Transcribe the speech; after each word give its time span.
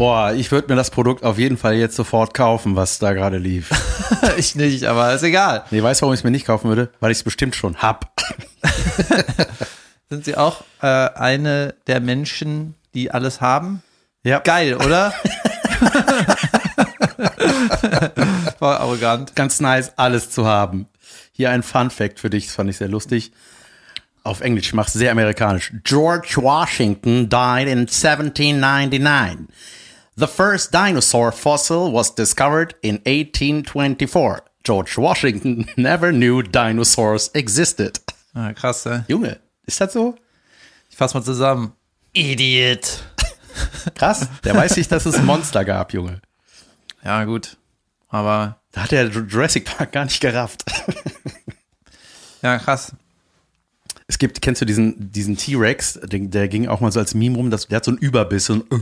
Boah, 0.00 0.32
ich 0.32 0.50
würde 0.50 0.68
mir 0.68 0.76
das 0.76 0.90
Produkt 0.90 1.24
auf 1.24 1.38
jeden 1.38 1.58
Fall 1.58 1.74
jetzt 1.74 1.94
sofort 1.94 2.32
kaufen, 2.32 2.74
was 2.74 2.98
da 2.98 3.12
gerade 3.12 3.36
lief. 3.36 3.68
ich 4.38 4.54
nicht, 4.54 4.84
aber 4.84 5.12
ist 5.12 5.22
egal. 5.22 5.64
Nee, 5.70 5.82
weißt 5.82 6.00
du, 6.00 6.04
warum 6.04 6.14
ich 6.14 6.20
es 6.20 6.24
mir 6.24 6.30
nicht 6.30 6.46
kaufen 6.46 6.70
würde? 6.70 6.88
Weil 7.00 7.10
ich 7.10 7.18
es 7.18 7.22
bestimmt 7.22 7.54
schon 7.54 7.82
hab. 7.82 8.10
Sind 10.08 10.24
Sie 10.24 10.38
auch 10.38 10.64
äh, 10.80 10.86
eine 10.86 11.74
der 11.86 12.00
Menschen, 12.00 12.76
die 12.94 13.10
alles 13.10 13.42
haben? 13.42 13.82
Ja. 14.22 14.38
Geil, 14.38 14.76
oder? 14.76 15.12
War 18.58 18.80
arrogant. 18.80 19.36
Ganz 19.36 19.60
nice, 19.60 19.92
alles 19.96 20.30
zu 20.30 20.46
haben. 20.46 20.86
Hier 21.30 21.50
ein 21.50 21.62
Fun 21.62 21.90
Fact 21.90 22.20
für 22.20 22.30
dich, 22.30 22.46
das 22.46 22.54
fand 22.54 22.70
ich 22.70 22.78
sehr 22.78 22.88
lustig. 22.88 23.32
Auf 24.24 24.40
Englisch, 24.40 24.68
ich 24.68 24.72
mach's 24.72 24.94
sehr 24.94 25.12
amerikanisch. 25.12 25.74
George 25.84 26.36
Washington 26.36 27.28
died 27.28 27.68
in 27.68 27.80
1799. 27.80 29.48
The 30.20 30.26
first 30.26 30.70
dinosaur 30.70 31.32
fossil 31.32 31.90
was 31.90 32.10
discovered 32.14 32.74
in 32.82 32.96
1824. 33.06 34.42
George 34.62 34.98
Washington 34.98 35.64
never 35.78 36.12
knew 36.12 36.42
dinosaurs 36.42 37.30
existed. 37.32 37.98
Ah, 38.34 38.52
krass, 38.52 38.84
ey. 38.84 39.02
Junge, 39.08 39.40
ist 39.64 39.80
das 39.80 39.94
so? 39.94 40.14
Ich 40.90 40.96
fass 40.98 41.14
mal 41.14 41.22
zusammen. 41.22 41.72
Idiot. 42.12 43.02
Krass, 43.94 44.28
der 44.44 44.54
weiß 44.54 44.76
nicht, 44.76 44.92
dass 44.92 45.06
es 45.06 45.14
ein 45.14 45.24
Monster 45.24 45.64
gab, 45.64 45.94
Junge. 45.94 46.20
Ja, 47.02 47.24
gut. 47.24 47.56
Aber, 48.10 48.60
Da 48.72 48.82
hat 48.82 48.90
der 48.90 49.08
Jurassic 49.08 49.64
Park 49.64 49.92
gar 49.92 50.04
nicht 50.04 50.20
gerafft. 50.20 50.64
ja, 52.42 52.58
krass. 52.58 52.92
Es 54.06 54.18
gibt, 54.18 54.42
kennst 54.42 54.60
du 54.60 54.66
diesen, 54.66 55.10
diesen 55.12 55.38
T-Rex, 55.38 55.98
der, 56.02 56.20
der 56.20 56.48
ging 56.48 56.68
auch 56.68 56.80
mal 56.80 56.92
so 56.92 57.00
als 57.00 57.14
Meme 57.14 57.36
rum, 57.36 57.50
dass, 57.50 57.68
der 57.68 57.76
hat 57.76 57.86
so 57.86 57.92
einen 57.92 57.98
Überbiss, 57.98 58.50
ein, 58.50 58.64
äh, 58.70 58.80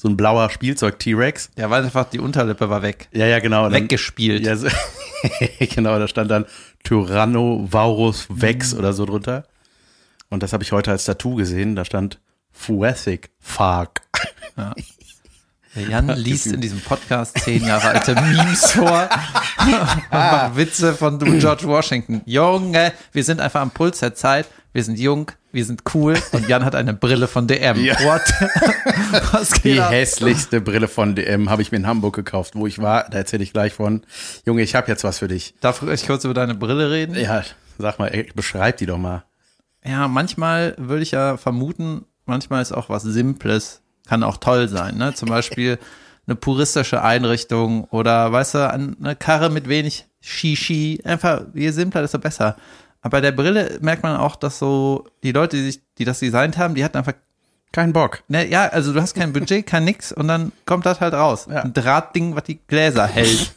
so 0.00 0.08
ein 0.08 0.16
blauer 0.16 0.48
Spielzeug-T-Rex. 0.48 1.50
Ja, 1.58 1.68
weil 1.68 1.84
einfach 1.84 2.06
die 2.08 2.20
Unterlippe 2.20 2.70
war 2.70 2.80
weg. 2.80 3.08
Ja, 3.12 3.26
ja, 3.26 3.38
genau. 3.38 3.64
Dann- 3.64 3.82
Weggespielt. 3.82 4.46
Ja, 4.46 4.56
so, 4.56 4.68
genau, 5.58 5.98
da 5.98 6.08
stand 6.08 6.30
dann 6.30 6.46
Tyrannosaurus 6.84 8.26
Vex 8.30 8.72
oder 8.72 8.94
so 8.94 9.04
drunter. 9.04 9.44
Und 10.30 10.42
das 10.42 10.54
habe 10.54 10.62
ich 10.62 10.72
heute 10.72 10.90
als 10.90 11.04
Tattoo 11.04 11.34
gesehen, 11.34 11.76
da 11.76 11.84
stand 11.84 12.18
Fuethic 12.50 13.28
Fark. 13.40 14.00
Der 15.76 15.82
Jan 15.88 16.08
liest 16.16 16.46
in 16.46 16.62
diesem 16.62 16.80
Podcast 16.80 17.38
zehn 17.38 17.64
Jahre 17.64 17.90
alte 17.90 18.14
Memes 18.14 18.72
vor 18.72 19.06
und 19.64 19.70
macht 20.10 20.56
Witze 20.56 20.94
von 20.94 21.18
du 21.18 21.38
George 21.38 21.64
Washington. 21.66 22.22
Junge, 22.24 22.92
wir 23.12 23.22
sind 23.22 23.40
einfach 23.40 23.60
am 23.60 23.70
Puls 23.70 24.00
der 24.00 24.14
Zeit. 24.14 24.46
Wir 24.72 24.84
sind 24.84 24.98
jung, 25.00 25.32
wir 25.50 25.64
sind 25.64 25.82
cool 25.94 26.16
und 26.32 26.48
Jan 26.48 26.64
hat 26.64 26.76
eine 26.76 26.94
Brille 26.94 27.26
von 27.26 27.48
DM. 27.48 27.82
Ja. 27.82 27.98
What? 28.04 28.22
Die 29.64 29.80
ab? 29.80 29.90
hässlichste 29.90 30.60
Brille 30.60 30.86
von 30.86 31.16
DM 31.16 31.50
habe 31.50 31.62
ich 31.62 31.72
mir 31.72 31.78
in 31.78 31.86
Hamburg 31.86 32.14
gekauft, 32.14 32.54
wo 32.54 32.66
ich 32.68 32.78
war. 32.78 33.08
Da 33.10 33.18
erzähle 33.18 33.42
ich 33.42 33.52
gleich 33.52 33.74
von. 33.74 34.02
Junge, 34.46 34.62
ich 34.62 34.76
habe 34.76 34.88
jetzt 34.88 35.02
was 35.02 35.18
für 35.18 35.28
dich. 35.28 35.54
Darf 35.60 35.82
ich 35.82 36.06
kurz 36.06 36.24
über 36.24 36.34
deine 36.34 36.54
Brille 36.54 36.90
reden? 36.90 37.16
Ja, 37.16 37.42
sag 37.78 37.98
mal, 37.98 38.08
ey, 38.08 38.30
beschreib 38.34 38.76
die 38.76 38.86
doch 38.86 38.98
mal. 38.98 39.24
Ja, 39.84 40.06
manchmal 40.06 40.74
würde 40.78 41.02
ich 41.02 41.10
ja 41.10 41.36
vermuten, 41.36 42.04
manchmal 42.26 42.62
ist 42.62 42.72
auch 42.72 42.88
was 42.88 43.02
Simples, 43.02 43.82
kann 44.06 44.22
auch 44.22 44.36
toll 44.36 44.68
sein. 44.68 44.98
Ne? 44.98 45.14
Zum 45.14 45.28
Beispiel 45.28 45.78
eine 46.26 46.36
puristische 46.36 47.02
Einrichtung 47.02 47.84
oder, 47.84 48.30
weißt 48.30 48.54
du, 48.54 48.70
eine 48.70 49.16
Karre 49.16 49.50
mit 49.50 49.68
wenig 49.68 50.06
Shishi. 50.20 51.00
Einfach, 51.04 51.42
je 51.54 51.70
simpler, 51.70 52.02
desto 52.02 52.18
besser. 52.18 52.56
Aber 53.02 53.16
bei 53.16 53.20
der 53.20 53.32
Brille 53.32 53.78
merkt 53.80 54.02
man 54.02 54.16
auch, 54.16 54.36
dass 54.36 54.58
so 54.58 55.06
die 55.22 55.32
Leute, 55.32 55.56
die, 55.56 55.62
sich, 55.64 55.80
die 55.98 56.04
das 56.04 56.18
designt 56.20 56.58
haben, 56.58 56.74
die 56.74 56.84
hatten 56.84 56.98
einfach, 56.98 57.14
Kein 57.72 57.92
Bock. 57.92 58.22
ne, 58.28 58.46
ja, 58.48 58.66
also 58.66 58.92
du 58.92 59.00
hast 59.00 59.14
kein 59.14 59.32
Budget, 59.32 59.66
kein 59.66 59.84
nix 59.84 60.12
und 60.12 60.28
dann 60.28 60.52
kommt 60.66 60.84
das 60.86 61.00
halt 61.00 61.14
raus. 61.14 61.46
Ja. 61.50 61.62
Ein 61.62 61.72
Drahtding, 61.72 62.36
was 62.36 62.44
die 62.44 62.58
Gläser 62.66 63.06
hält. 63.06 63.52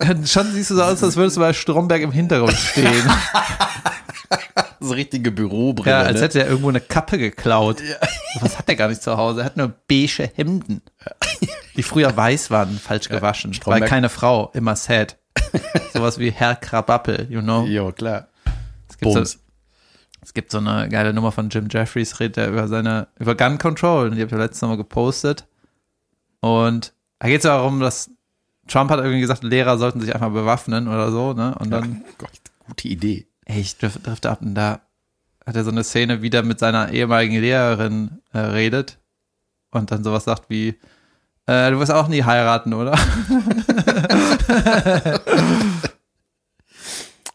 Schon 0.26 0.52
siehst 0.52 0.70
du 0.70 0.76
so 0.76 0.82
aus, 0.82 1.02
als 1.02 1.16
würdest 1.16 1.36
du 1.36 1.40
bei 1.40 1.52
Stromberg 1.52 2.02
im 2.02 2.12
Hintergrund 2.12 2.56
stehen. 2.56 3.04
So 4.80 4.94
richtige 4.94 5.32
Bürobrille. 5.32 5.90
Ja, 5.90 6.02
als 6.02 6.18
ne? 6.18 6.22
hätte 6.22 6.40
er 6.40 6.46
irgendwo 6.46 6.68
eine 6.68 6.80
Kappe 6.80 7.18
geklaut. 7.18 7.82
Was 8.40 8.58
hat 8.58 8.68
er 8.68 8.76
gar 8.76 8.88
nicht 8.88 9.02
zu 9.02 9.16
Hause? 9.16 9.40
Er 9.40 9.46
hat 9.46 9.56
nur 9.56 9.72
beige 9.88 10.30
Hemden, 10.36 10.82
die 11.76 11.82
früher 11.82 12.16
weiß 12.16 12.50
waren, 12.52 12.78
falsch 12.78 13.08
gewaschen. 13.08 13.50
Weil 13.50 13.56
Stromberg- 13.56 13.88
keine 13.88 14.08
Frau, 14.08 14.50
immer 14.54 14.76
sad. 14.76 15.16
Sowas 15.92 16.18
wie 16.18 16.30
Herr 16.30 16.56
Krabappel, 16.56 17.26
you 17.30 17.40
know? 17.40 17.64
Jo, 17.64 17.92
klar. 17.92 18.28
Es 18.88 18.98
gibt, 18.98 19.12
so, 19.12 19.20
es 20.20 20.34
gibt 20.34 20.50
so 20.50 20.58
eine 20.58 20.88
geile 20.88 21.12
Nummer 21.12 21.32
von 21.32 21.48
Jim 21.48 21.68
Jeffries, 21.70 22.20
redet 22.20 22.38
er 22.38 22.48
über 22.48 22.68
seine, 22.68 23.08
über 23.18 23.34
Gun 23.34 23.58
Control. 23.58 24.10
Die 24.10 24.20
habe 24.20 24.30
ich 24.30 24.38
letztes 24.38 24.62
Mal 24.62 24.76
gepostet. 24.76 25.46
Und 26.40 26.92
da 27.18 27.28
geht 27.28 27.38
es 27.38 27.44
ja 27.44 27.56
darum, 27.56 27.80
dass 27.80 28.10
Trump 28.68 28.90
hat 28.90 28.98
irgendwie 28.98 29.20
gesagt, 29.20 29.42
Lehrer 29.42 29.78
sollten 29.78 30.00
sich 30.00 30.14
einfach 30.14 30.30
bewaffnen 30.30 30.88
oder 30.88 31.10
so, 31.10 31.32
ne? 31.32 31.54
Und 31.58 31.70
dann 31.70 32.04
Gott, 32.18 32.30
gute 32.66 32.88
Idee. 32.88 33.26
Ey, 33.46 33.60
ich 33.60 33.78
drift, 33.78 34.06
drift 34.06 34.26
ab 34.26 34.42
und 34.42 34.54
da 34.54 34.82
hat 35.46 35.56
er 35.56 35.64
so 35.64 35.70
eine 35.70 35.82
Szene 35.82 36.20
wieder 36.20 36.42
mit 36.42 36.58
seiner 36.58 36.92
ehemaligen 36.92 37.40
Lehrerin 37.40 38.20
äh, 38.32 38.38
redet 38.38 38.98
und 39.70 39.90
dann 39.90 40.04
sowas 40.04 40.24
sagt 40.24 40.50
wie, 40.50 40.78
äh, 41.48 41.70
du 41.70 41.78
wirst 41.80 41.90
auch 41.90 42.08
nie 42.08 42.22
heiraten, 42.22 42.74
oder? 42.74 42.92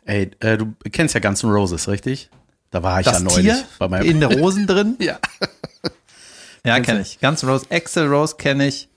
Ey, 0.05 0.29
äh, 0.39 0.57
du 0.57 0.75
kennst 0.91 1.15
ja 1.15 1.19
Guns 1.19 1.43
N' 1.43 1.49
Roses, 1.49 1.87
richtig? 1.87 2.29
Da 2.69 2.83
war 2.83 2.99
ich 2.99 3.05
Das 3.05 3.19
ja 3.19 3.23
neulich. 3.23 3.53
Tier 3.53 3.63
bei 3.79 3.87
meinem 3.87 4.07
in 4.07 4.21
Rosen 4.23 4.67
drin? 4.67 4.97
ja. 4.99 5.17
Ja, 6.63 6.79
kenne 6.79 7.01
ich. 7.01 7.19
Ganz 7.19 7.43
Rose, 7.43 7.65
Axel 7.71 8.07
Rose 8.07 8.35
kenne 8.37 8.67
ich. 8.67 8.87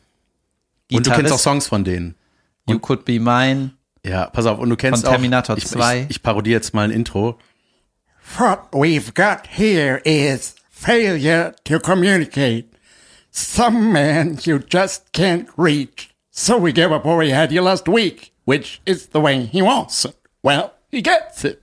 Und 0.92 1.06
du 1.06 1.10
kennst 1.10 1.10
auch 1.10 1.16
Gitarrist, 1.16 1.44
Songs 1.44 1.66
von 1.66 1.82
denen. 1.84 2.14
You 2.68 2.78
Could 2.78 3.04
Be 3.06 3.18
Mine. 3.18 3.72
Ja, 4.04 4.26
pass 4.26 4.44
auf, 4.46 4.58
und 4.58 4.68
du 4.70 4.76
kennst 4.76 5.02
Von 5.02 5.12
Terminator 5.12 5.54
auch, 5.56 5.58
ich, 5.58 5.66
2. 5.66 6.02
Ich, 6.02 6.10
ich 6.10 6.22
parodiere 6.22 6.58
jetzt 6.58 6.74
mal 6.74 6.82
ein 6.82 6.90
Intro. 6.90 7.38
What 8.36 8.70
we've 8.72 9.14
got 9.14 9.48
here 9.48 9.98
is 10.04 10.54
failure 10.70 11.54
to 11.64 11.78
communicate. 11.80 12.75
Some 13.38 13.92
man 13.92 14.38
you 14.44 14.58
just 14.60 15.12
can't 15.12 15.46
reach. 15.58 16.08
So 16.30 16.56
we 16.58 16.72
give 16.72 16.90
up 16.90 17.04
what 17.04 17.18
we 17.18 17.30
had 17.30 17.52
you 17.52 17.60
last 17.62 17.86
week, 17.86 18.32
which 18.46 18.80
is 18.86 19.08
the 19.12 19.20
way 19.20 19.44
he 19.44 19.60
wants 19.60 20.06
it. 20.06 20.16
Well, 20.42 20.70
he 20.90 21.02
gets 21.02 21.44
it. 21.44 21.60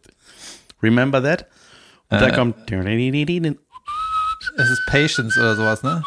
Remember 0.83 1.19
that? 1.21 1.47
Und 2.11 2.17
Äh. 2.19 2.29
da 2.29 2.31
kommt. 2.31 2.55
Es 4.57 4.69
ist 4.69 4.85
Patience 4.87 5.35
oder 5.39 5.55
sowas, 5.55 5.81
ne? 5.81 6.03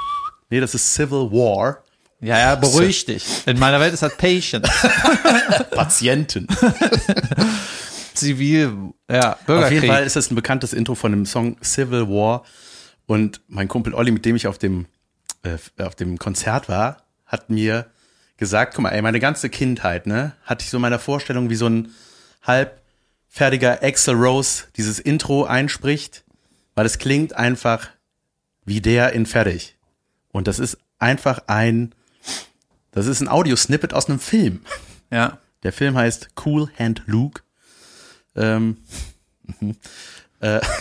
Nee, 0.50 0.60
das 0.60 0.74
ist 0.74 0.94
Civil 0.94 1.30
War. 1.32 1.82
Ja, 2.20 2.38
ja, 2.38 2.54
beruhig 2.54 3.04
dich. 3.04 3.24
In 3.46 3.58
meiner 3.58 3.80
Welt 3.80 3.92
ist 3.92 4.02
das 4.04 4.16
Patience. 4.16 4.68
Patienten. 5.72 6.46
Zivil, 8.14 8.92
ja, 9.10 9.32
Auf 9.32 9.38
jeden 9.40 9.46
Bürgerkrieg. 9.46 9.90
Fall 9.90 10.04
ist 10.04 10.16
das 10.16 10.30
ein 10.30 10.34
bekanntes 10.36 10.72
Intro 10.72 10.94
von 10.94 11.10
dem 11.12 11.26
Song 11.26 11.56
Civil 11.62 12.08
War. 12.08 12.44
Und 13.06 13.40
mein 13.48 13.68
Kumpel 13.68 13.94
Olli, 13.94 14.10
mit 14.10 14.24
dem 14.24 14.36
ich 14.36 14.46
auf 14.46 14.58
dem, 14.58 14.86
äh, 15.46 15.82
auf 15.82 15.94
dem 15.94 16.18
Konzert 16.18 16.68
war, 16.68 17.04
hat 17.24 17.50
mir 17.50 17.86
gesagt, 18.36 18.74
guck 18.74 18.82
mal, 18.82 18.90
ey, 18.90 19.02
meine 19.02 19.20
ganze 19.20 19.48
Kindheit, 19.48 20.06
ne, 20.06 20.32
hatte 20.44 20.64
ich 20.64 20.70
so 20.70 20.78
meine 20.78 20.98
Vorstellung, 20.98 21.48
wie 21.50 21.56
so 21.56 21.68
ein 21.68 21.90
halbfertiger 22.42 23.82
Axel 23.82 24.14
Rose 24.14 24.64
dieses 24.76 24.98
Intro 24.98 25.44
einspricht, 25.44 26.24
weil 26.74 26.86
es 26.86 26.98
klingt 26.98 27.34
einfach 27.34 27.88
wie 28.64 28.80
der 28.80 29.12
in 29.12 29.26
fertig. 29.26 29.76
Und 30.32 30.48
das 30.48 30.58
ist 30.58 30.78
einfach 30.98 31.44
ein, 31.46 31.94
das 32.90 33.06
ist 33.06 33.20
ein 33.20 33.28
Audiosnippet 33.28 33.94
aus 33.94 34.08
einem 34.08 34.20
Film. 34.20 34.60
Ja. 35.10 35.38
Der 35.62 35.72
Film 35.72 35.96
heißt 35.96 36.28
Cool 36.44 36.70
Hand 36.78 37.02
Luke. 37.06 37.42
Ähm, 38.36 38.76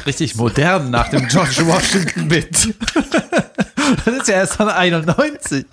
Richtig 0.06 0.36
modern 0.36 0.90
nach 0.90 1.10
dem 1.10 1.28
George 1.28 1.66
Washington 1.66 2.28
Bit. 2.28 2.75
Das 4.04 4.16
ist 4.16 4.28
ja 4.28 4.36
erst 4.36 4.56
von 4.56 4.68
91. 4.68 5.66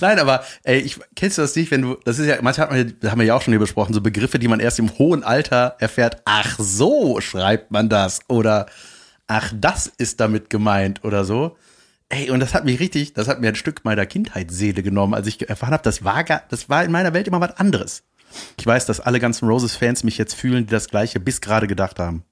Nein, 0.00 0.18
aber 0.18 0.42
ey, 0.64 0.80
ich 0.80 0.98
kennst 1.14 1.38
du 1.38 1.42
das 1.42 1.54
nicht, 1.54 1.70
wenn 1.70 1.82
du, 1.82 1.96
das 2.04 2.18
ist 2.18 2.26
ja, 2.26 2.38
manchmal 2.42 2.70
hat 2.70 3.02
man, 3.02 3.10
haben 3.10 3.20
wir 3.20 3.26
ja 3.26 3.34
auch 3.34 3.42
schon 3.42 3.52
hier 3.52 3.60
besprochen, 3.60 3.94
so 3.94 4.00
Begriffe, 4.00 4.38
die 4.38 4.48
man 4.48 4.60
erst 4.60 4.78
im 4.78 4.98
hohen 4.98 5.22
Alter 5.22 5.76
erfährt, 5.78 6.22
ach 6.24 6.58
so 6.58 7.20
schreibt 7.20 7.70
man 7.70 7.88
das 7.88 8.20
oder 8.28 8.66
ach, 9.26 9.52
das 9.54 9.86
ist 9.86 10.20
damit 10.20 10.50
gemeint 10.50 11.04
oder 11.04 11.24
so. 11.24 11.56
Ey, 12.08 12.30
und 12.30 12.40
das 12.40 12.54
hat 12.54 12.64
mich 12.64 12.80
richtig, 12.80 13.14
das 13.14 13.28
hat 13.28 13.40
mir 13.40 13.48
ein 13.48 13.54
Stück 13.54 13.84
meiner 13.84 14.04
Kindheitsseele 14.04 14.82
genommen, 14.82 15.14
als 15.14 15.28
ich 15.28 15.48
erfahren 15.48 15.72
habe, 15.72 15.84
das 15.84 16.02
war 16.02 16.24
gar, 16.24 16.42
das 16.48 16.68
war 16.68 16.84
in 16.84 16.90
meiner 16.90 17.14
Welt 17.14 17.28
immer 17.28 17.40
was 17.40 17.56
anderes. 17.56 18.02
Ich 18.58 18.66
weiß, 18.66 18.86
dass 18.86 19.00
alle 19.00 19.20
ganzen 19.20 19.48
Roses-Fans 19.48 20.04
mich 20.04 20.18
jetzt 20.18 20.34
fühlen, 20.34 20.66
die 20.66 20.70
das 20.70 20.88
Gleiche 20.88 21.20
bis 21.20 21.40
gerade 21.40 21.66
gedacht 21.66 21.98
haben. 21.98 22.24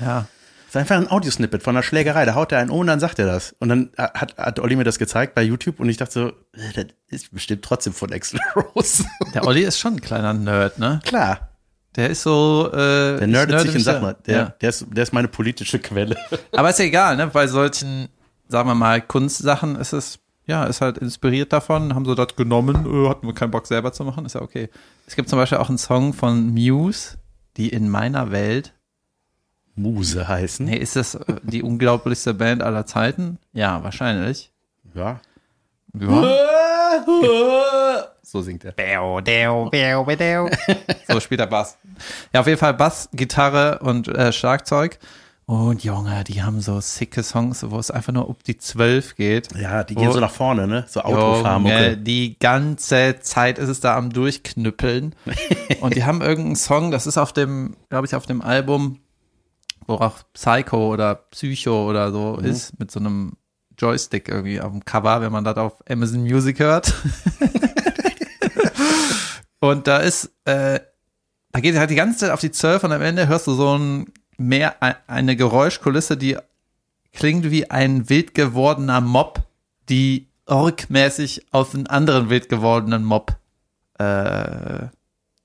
Ja. 0.00 0.26
Das 0.72 0.76
ist 0.76 0.90
einfach 0.90 0.96
ein 0.96 1.10
Audiosnippet 1.10 1.62
von 1.62 1.76
einer 1.76 1.82
Schlägerei. 1.82 2.24
Da 2.24 2.34
haut 2.34 2.50
er 2.50 2.58
einen 2.58 2.70
um 2.70 2.78
und 2.80 2.86
dann 2.86 2.98
sagt 2.98 3.18
er 3.18 3.26
das. 3.26 3.54
Und 3.58 3.68
dann 3.68 3.90
hat, 3.98 4.38
hat 4.38 4.58
Olli 4.58 4.74
mir 4.76 4.84
das 4.84 4.98
gezeigt 4.98 5.34
bei 5.34 5.42
YouTube 5.42 5.80
und 5.80 5.88
ich 5.90 5.98
dachte 5.98 6.12
so, 6.12 6.28
äh, 6.58 6.72
das 6.74 6.86
ist 7.10 7.32
bestimmt 7.32 7.62
trotzdem 7.62 7.92
von 7.92 8.10
Axel 8.10 8.40
Rose. 8.56 9.04
Der 9.34 9.46
Olli 9.46 9.62
ist 9.64 9.78
schon 9.78 9.94
ein 9.96 10.00
kleiner 10.00 10.32
Nerd, 10.32 10.78
ne? 10.78 11.00
Klar, 11.04 11.50
Der 11.94 12.08
ist 12.08 12.22
so, 12.22 12.70
äh, 12.72 13.18
der 13.18 13.26
nerdet 13.26 13.50
nerde 13.50 13.58
sich 13.60 13.74
in 13.74 13.82
Sachen. 13.82 14.14
Der, 14.26 14.34
ja. 14.34 14.44
der, 14.62 14.68
ist, 14.70 14.86
der 14.90 15.02
ist 15.02 15.12
meine 15.12 15.28
politische 15.28 15.78
Quelle. 15.78 16.16
Aber 16.52 16.70
ist 16.70 16.78
ja 16.78 16.86
egal, 16.86 17.16
ne? 17.18 17.26
Bei 17.26 17.46
solchen, 17.46 18.08
sagen 18.48 18.66
wir 18.66 18.74
mal, 18.74 19.02
Kunstsachen 19.02 19.76
ist 19.76 19.92
es 19.92 20.20
ja, 20.46 20.64
ist 20.64 20.80
halt 20.80 20.98
inspiriert 20.98 21.52
davon, 21.52 21.94
haben 21.94 22.04
so 22.04 22.14
das 22.14 22.36
genommen, 22.36 22.86
äh, 22.86 23.08
hatten 23.08 23.26
wir 23.26 23.34
keinen 23.34 23.50
Bock 23.50 23.66
selber 23.66 23.92
zu 23.92 24.04
machen, 24.04 24.26
ist 24.26 24.34
ja 24.34 24.42
okay. 24.42 24.68
Es 25.06 25.16
gibt 25.16 25.28
zum 25.28 25.38
Beispiel 25.38 25.58
auch 25.58 25.68
einen 25.68 25.78
Song 25.78 26.12
von 26.12 26.52
Muse, 26.52 27.18
die 27.56 27.68
in 27.68 27.88
meiner 27.88 28.30
Welt, 28.30 28.74
Muse 29.74 30.28
heißen. 30.28 30.66
nee, 30.66 30.76
ist 30.76 30.96
das 30.96 31.14
äh, 31.14 31.36
die 31.42 31.62
unglaublichste 31.62 32.34
Band 32.34 32.62
aller 32.62 32.84
Zeiten? 32.86 33.38
Ja, 33.52 33.82
wahrscheinlich. 33.82 34.52
Ja. 34.94 35.20
Ja. 35.98 36.22
So 38.22 38.40
singt 38.40 38.64
er. 38.64 38.72
So 41.08 41.20
spielt 41.20 41.40
er 41.40 41.46
Bass. 41.46 41.76
Ja, 42.32 42.40
auf 42.40 42.46
jeden 42.46 42.58
Fall 42.58 42.74
Bass, 42.74 43.08
Gitarre 43.12 43.78
und 43.80 44.08
äh, 44.08 44.32
Schlagzeug. 44.32 44.98
Und 45.46 45.84
Junge, 45.84 46.24
die 46.24 46.42
haben 46.42 46.60
so 46.60 46.80
sicke 46.80 47.22
Songs, 47.22 47.68
wo 47.68 47.78
es 47.78 47.90
einfach 47.90 48.12
nur 48.12 48.28
um 48.28 48.36
die 48.46 48.56
zwölf 48.58 49.16
geht. 49.16 49.48
Ja, 49.56 49.84
die 49.84 49.94
gehen 49.96 50.08
Oh. 50.08 50.12
so 50.12 50.20
nach 50.20 50.30
vorne, 50.30 50.66
ne? 50.66 50.84
So 50.88 51.00
Junge, 51.02 51.18
Autofahrmucke. 51.18 51.96
die 51.98 52.38
ganze 52.38 53.16
Zeit 53.20 53.58
ist 53.58 53.68
es 53.68 53.80
da 53.80 53.96
am 53.96 54.10
Durchknüppeln. 54.10 55.14
und 55.80 55.96
die 55.96 56.04
haben 56.04 56.22
irgendeinen 56.22 56.56
Song, 56.56 56.90
das 56.90 57.06
ist 57.06 57.18
auf 57.18 57.32
dem, 57.32 57.76
glaube 57.90 58.06
ich, 58.06 58.14
auf 58.14 58.24
dem 58.24 58.40
Album, 58.40 59.00
wo 59.86 59.94
auch 59.94 60.20
Psycho 60.32 60.92
oder 60.92 61.16
Psycho 61.16 61.88
oder 61.90 62.12
so 62.12 62.38
Mhm. 62.40 62.44
ist, 62.46 62.78
mit 62.78 62.90
so 62.90 63.00
einem 63.00 63.32
Joystick 63.76 64.28
irgendwie 64.28 64.60
auf 64.60 64.70
dem 64.70 64.84
Cover, 64.84 65.20
wenn 65.22 65.32
man 65.32 65.44
das 65.44 65.56
auf 65.56 65.74
Amazon 65.90 66.22
Music 66.22 66.60
hört. 66.60 66.94
und 69.60 69.86
da 69.86 69.98
ist, 69.98 70.30
äh, 70.44 70.80
da 71.50 71.60
geht 71.60 71.76
halt 71.76 71.90
die 71.90 71.94
ganze 71.96 72.18
Zeit 72.18 72.30
auf 72.30 72.40
die 72.40 72.52
12 72.52 72.84
und 72.84 72.92
am 72.92 73.02
Ende 73.02 73.26
hörst 73.28 73.46
du 73.48 73.54
so 73.54 73.76
ein 73.76 74.06
mehr 74.38 74.82
ein- 74.82 74.94
eine 75.06 75.36
Geräuschkulisse, 75.36 76.16
die 76.16 76.36
klingt 77.12 77.50
wie 77.50 77.70
ein 77.70 78.08
wild 78.08 78.34
gewordener 78.34 79.00
Mob, 79.00 79.42
die 79.88 80.26
orkmäßig 80.46 81.46
auf 81.52 81.74
einen 81.74 81.86
anderen 81.86 82.30
wild 82.30 82.48
gewordenen 82.48 83.04
Mob 83.04 83.36
äh, 83.98 84.86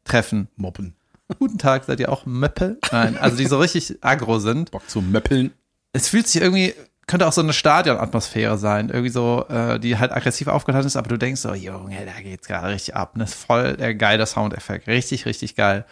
treffen. 0.06 0.48
Moppen. 0.56 0.96
Guten 1.40 1.58
Tag, 1.58 1.84
seid 1.84 2.00
ihr 2.00 2.10
auch 2.12 2.26
Möppe? 2.26 2.78
Nein, 2.92 3.18
also 3.18 3.36
die 3.38 3.46
so 3.46 3.60
richtig 3.60 3.98
aggro 4.02 4.40
sind. 4.40 4.72
Bock 4.72 4.90
zu 4.90 5.02
möppeln. 5.02 5.52
Es 5.92 6.08
fühlt 6.08 6.28
sich 6.28 6.42
irgendwie, 6.42 6.74
könnte 7.06 7.28
auch 7.28 7.34
so 7.34 7.42
eine 7.42 7.52
Stadionatmosphäre 7.54 8.58
sein, 8.58 8.88
irgendwie 8.90 9.10
so, 9.10 9.46
äh, 9.50 9.78
die 9.80 9.98
halt 9.98 10.12
aggressiv 10.14 10.48
aufgeladen 10.48 10.88
ist, 10.88 10.96
aber 10.96 11.10
du 11.10 11.18
denkst 11.18 11.42
so, 11.42 11.54
Junge, 11.54 11.98
da 12.06 12.22
geht's 12.22 12.48
gerade 12.48 12.70
richtig 12.74 12.96
ab. 12.96 13.12
Und 13.14 13.20
das 13.20 13.32
ist 13.32 13.44
voll 13.44 13.76
der 13.76 13.94
geile 13.96 14.26
Soundeffekt. 14.26 14.88
Richtig, 14.88 15.26
richtig 15.26 15.56
geil. 15.56 15.86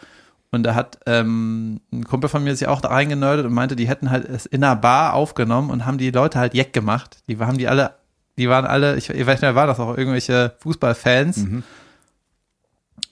Und 0.56 0.64
da 0.64 0.74
hat 0.74 1.00
ähm, 1.06 1.82
ein 1.92 2.06
Kumpel 2.06 2.30
von 2.30 2.44
mir 2.44 2.56
sich 2.56 2.68
auch 2.68 2.82
da 2.82 2.90
reingenördet 2.90 3.46
und 3.46 3.54
meinte, 3.54 3.76
die 3.76 3.88
hätten 3.88 4.10
halt 4.10 4.28
es 4.28 4.46
in 4.46 4.64
einer 4.64 4.76
Bar 4.76 5.14
aufgenommen 5.14 5.70
und 5.70 5.86
haben 5.86 5.98
die 5.98 6.12
Leute 6.12 6.40
halt 6.40 6.54
jeck 6.54 6.74
gemacht. 6.74 7.18
Die 7.28 7.38
haben 7.38 7.58
die 7.58 7.68
alle, 7.68 7.96
die 8.38 8.50
waren 8.50 8.66
alle, 8.66 8.96
ich, 8.96 9.10
ich 9.10 9.26
weiß 9.26 9.42
nicht, 9.42 9.56
war 9.56 9.68
das 9.68 9.80
auch 9.80 9.98
irgendwelche 9.98 10.56
Fußballfans. 10.60 11.46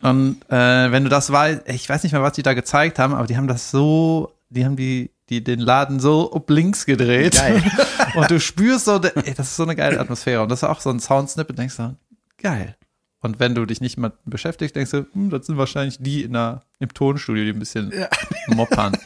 Und 0.01 0.41
äh, 0.49 0.91
wenn 0.91 1.03
du 1.03 1.09
das 1.09 1.31
weißt, 1.31 1.61
ich 1.67 1.87
weiß 1.87 2.03
nicht 2.03 2.11
mehr, 2.11 2.21
was 2.21 2.33
die 2.33 2.43
da 2.43 2.53
gezeigt 2.53 2.99
haben, 2.99 3.13
aber 3.13 3.27
die 3.27 3.37
haben 3.37 3.47
das 3.47 3.71
so, 3.71 4.33
die 4.49 4.65
haben 4.65 4.75
die, 4.75 5.11
die 5.29 5.43
den 5.43 5.59
Laden 5.59 5.99
so 5.99 6.31
ob 6.33 6.49
links 6.49 6.85
gedreht. 6.85 7.35
Geil. 7.35 7.63
und 8.15 8.29
du 8.29 8.39
spürst 8.39 8.85
so, 8.85 9.01
ey, 9.01 9.33
das 9.33 9.47
ist 9.47 9.55
so 9.55 9.63
eine 9.63 9.75
geile 9.75 9.99
Atmosphäre. 9.99 10.43
Und 10.43 10.49
das 10.49 10.63
ist 10.63 10.69
auch 10.69 10.81
so 10.81 10.89
ein 10.89 10.99
Soundsnippet, 10.99 11.57
denkst 11.57 11.77
du, 11.77 11.95
geil. 12.37 12.75
Und 13.23 13.39
wenn 13.39 13.55
du 13.55 13.65
dich 13.65 13.79
nicht 13.79 13.97
mal 13.97 14.11
beschäftigst, 14.25 14.75
denkst 14.75 14.91
du, 14.91 15.07
hm, 15.13 15.29
das 15.29 15.45
sind 15.47 15.57
wahrscheinlich 15.57 15.97
die 15.99 16.23
in 16.23 16.33
der, 16.33 16.61
im 16.79 16.93
Tonstudio, 16.93 17.45
die 17.45 17.51
ein 17.51 17.59
bisschen 17.59 17.91
moppern. 18.47 18.97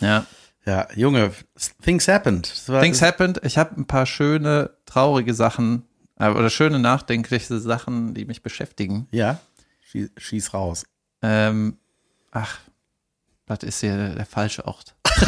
ja. 0.00 0.24
Ja, 0.66 0.88
Junge, 0.94 1.32
things 1.82 2.08
happened. 2.08 2.50
Things 2.64 3.02
happened. 3.02 3.38
Ich 3.44 3.58
habe 3.58 3.78
ein 3.78 3.84
paar 3.84 4.06
schöne, 4.06 4.70
traurige 4.86 5.34
Sachen 5.34 5.82
äh, 6.18 6.30
oder 6.30 6.48
schöne, 6.48 6.78
nachdenkliche 6.78 7.58
Sachen, 7.58 8.14
die 8.14 8.24
mich 8.24 8.42
beschäftigen. 8.42 9.06
Ja, 9.10 9.40
schieß, 9.90 10.10
schieß 10.16 10.54
raus. 10.54 10.86
Ähm, 11.20 11.76
ach, 12.30 12.60
das 13.44 13.58
ist 13.62 13.80
hier 13.80 14.14
der, 14.14 14.24
falsche 14.24 14.64
Ort. 14.66 14.94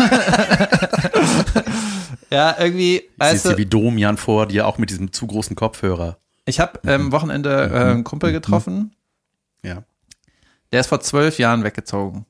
ja, 2.31 2.57
irgendwie, 2.59 3.01
Siehst 3.01 3.19
weißt 3.19 3.45
du, 3.45 3.59
wie 3.59 3.67
Domian 3.67 4.17
vor 4.17 4.47
dir, 4.47 4.67
auch 4.67 4.79
mit 4.79 4.89
diesem 4.89 5.13
zu 5.13 5.27
großen 5.27 5.55
Kopfhörer. 5.55 6.19
Ich 6.47 6.61
habe 6.61 6.81
ähm, 6.87 7.13
Wochenende 7.13 7.71
äh, 7.73 7.91
einen 7.91 8.05
Kumpel 8.05 8.33
getroffen, 8.33 8.95
Ja. 9.63 9.83
der 10.73 10.81
ist 10.81 10.87
vor 10.87 11.01
zwölf 11.01 11.39
Jahren 11.39 11.65
weggezogen. 11.65 12.25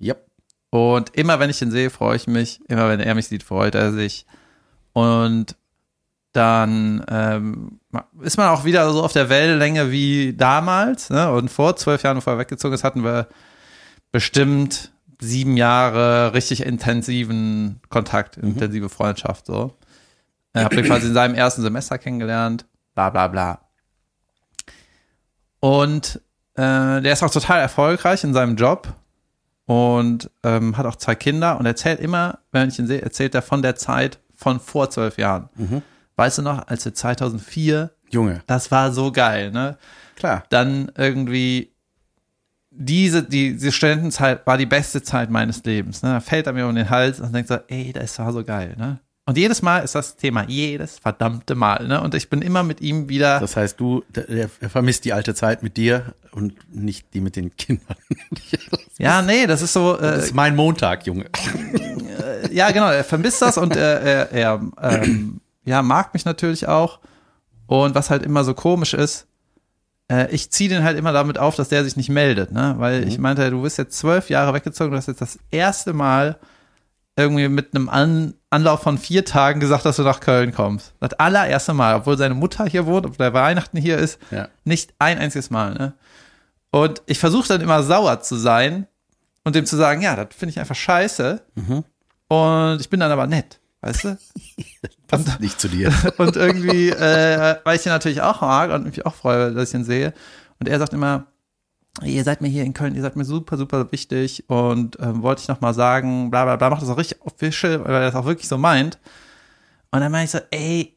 Yep. 0.00 0.26
Und 0.70 1.14
immer 1.16 1.40
wenn 1.40 1.50
ich 1.50 1.60
ihn 1.60 1.70
sehe, 1.72 1.90
freue 1.90 2.16
ich 2.16 2.26
mich. 2.28 2.60
Immer 2.68 2.88
wenn 2.88 3.00
er 3.00 3.14
mich 3.14 3.26
sieht, 3.26 3.42
freut 3.42 3.74
er 3.74 3.92
sich. 3.92 4.24
Und 4.92 5.56
dann 6.32 7.04
ähm, 7.08 7.80
ist 8.20 8.36
man 8.36 8.48
auch 8.50 8.64
wieder 8.64 8.90
so 8.92 9.02
auf 9.02 9.12
der 9.12 9.28
Wellenlänge 9.28 9.90
wie 9.90 10.32
damals. 10.32 11.10
Ne? 11.10 11.32
Und 11.32 11.50
vor 11.50 11.74
zwölf 11.76 12.02
Jahren, 12.04 12.18
bevor 12.18 12.34
er 12.34 12.38
weggezogen 12.38 12.74
ist, 12.74 12.84
hatten 12.84 13.02
wir 13.02 13.26
bestimmt 14.12 14.92
sieben 15.20 15.56
Jahre 15.56 16.32
richtig 16.34 16.64
intensiven 16.64 17.80
Kontakt, 17.88 18.36
intensive 18.36 18.88
Freundschaft. 18.88 19.46
So. 19.46 19.76
Er 20.52 20.64
habe 20.64 20.76
ihn 20.76 20.84
quasi 20.84 21.08
in 21.08 21.14
seinem 21.14 21.34
ersten 21.34 21.62
Semester 21.62 21.98
kennengelernt. 21.98 22.64
Bla 23.00 23.08
bla 23.08 23.28
bla. 23.28 23.60
Und 25.60 26.20
äh, 26.54 27.00
der 27.00 27.12
ist 27.12 27.22
auch 27.22 27.30
total 27.30 27.60
erfolgreich 27.60 28.24
in 28.24 28.34
seinem 28.34 28.56
Job 28.56 28.92
und 29.64 30.30
ähm, 30.42 30.76
hat 30.76 30.84
auch 30.84 30.96
zwei 30.96 31.14
Kinder 31.14 31.58
und 31.58 31.64
erzählt 31.64 32.00
immer, 32.00 32.40
wenn 32.52 32.68
ich 32.68 32.78
ihn 32.78 32.86
sehe, 32.86 33.00
erzählt 33.00 33.34
er 33.34 33.40
von 33.40 33.62
der 33.62 33.76
Zeit 33.76 34.18
von 34.34 34.60
vor 34.60 34.90
zwölf 34.90 35.16
Jahren. 35.16 35.48
Weißt 36.16 36.38
du 36.38 36.42
noch, 36.42 36.66
als 36.68 36.84
wir 36.84 36.92
2004, 36.92 37.90
Junge, 38.10 38.42
das 38.46 38.70
war 38.70 38.92
so 38.92 39.12
geil, 39.12 39.50
ne? 39.50 39.78
klar. 40.16 40.44
Dann 40.50 40.92
irgendwie 40.94 41.72
diese, 42.70 43.22
die, 43.22 43.52
diese 43.52 43.72
Studentenzeit 43.72 44.46
war 44.46 44.58
die 44.58 44.66
beste 44.66 45.02
Zeit 45.02 45.30
meines 45.30 45.64
Lebens. 45.64 46.02
Ne? 46.02 46.10
Da 46.10 46.20
fällt 46.20 46.46
er 46.46 46.52
mir 46.52 46.66
um 46.66 46.74
den 46.74 46.90
Hals 46.90 47.18
und 47.20 47.32
denkt 47.34 47.48
so, 47.48 47.58
ey, 47.68 47.94
das 47.94 48.18
war 48.18 48.32
so 48.32 48.44
geil, 48.44 48.74
ne? 48.76 49.00
Und 49.30 49.38
jedes 49.38 49.62
Mal 49.62 49.78
ist 49.78 49.94
das 49.94 50.16
Thema, 50.16 50.42
jedes 50.48 50.98
verdammte 50.98 51.54
Mal, 51.54 51.86
ne? 51.86 52.00
Und 52.00 52.16
ich 52.16 52.28
bin 52.30 52.42
immer 52.42 52.64
mit 52.64 52.80
ihm 52.80 53.08
wieder. 53.08 53.38
Das 53.38 53.54
heißt, 53.54 53.78
du, 53.78 54.02
der, 54.08 54.24
der 54.24 54.50
er 54.58 54.68
vermisst 54.68 55.04
die 55.04 55.12
alte 55.12 55.36
Zeit 55.36 55.62
mit 55.62 55.76
dir 55.76 56.14
und 56.32 56.54
nicht 56.74 57.14
die 57.14 57.20
mit 57.20 57.36
den 57.36 57.54
Kindern. 57.56 57.94
ja, 58.98 59.22
nee, 59.22 59.46
das 59.46 59.62
ist 59.62 59.72
so. 59.72 59.96
Äh, 59.96 60.00
Das 60.00 60.24
ist 60.24 60.34
mein 60.34 60.56
Montag, 60.56 61.06
Junge. 61.06 61.26
ja, 62.50 62.72
genau, 62.72 62.90
er 62.90 63.04
vermisst 63.04 63.40
das 63.40 63.56
und 63.56 63.76
er, 63.76 64.00
er, 64.00 64.32
er 64.32 64.60
ähm, 64.82 65.40
ja, 65.64 65.80
mag 65.82 66.12
mich 66.12 66.24
natürlich 66.24 66.66
auch. 66.66 66.98
Und 67.68 67.94
was 67.94 68.10
halt 68.10 68.24
immer 68.24 68.42
so 68.42 68.52
komisch 68.54 68.94
ist, 68.94 69.28
äh, 70.10 70.28
ich 70.34 70.50
ziehe 70.50 70.70
den 70.70 70.82
halt 70.82 70.98
immer 70.98 71.12
damit 71.12 71.38
auf, 71.38 71.54
dass 71.54 71.68
der 71.68 71.84
sich 71.84 71.96
nicht 71.96 72.08
meldet, 72.10 72.50
ne? 72.50 72.74
Weil 72.78 73.06
ich 73.06 73.18
meinte, 73.18 73.48
du 73.48 73.62
bist 73.62 73.78
jetzt 73.78 73.96
zwölf 73.96 74.28
Jahre 74.28 74.54
weggezogen, 74.54 74.90
du 74.90 74.96
hast 74.96 75.06
jetzt 75.06 75.20
das 75.20 75.38
erste 75.52 75.92
Mal 75.92 76.36
irgendwie 77.20 77.48
mit 77.48 77.74
einem 77.74 77.88
An 77.88 78.34
Anlauf 78.52 78.82
von 78.82 78.98
vier 78.98 79.24
Tagen 79.24 79.60
gesagt, 79.60 79.84
dass 79.84 79.94
du 79.96 80.02
nach 80.02 80.18
Köln 80.18 80.52
kommst. 80.52 80.92
Das 80.98 81.12
allererste 81.14 81.72
Mal, 81.72 81.94
obwohl 81.94 82.18
seine 82.18 82.34
Mutter 82.34 82.64
hier 82.66 82.84
wohnt, 82.86 83.06
obwohl 83.06 83.18
der 83.26 83.32
Weihnachten 83.34 83.76
hier 83.78 83.96
ist, 83.98 84.18
Ja. 84.32 84.48
nicht 84.64 84.92
ein 84.98 85.18
einziges 85.18 85.50
Mal, 85.50 85.74
ne? 85.74 85.92
Und 86.72 87.00
ich 87.06 87.18
versuche 87.20 87.46
dann 87.46 87.60
immer 87.60 87.82
sauer 87.84 88.20
zu 88.22 88.34
sein 88.36 88.86
und 89.44 89.54
dem 89.54 89.66
zu 89.66 89.76
sagen, 89.76 90.02
ja, 90.02 90.16
das 90.16 90.34
finde 90.36 90.50
ich 90.50 90.58
einfach 90.58 90.74
scheiße. 90.74 91.40
Und 92.28 92.80
ich 92.80 92.90
bin 92.90 93.00
dann 93.00 93.10
aber 93.12 93.26
nett, 93.26 93.60
weißt 93.82 94.04
du? 94.04 94.18
Passt 95.08 95.40
nicht 95.40 95.60
zu 95.60 95.68
dir. 95.68 95.92
Und 96.18 96.36
irgendwie, 96.36 96.90
äh, 96.90 97.56
weil 97.64 97.76
ich 97.76 97.86
ihn 97.86 97.90
natürlich 97.92 98.22
auch 98.22 98.40
mag 98.42 98.70
und 98.70 98.84
mich 98.84 99.04
auch 99.04 99.14
freue, 99.16 99.52
dass 99.52 99.70
ich 99.70 99.74
ihn 99.74 99.84
sehe. 99.84 100.12
Und 100.60 100.68
er 100.68 100.78
sagt 100.78 100.92
immer, 100.92 101.26
ihr 102.02 102.24
seid 102.24 102.40
mir 102.40 102.48
hier 102.48 102.64
in 102.64 102.72
Köln, 102.72 102.94
ihr 102.94 103.02
seid 103.02 103.16
mir 103.16 103.24
super, 103.24 103.56
super 103.56 103.90
wichtig 103.92 104.44
und 104.48 104.98
ähm, 105.00 105.22
wollte 105.22 105.42
ich 105.42 105.48
noch 105.48 105.60
mal 105.60 105.74
sagen, 105.74 106.30
bla 106.30 106.44
bla 106.44 106.56
bla, 106.56 106.70
macht 106.70 106.82
das 106.82 106.88
auch 106.88 106.98
richtig 106.98 107.20
official, 107.22 107.84
weil 107.84 107.94
er 107.94 108.00
das 108.00 108.14
auch 108.14 108.26
wirklich 108.26 108.48
so 108.48 108.58
meint. 108.58 108.98
Und 109.90 110.00
dann 110.00 110.12
meine 110.12 110.24
ich 110.24 110.30
so, 110.30 110.38
ey, 110.50 110.96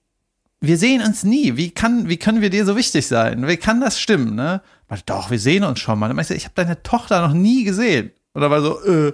wir 0.62 0.78
sehen 0.78 1.02
uns 1.02 1.24
nie. 1.24 1.58
Wie 1.58 1.72
kann, 1.72 2.08
wie 2.08 2.18
können 2.18 2.42
wir 2.42 2.50
dir 2.50 2.66
so 2.66 2.78
wichtig 2.78 3.06
sein? 3.06 3.48
Wie 3.48 3.58
kann 3.58 3.82
das 3.82 4.00
stimmen, 4.00 4.36
ne? 4.36 4.62
Weil, 4.88 5.00
doch, 5.06 5.30
wir 5.30 5.40
sehen 5.40 5.64
uns 5.64 5.80
schon 5.80 6.00
mal. 6.00 6.08
Dann 6.08 6.16
meine 6.16 6.24
ich 6.24 6.30
so, 6.30 6.34
ich 6.36 6.46
habe 6.46 6.56
deine 6.56 6.82
Tochter 6.84 7.28
noch 7.28 7.34
nie 7.34 7.64
gesehen. 7.64 8.12
Und 8.34 8.42
dann 8.42 8.52
war 8.52 8.62
so, 8.62 8.82
äh, 8.86 9.14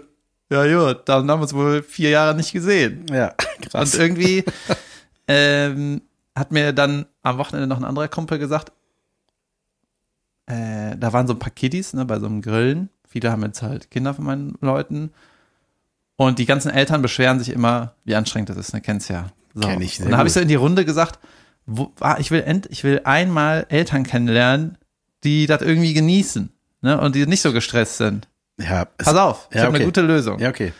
ja 0.51 0.63
gut, 0.93 1.07
dann 1.09 1.29
haben 1.29 1.39
wir 1.39 1.43
uns 1.43 1.53
wohl 1.53 1.81
vier 1.81 2.09
Jahre 2.11 2.35
nicht 2.35 2.51
gesehen. 2.51 3.05
Ja, 3.09 3.33
krass. 3.61 3.93
Und 3.93 3.99
irgendwie 3.99 4.43
ähm, 5.27 6.01
hat 6.35 6.51
mir 6.51 6.73
dann 6.73 7.05
am 7.23 7.37
Wochenende 7.37 7.67
noch 7.67 7.77
ein 7.77 7.85
anderer 7.85 8.07
Kumpel 8.09 8.37
gesagt, 8.37 8.71
äh, 10.49 10.97
da 10.97 11.13
waren 11.13 11.27
so 11.27 11.33
ein 11.33 11.39
paar 11.39 11.51
Kiddies 11.51 11.93
ne, 11.93 12.03
bei 12.05 12.19
so 12.19 12.25
einem 12.25 12.41
Grillen. 12.41 12.89
Viele 13.07 13.31
haben 13.31 13.43
jetzt 13.43 13.61
halt 13.61 13.89
Kinder 13.91 14.13
von 14.13 14.25
meinen 14.25 14.57
Leuten. 14.61 15.11
Und 16.17 16.37
die 16.37 16.45
ganzen 16.45 16.69
Eltern 16.69 17.01
beschweren 17.01 17.39
sich 17.39 17.49
immer, 17.49 17.93
wie 18.03 18.15
anstrengend 18.15 18.49
das 18.49 18.57
ist, 18.57 18.73
ne, 18.73 18.81
kennst 18.81 19.09
ja. 19.09 19.27
So. 19.53 19.67
Kenn 19.67 19.81
ich 19.81 19.95
sehr 19.97 20.05
Und 20.05 20.11
dann 20.11 20.19
habe 20.19 20.27
ich 20.27 20.33
so 20.33 20.39
in 20.41 20.47
die 20.47 20.55
Runde 20.55 20.83
gesagt, 20.85 21.19
wo, 21.65 21.93
ah, 22.01 22.17
ich 22.19 22.29
will 22.31 22.41
end, 22.41 22.67
ich 22.71 22.83
will 22.83 23.01
einmal 23.05 23.65
Eltern 23.69 24.03
kennenlernen, 24.03 24.77
die 25.23 25.45
das 25.47 25.61
irgendwie 25.61 25.93
genießen, 25.93 26.51
ne, 26.81 26.99
und 26.99 27.15
die 27.15 27.25
nicht 27.25 27.41
so 27.41 27.53
gestresst 27.53 27.97
sind. 27.97 28.27
ja, 28.59 28.87
es- 28.97 29.05
Pass 29.05 29.15
auf, 29.15 29.47
ich 29.49 29.55
ja, 29.55 29.61
habe 29.61 29.69
okay. 29.71 29.77
eine 29.77 29.85
gute 29.85 30.01
Lösung. 30.01 30.39
Ja, 30.39 30.49
okay. 30.49 30.73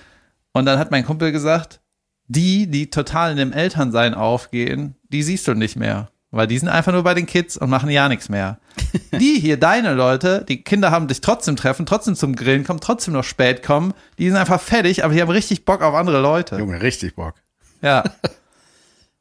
Und 0.51 0.65
dann 0.65 0.77
hat 0.77 0.91
mein 0.91 1.05
Kumpel 1.05 1.31
gesagt, 1.31 1.79
die, 2.27 2.67
die 2.67 2.89
total 2.89 3.31
in 3.31 3.37
dem 3.37 3.53
Elternsein 3.53 4.13
aufgehen, 4.13 4.95
die 5.09 5.23
siehst 5.23 5.47
du 5.47 5.53
nicht 5.53 5.75
mehr. 5.75 6.09
Weil 6.31 6.47
die 6.47 6.59
sind 6.59 6.69
einfach 6.69 6.91
nur 6.91 7.03
bei 7.03 7.15
den 7.15 7.25
Kids 7.25 7.57
und 7.57 7.69
machen 7.69 7.89
ja 7.89 8.07
nichts 8.07 8.29
mehr. 8.29 8.59
Die 9.19 9.39
hier, 9.39 9.57
deine 9.57 9.93
Leute, 9.93 10.45
die 10.47 10.63
Kinder 10.63 10.91
haben 10.91 11.07
dich 11.07 11.21
trotzdem 11.21 11.55
treffen, 11.55 11.85
trotzdem 11.85 12.15
zum 12.15 12.35
Grillen 12.35 12.63
kommen, 12.63 12.79
trotzdem 12.79 13.13
noch 13.13 13.23
spät 13.23 13.63
kommen. 13.63 13.93
Die 14.19 14.27
sind 14.27 14.37
einfach 14.37 14.61
fertig, 14.61 15.03
aber 15.03 15.13
die 15.13 15.21
haben 15.21 15.29
richtig 15.29 15.65
Bock 15.65 15.81
auf 15.81 15.95
andere 15.95 16.21
Leute. 16.21 16.57
Junge, 16.57 16.81
richtig 16.81 17.15
Bock. 17.15 17.33
Ja. 17.81 18.03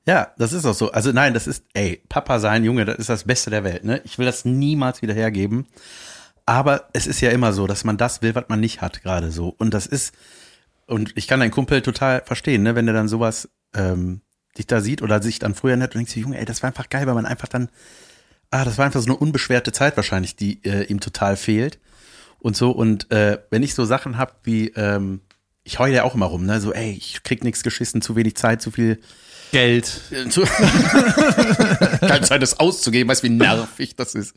Ja, 0.06 0.32
das 0.38 0.54
ist 0.54 0.64
auch 0.64 0.72
so. 0.72 0.90
Also 0.90 1.12
nein, 1.12 1.34
das 1.34 1.46
ist, 1.46 1.64
ey, 1.74 2.02
Papa 2.08 2.38
sein, 2.38 2.64
Junge, 2.64 2.86
das 2.86 2.96
ist 2.96 3.10
das 3.10 3.24
Beste 3.24 3.50
der 3.50 3.62
Welt, 3.62 3.84
ne? 3.84 4.00
Ich 4.04 4.16
will 4.16 4.24
das 4.24 4.46
niemals 4.46 5.02
wieder 5.02 5.12
hergeben. 5.12 5.66
Aber 6.46 6.88
es 6.94 7.06
ist 7.06 7.20
ja 7.20 7.28
immer 7.28 7.52
so, 7.52 7.66
dass 7.66 7.84
man 7.84 7.98
das 7.98 8.22
will, 8.22 8.34
was 8.34 8.46
man 8.48 8.58
nicht 8.58 8.80
hat, 8.80 9.02
gerade 9.02 9.30
so. 9.30 9.54
Und 9.58 9.74
das 9.74 9.84
ist, 9.84 10.14
und 10.86 11.12
ich 11.14 11.28
kann 11.28 11.40
deinen 11.40 11.50
Kumpel 11.50 11.82
total 11.82 12.22
verstehen, 12.24 12.62
ne, 12.62 12.74
wenn 12.74 12.86
der 12.86 12.94
dann 12.94 13.06
sowas 13.06 13.50
ähm, 13.74 14.22
dich 14.58 14.66
da 14.66 14.80
sieht 14.80 15.02
oder 15.02 15.22
sich 15.22 15.38
dann 15.38 15.54
früher 15.54 15.76
nett 15.76 15.94
und 15.94 15.98
denkt 15.98 16.10
sich, 16.10 16.22
Junge, 16.22 16.38
ey, 16.38 16.44
das 16.44 16.62
war 16.62 16.68
einfach 16.68 16.88
geil, 16.88 17.06
weil 17.06 17.14
man 17.14 17.26
einfach 17.26 17.48
dann, 17.48 17.70
ah, 18.50 18.64
das 18.64 18.78
war 18.78 18.84
einfach 18.84 19.00
so 19.00 19.06
eine 19.06 19.16
unbeschwerte 19.16 19.72
Zeit 19.72 19.96
wahrscheinlich, 19.96 20.36
die 20.36 20.62
äh, 20.64 20.84
ihm 20.84 21.00
total 21.00 21.36
fehlt. 21.36 21.78
Und 22.38 22.56
so, 22.56 22.70
und 22.70 23.10
äh, 23.10 23.38
wenn 23.50 23.62
ich 23.62 23.74
so 23.74 23.84
Sachen 23.84 24.16
hab 24.18 24.40
wie, 24.44 24.68
ähm, 24.76 25.20
ich 25.64 25.78
heule 25.78 25.94
ja 25.94 26.04
auch 26.04 26.14
immer 26.14 26.26
rum, 26.26 26.46
ne? 26.46 26.60
So, 26.60 26.72
ey, 26.72 26.92
ich 26.92 27.22
krieg 27.22 27.44
nichts 27.44 27.62
geschissen, 27.62 28.00
zu 28.00 28.16
wenig 28.16 28.36
Zeit, 28.36 28.62
zu 28.62 28.70
viel 28.70 29.00
Geld. 29.52 30.00
äh, 30.10 30.28
zu 30.28 30.42
keine 32.00 32.22
Zeit, 32.22 32.42
das 32.42 32.60
auszugeben, 32.60 33.08
weißt 33.08 33.22
du, 33.22 33.28
wie 33.28 33.32
nervig 33.32 33.96
das 33.96 34.14
ist. 34.14 34.34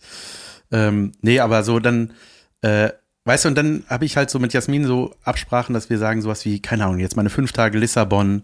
Ähm, 0.72 1.12
nee, 1.22 1.40
aber 1.40 1.63
so 1.63 1.80
dann, 1.80 2.13
äh, 2.62 2.90
weißt 3.25 3.46
du, 3.46 3.50
und 3.50 3.56
dann 3.56 3.84
habe 3.88 4.06
ich 4.06 4.18
halt 4.18 4.30
so 4.30 4.40
mit 4.40 4.54
Jasmin 4.54 4.86
so 4.86 5.16
Absprachen, 5.24 5.74
dass 5.74 5.90
wir 5.90 5.98
sagen 5.98 6.22
sowas 6.22 6.44
wie, 6.46 6.62
keine 6.62 6.86
Ahnung, 6.86 7.00
jetzt 7.00 7.16
meine 7.16 7.30
fünf 7.30 7.51
Tage 7.51 7.78
Lissabon 7.78 8.44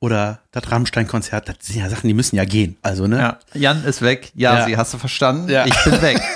oder 0.00 0.40
das 0.50 0.70
Rammstein-Konzert, 0.70 1.48
das 1.48 1.56
sind 1.62 1.76
ja 1.80 1.88
Sachen, 1.88 2.06
die 2.08 2.14
müssen 2.14 2.36
ja 2.36 2.44
gehen. 2.44 2.76
Also, 2.82 3.06
ne? 3.06 3.18
Ja. 3.18 3.38
Jan 3.54 3.84
ist 3.84 4.02
weg. 4.02 4.30
Ja, 4.34 4.58
Ja. 4.60 4.64
sie 4.66 4.76
hast 4.76 4.92
du 4.94 4.98
verstanden? 4.98 5.48
Ja. 5.48 5.64
Ich 5.66 5.84
bin 5.84 6.00
weg. 6.02 6.20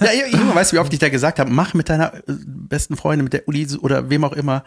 Ja, 0.00 0.26
Junge, 0.38 0.54
weißt 0.54 0.72
du, 0.72 0.76
wie 0.76 0.80
oft 0.80 0.92
ich 0.92 0.98
da 0.98 1.08
gesagt 1.08 1.38
habe, 1.38 1.50
mach 1.50 1.74
mit 1.74 1.88
deiner 1.88 2.14
äh, 2.14 2.20
besten 2.26 2.96
Freundin, 2.96 3.24
mit 3.24 3.32
der 3.32 3.46
Uli 3.48 3.66
oder 3.80 4.08
wem 4.10 4.24
auch 4.24 4.32
immer, 4.32 4.64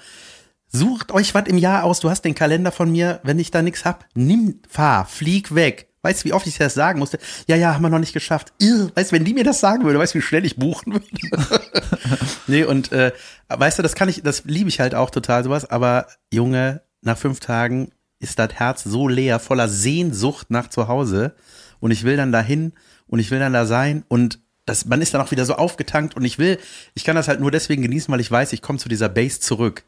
sucht 0.67 1.11
euch 1.11 1.33
was 1.35 1.47
im 1.47 1.57
Jahr 1.57 1.83
aus, 1.83 1.99
du 1.99 2.09
hast 2.09 2.23
den 2.23 2.35
Kalender 2.35 2.71
von 2.71 2.91
mir, 2.91 3.19
wenn 3.23 3.39
ich 3.39 3.51
da 3.51 3.61
nichts 3.61 3.85
hab, 3.85 4.05
nimm, 4.15 4.59
fahr, 4.69 5.05
flieg 5.05 5.53
weg. 5.55 5.89
Weißt 6.01 6.21
du, 6.21 6.25
wie 6.29 6.33
oft 6.33 6.45
ich 6.47 6.57
das 6.57 6.73
sagen 6.73 6.99
musste? 6.99 7.17
Ja, 7.47 7.55
ja, 7.55 7.73
haben 7.73 7.81
wir 7.81 7.89
noch 7.89 7.99
nicht 7.99 8.11
geschafft. 8.13 8.51
Irr. 8.59 8.91
Weißt 8.93 9.11
du, 9.11 9.15
wenn 9.15 9.23
die 9.23 9.33
mir 9.33 9.45
das 9.45 9.59
sagen 9.61 9.85
würde, 9.85 9.99
weißt 9.99 10.13
du, 10.13 10.19
wie 10.19 10.23
schnell 10.23 10.45
ich 10.45 10.57
buchen 10.57 10.93
würde? 10.93 11.05
nee, 12.47 12.63
und 12.63 12.91
äh, 12.91 13.11
weißt 13.49 13.79
du, 13.79 13.83
das 13.83 13.95
kann 13.95 14.09
ich, 14.09 14.21
das 14.21 14.43
liebe 14.45 14.67
ich 14.69 14.79
halt 14.79 14.95
auch 14.95 15.09
total 15.09 15.43
sowas, 15.43 15.69
aber 15.69 16.07
Junge, 16.31 16.81
nach 17.01 17.17
fünf 17.17 17.39
Tagen 17.39 17.91
ist 18.23 18.39
das 18.39 18.53
Herz 18.53 18.83
so 18.83 19.07
leer, 19.07 19.39
voller 19.39 19.69
Sehnsucht 19.69 20.49
nach 20.49 20.69
zu 20.69 20.87
Hause 20.87 21.35
und 21.79 21.91
ich 21.91 22.03
will 22.03 22.17
dann 22.17 22.31
dahin 22.31 22.73
und 23.07 23.19
ich 23.19 23.29
will 23.29 23.39
dann 23.39 23.53
da 23.53 23.65
sein 23.65 24.03
und 24.07 24.39
das, 24.65 24.85
man 24.85 25.01
ist 25.01 25.13
dann 25.13 25.21
auch 25.21 25.31
wieder 25.31 25.45
so 25.45 25.55
aufgetankt 25.55 26.15
und 26.15 26.23
ich 26.23 26.39
will, 26.39 26.57
ich 26.93 27.03
kann 27.03 27.15
das 27.15 27.27
halt 27.27 27.41
nur 27.41 27.51
deswegen 27.51 27.81
genießen, 27.81 28.11
weil 28.11 28.21
ich 28.21 28.31
weiß, 28.31 28.53
ich 28.53 28.61
komme 28.61 28.79
zu 28.79 28.87
dieser 28.87 29.09
Base 29.09 29.41
zurück. 29.41 29.83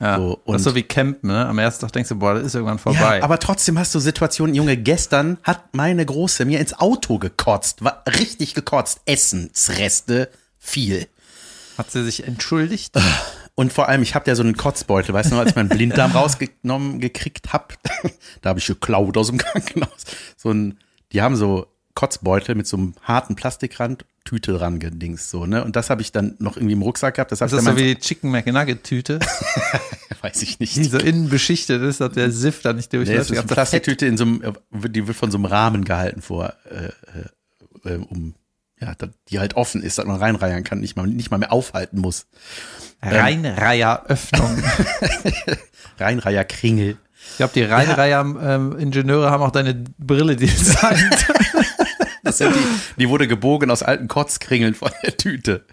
Ja. 0.00 0.16
So, 0.16 0.42
das 0.46 0.56
ist 0.56 0.64
so 0.64 0.74
wie 0.74 0.82
Campen, 0.82 1.28
ne? 1.28 1.46
Am 1.46 1.58
ersten 1.58 1.82
Tag 1.82 1.92
denkst 1.92 2.10
du, 2.10 2.16
boah, 2.16 2.34
das 2.34 2.44
ist 2.44 2.54
irgendwann 2.54 2.78
vorbei. 2.78 3.18
Ja, 3.18 3.24
aber 3.24 3.38
trotzdem 3.38 3.78
hast 3.78 3.94
du 3.94 3.98
Situationen, 3.98 4.54
Junge, 4.54 4.76
gestern 4.76 5.38
hat 5.42 5.74
meine 5.74 6.04
Große 6.04 6.44
mir 6.44 6.60
ins 6.60 6.78
Auto 6.78 7.18
gekotzt, 7.18 7.82
war 7.82 8.02
richtig 8.06 8.54
gekotzt, 8.54 9.00
Essensreste, 9.06 10.28
viel. 10.58 11.06
Hat 11.78 11.90
sie 11.90 12.04
sich 12.04 12.26
entschuldigt? 12.26 12.94
Und 13.56 13.72
vor 13.72 13.88
allem, 13.88 14.02
ich 14.02 14.14
habe 14.14 14.28
ja 14.28 14.34
so 14.36 14.42
einen 14.42 14.56
Kotzbeutel, 14.56 15.14
weißt 15.14 15.30
du 15.30 15.34
noch, 15.34 15.40
als 15.40 15.50
ich 15.50 15.56
meinen 15.56 15.70
Blinddarm 15.70 16.12
rausgenommen 16.12 17.00
gekriegt 17.00 17.52
hab, 17.54 17.72
da 18.42 18.50
habe 18.50 18.58
ich 18.60 18.66
geklaut 18.66 19.16
aus 19.16 19.28
dem 19.28 19.38
Krankenhaus. 19.38 20.04
So 20.36 20.50
ein, 20.50 20.78
die 21.12 21.22
haben 21.22 21.36
so 21.36 21.66
Kotzbeutel 21.94 22.54
mit 22.54 22.66
so 22.66 22.76
einem 22.76 22.94
harten 23.02 23.34
Plastikrand, 23.34 24.04
Tüte 24.24 24.52
dran 24.52 24.78
gedings 24.80 25.30
so, 25.30 25.46
ne? 25.46 25.64
Und 25.64 25.76
das 25.76 25.88
habe 25.88 26.02
ich 26.02 26.12
dann 26.12 26.34
noch 26.38 26.56
irgendwie 26.56 26.74
im 26.74 26.82
Rucksack 26.82 27.14
gehabt. 27.14 27.30
Das, 27.32 27.40
Ist 27.40 27.52
das 27.52 27.64
so 27.64 27.76
wie 27.76 27.94
die 27.94 27.98
Chicken 28.00 28.30
McNugget-Tüte, 28.32 29.20
weiß 30.20 30.42
ich 30.42 30.58
nicht. 30.58 30.76
die 30.76 30.84
so 30.84 30.98
innen 30.98 31.28
beschichtet 31.28 31.80
ist, 31.82 32.00
dass 32.00 32.12
der 32.12 32.30
Siff 32.32 32.60
da 32.60 32.72
nicht 32.72 32.92
Nee, 32.92 32.98
durchläuft? 32.98 33.20
das 33.20 33.30
ist 33.30 33.38
eine 33.38 33.46
Plastiktüte 33.46 34.04
in 34.04 34.16
so 34.18 34.24
einem, 34.24 34.42
die 34.72 35.06
wird 35.06 35.16
von 35.16 35.30
so 35.30 35.38
einem 35.38 35.44
Rahmen 35.46 35.84
gehalten 35.84 36.20
vor, 36.22 36.52
äh, 36.68 37.88
äh, 37.88 37.94
äh, 37.94 37.96
um, 37.98 38.34
ja, 38.80 38.94
die 39.28 39.38
halt 39.38 39.54
offen 39.54 39.82
ist, 39.82 39.98
dass 39.98 40.04
man 40.04 40.16
reinreihen 40.16 40.64
kann, 40.64 40.80
nicht 40.80 40.96
mal, 40.96 41.06
nicht 41.06 41.30
mal 41.30 41.38
mehr 41.38 41.52
aufhalten 41.52 42.00
muss. 42.00 42.26
Reinreiher-Öffnung. 43.02 44.62
Reinreiher 45.98 46.44
Kringel. 46.44 46.98
Ich 47.30 47.36
glaube, 47.38 47.52
die 47.54 47.62
Reinreiher-Ingenieure 47.62 49.30
haben 49.30 49.42
auch 49.42 49.50
deine 49.50 49.74
Brille 49.98 50.36
designt. 50.36 51.26
Das 52.22 52.38
sind 52.38 52.56
die, 52.56 53.02
die 53.02 53.08
wurde 53.08 53.28
gebogen 53.28 53.70
aus 53.70 53.84
alten 53.84 54.08
Kotzkringeln 54.08 54.74
von 54.74 54.90
der 55.04 55.16
Tüte. 55.16 55.64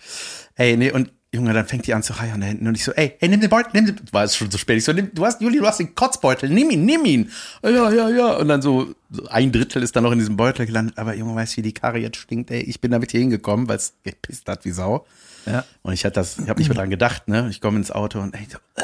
Ey, 0.54 0.78
nee, 0.78 0.92
und 0.92 1.12
Junge, 1.34 1.52
dann 1.52 1.66
fängt 1.66 1.88
die 1.88 1.96
an 1.96 2.04
zu 2.04 2.14
reiern 2.14 2.40
da 2.42 2.46
hinten 2.46 2.68
und 2.68 2.76
ich 2.76 2.84
so, 2.84 2.92
ey, 2.92 3.16
ey, 3.20 3.28
nimm 3.28 3.42
den 3.42 3.50
Beutel, 3.50 3.72
nimm 3.74 3.88
den, 3.88 3.96
war 4.12 4.24
es 4.24 4.36
schon 4.36 4.52
so 4.52 4.60
spät. 4.60 4.78
Ich 4.78 4.84
so, 4.84 4.94
nimm, 4.94 5.10
du 5.14 5.26
hast, 5.26 5.42
Juli, 5.42 5.58
du 5.58 5.66
hast 5.66 5.80
den 5.80 5.96
Kotzbeutel, 5.96 6.48
nimm 6.48 6.70
ihn, 6.70 6.86
nimm 6.86 7.06
ihn. 7.06 7.32
Ja, 7.64 7.92
ja, 7.92 8.10
ja. 8.10 8.34
Und 8.34 8.50
dann 8.50 8.62
so, 8.62 8.94
so 9.10 9.28
ein 9.30 9.52
Drittel 9.52 9.82
ist 9.82 9.96
dann 9.96 10.04
noch 10.04 10.12
in 10.12 10.20
diesem 10.20 10.38
Beutel 10.38 10.68
gelandet. 10.68 10.98
Aber 11.00 11.16
Junge, 11.16 11.34
weißt 11.34 11.54
du, 11.54 11.58
wie 11.58 11.62
die 11.64 11.74
Karre 11.74 11.98
jetzt 11.98 12.18
stinkt, 12.18 12.52
ey, 12.52 12.62
ich 12.62 12.82
bin 12.82 12.92
damit 12.92 13.12
hier 13.12 13.20
hingekommen, 13.20 13.68
weil 13.68 13.78
es 13.78 13.94
gepisst 14.04 14.48
hat 14.48 14.64
wie 14.64 14.72
Sau. 14.72 15.08
Ja. 15.48 15.66
Und 15.82 15.94
ich 15.94 16.06
hatte 16.06 16.16
das, 16.16 16.38
ich 16.38 16.50
habe 16.50 16.60
nicht 16.60 16.70
mehr 16.70 16.78
dran 16.78 16.92
gedacht, 16.92 17.28
ne? 17.28 17.48
Ich 17.50 17.62
komme 17.62 17.78
ins 17.78 17.90
Auto 17.90 18.20
und 18.20 18.36
ey, 18.36 18.48
so, 18.50 18.60
äh, 18.76 18.84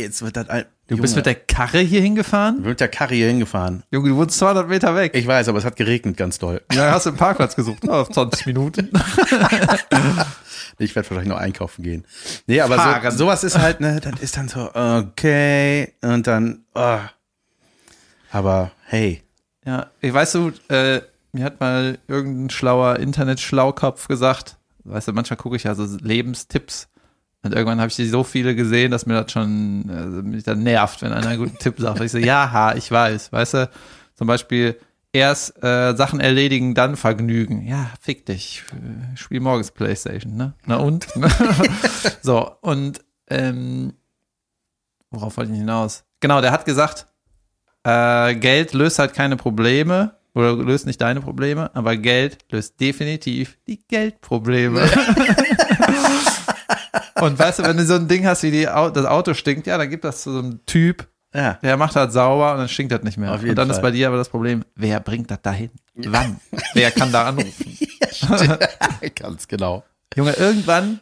jetzt 0.00 0.22
wird 0.22 0.36
das 0.36 0.48
all, 0.48 0.66
Du 0.88 0.96
bist 0.96 1.14
mit 1.14 1.24
der 1.24 1.36
Karre 1.36 1.78
hier 1.78 2.00
hingefahren? 2.00 2.62
mit 2.62 2.80
der 2.80 2.88
Karre 2.88 3.14
hier 3.14 3.28
hingefahren. 3.28 3.84
Junge, 3.92 4.08
du 4.08 4.16
wurdest 4.16 4.38
200 4.40 4.68
Meter 4.68 4.96
weg. 4.96 5.12
Ich 5.14 5.24
weiß, 5.26 5.48
aber 5.48 5.58
es 5.58 5.64
hat 5.64 5.76
geregnet 5.76 6.16
ganz 6.16 6.38
doll. 6.40 6.62
Ja, 6.72 6.90
hast 6.90 7.06
du 7.06 7.10
einen 7.10 7.16
Parkplatz 7.18 7.54
gesucht? 7.54 7.84
Ja, 7.84 8.04
20 8.08 8.46
Minuten. 8.46 8.90
Ich 10.78 10.96
werde 10.96 11.10
wahrscheinlich 11.10 11.28
noch 11.28 11.38
einkaufen 11.38 11.82
gehen. 11.82 12.06
Nee, 12.46 12.60
aber 12.62 12.76
Fahren. 12.76 13.10
so, 13.10 13.18
sowas 13.18 13.44
ist 13.44 13.58
halt, 13.58 13.80
ne, 13.80 14.00
dann 14.00 14.14
ist 14.14 14.36
dann 14.38 14.48
so, 14.48 14.70
okay, 14.74 15.92
und 16.00 16.26
dann, 16.26 16.64
oh. 16.74 16.98
aber 18.32 18.70
hey, 18.86 19.22
Ja, 19.66 19.88
ich 20.00 20.12
weißt 20.14 20.34
du, 20.36 20.52
äh, 20.68 21.02
mir 21.32 21.44
hat 21.44 21.60
mal 21.60 21.98
irgendein 22.08 22.48
schlauer 22.48 22.98
Internet-Schlaukopf 22.98 24.08
gesagt, 24.08 24.56
weißt 24.84 25.08
du, 25.08 25.12
manchmal 25.12 25.36
gucke 25.36 25.56
ich 25.56 25.64
ja 25.64 25.74
so 25.74 25.84
Lebenstipps 26.00 26.88
und 27.42 27.54
irgendwann 27.54 27.80
habe 27.80 27.88
ich 27.88 27.96
die 27.96 28.06
so 28.06 28.22
viele 28.22 28.54
gesehen, 28.54 28.90
dass 28.90 29.06
mir 29.06 29.22
das 29.22 29.32
schon 29.32 29.88
äh, 29.88 30.22
mich 30.22 30.44
dann 30.44 30.62
nervt, 30.62 31.00
wenn 31.00 31.12
einer 31.12 31.28
einen 31.28 31.38
guten 31.38 31.58
Tipp 31.58 31.76
sagt. 31.78 32.00
Ich 32.00 32.12
so, 32.12 32.18
ja, 32.18 32.52
ha, 32.52 32.74
ich 32.74 32.90
weiß, 32.90 33.32
weißt 33.32 33.54
du, 33.54 33.70
zum 34.14 34.26
Beispiel 34.26 34.78
erst 35.12 35.62
äh, 35.62 35.94
Sachen 35.96 36.20
erledigen, 36.20 36.74
dann 36.74 36.96
Vergnügen. 36.96 37.66
Ja, 37.66 37.90
fick 38.00 38.26
dich, 38.26 38.62
äh, 38.72 39.16
spiel 39.16 39.40
morgens 39.40 39.70
Playstation, 39.70 40.36
ne? 40.36 40.52
Na 40.66 40.76
und? 40.76 41.06
so, 42.22 42.50
und 42.60 43.00
ähm, 43.28 43.94
worauf 45.10 45.38
wollte 45.38 45.52
ich 45.52 45.58
hinaus? 45.58 46.04
Genau, 46.20 46.42
der 46.42 46.52
hat 46.52 46.66
gesagt, 46.66 47.06
äh, 47.84 48.34
Geld 48.34 48.74
löst 48.74 48.98
halt 48.98 49.14
keine 49.14 49.36
Probleme 49.36 50.14
oder 50.34 50.54
löst 50.56 50.86
nicht 50.86 51.00
deine 51.00 51.22
Probleme, 51.22 51.74
aber 51.74 51.96
Geld 51.96 52.44
löst 52.50 52.78
definitiv 52.78 53.56
die 53.66 53.82
Geldprobleme. 53.88 54.82
Und 57.20 57.38
weißt 57.38 57.58
du, 57.60 57.62
wenn 57.64 57.76
du 57.76 57.84
so 57.84 57.94
ein 57.94 58.08
Ding 58.08 58.26
hast, 58.26 58.42
wie 58.42 58.50
die, 58.50 58.64
das 58.64 59.06
Auto 59.06 59.34
stinkt, 59.34 59.66
ja, 59.66 59.78
dann 59.78 59.90
gibt 59.90 60.04
das 60.04 60.22
zu 60.22 60.32
so 60.32 60.38
einem 60.38 60.64
Typ, 60.66 61.06
ja, 61.34 61.54
der 61.62 61.76
macht 61.76 61.94
halt 61.94 62.12
sauber 62.12 62.52
und 62.52 62.58
dann 62.58 62.68
stinkt 62.68 62.92
das 62.92 63.02
nicht 63.02 63.16
mehr. 63.16 63.32
Auf 63.32 63.40
jeden 63.40 63.50
und 63.50 63.56
dann 63.56 63.68
Fall. 63.68 63.76
ist 63.76 63.82
bei 63.82 63.90
dir 63.92 64.08
aber 64.08 64.16
das 64.16 64.28
Problem, 64.28 64.64
wer 64.74 64.98
bringt 65.00 65.30
das 65.30 65.40
dahin? 65.42 65.70
Wann? 65.94 66.40
wer 66.74 66.90
kann 66.90 67.12
da 67.12 67.28
anrufen? 67.28 67.78
ganz 69.14 69.46
genau. 69.46 69.84
Junge, 70.16 70.32
irgendwann, 70.32 71.00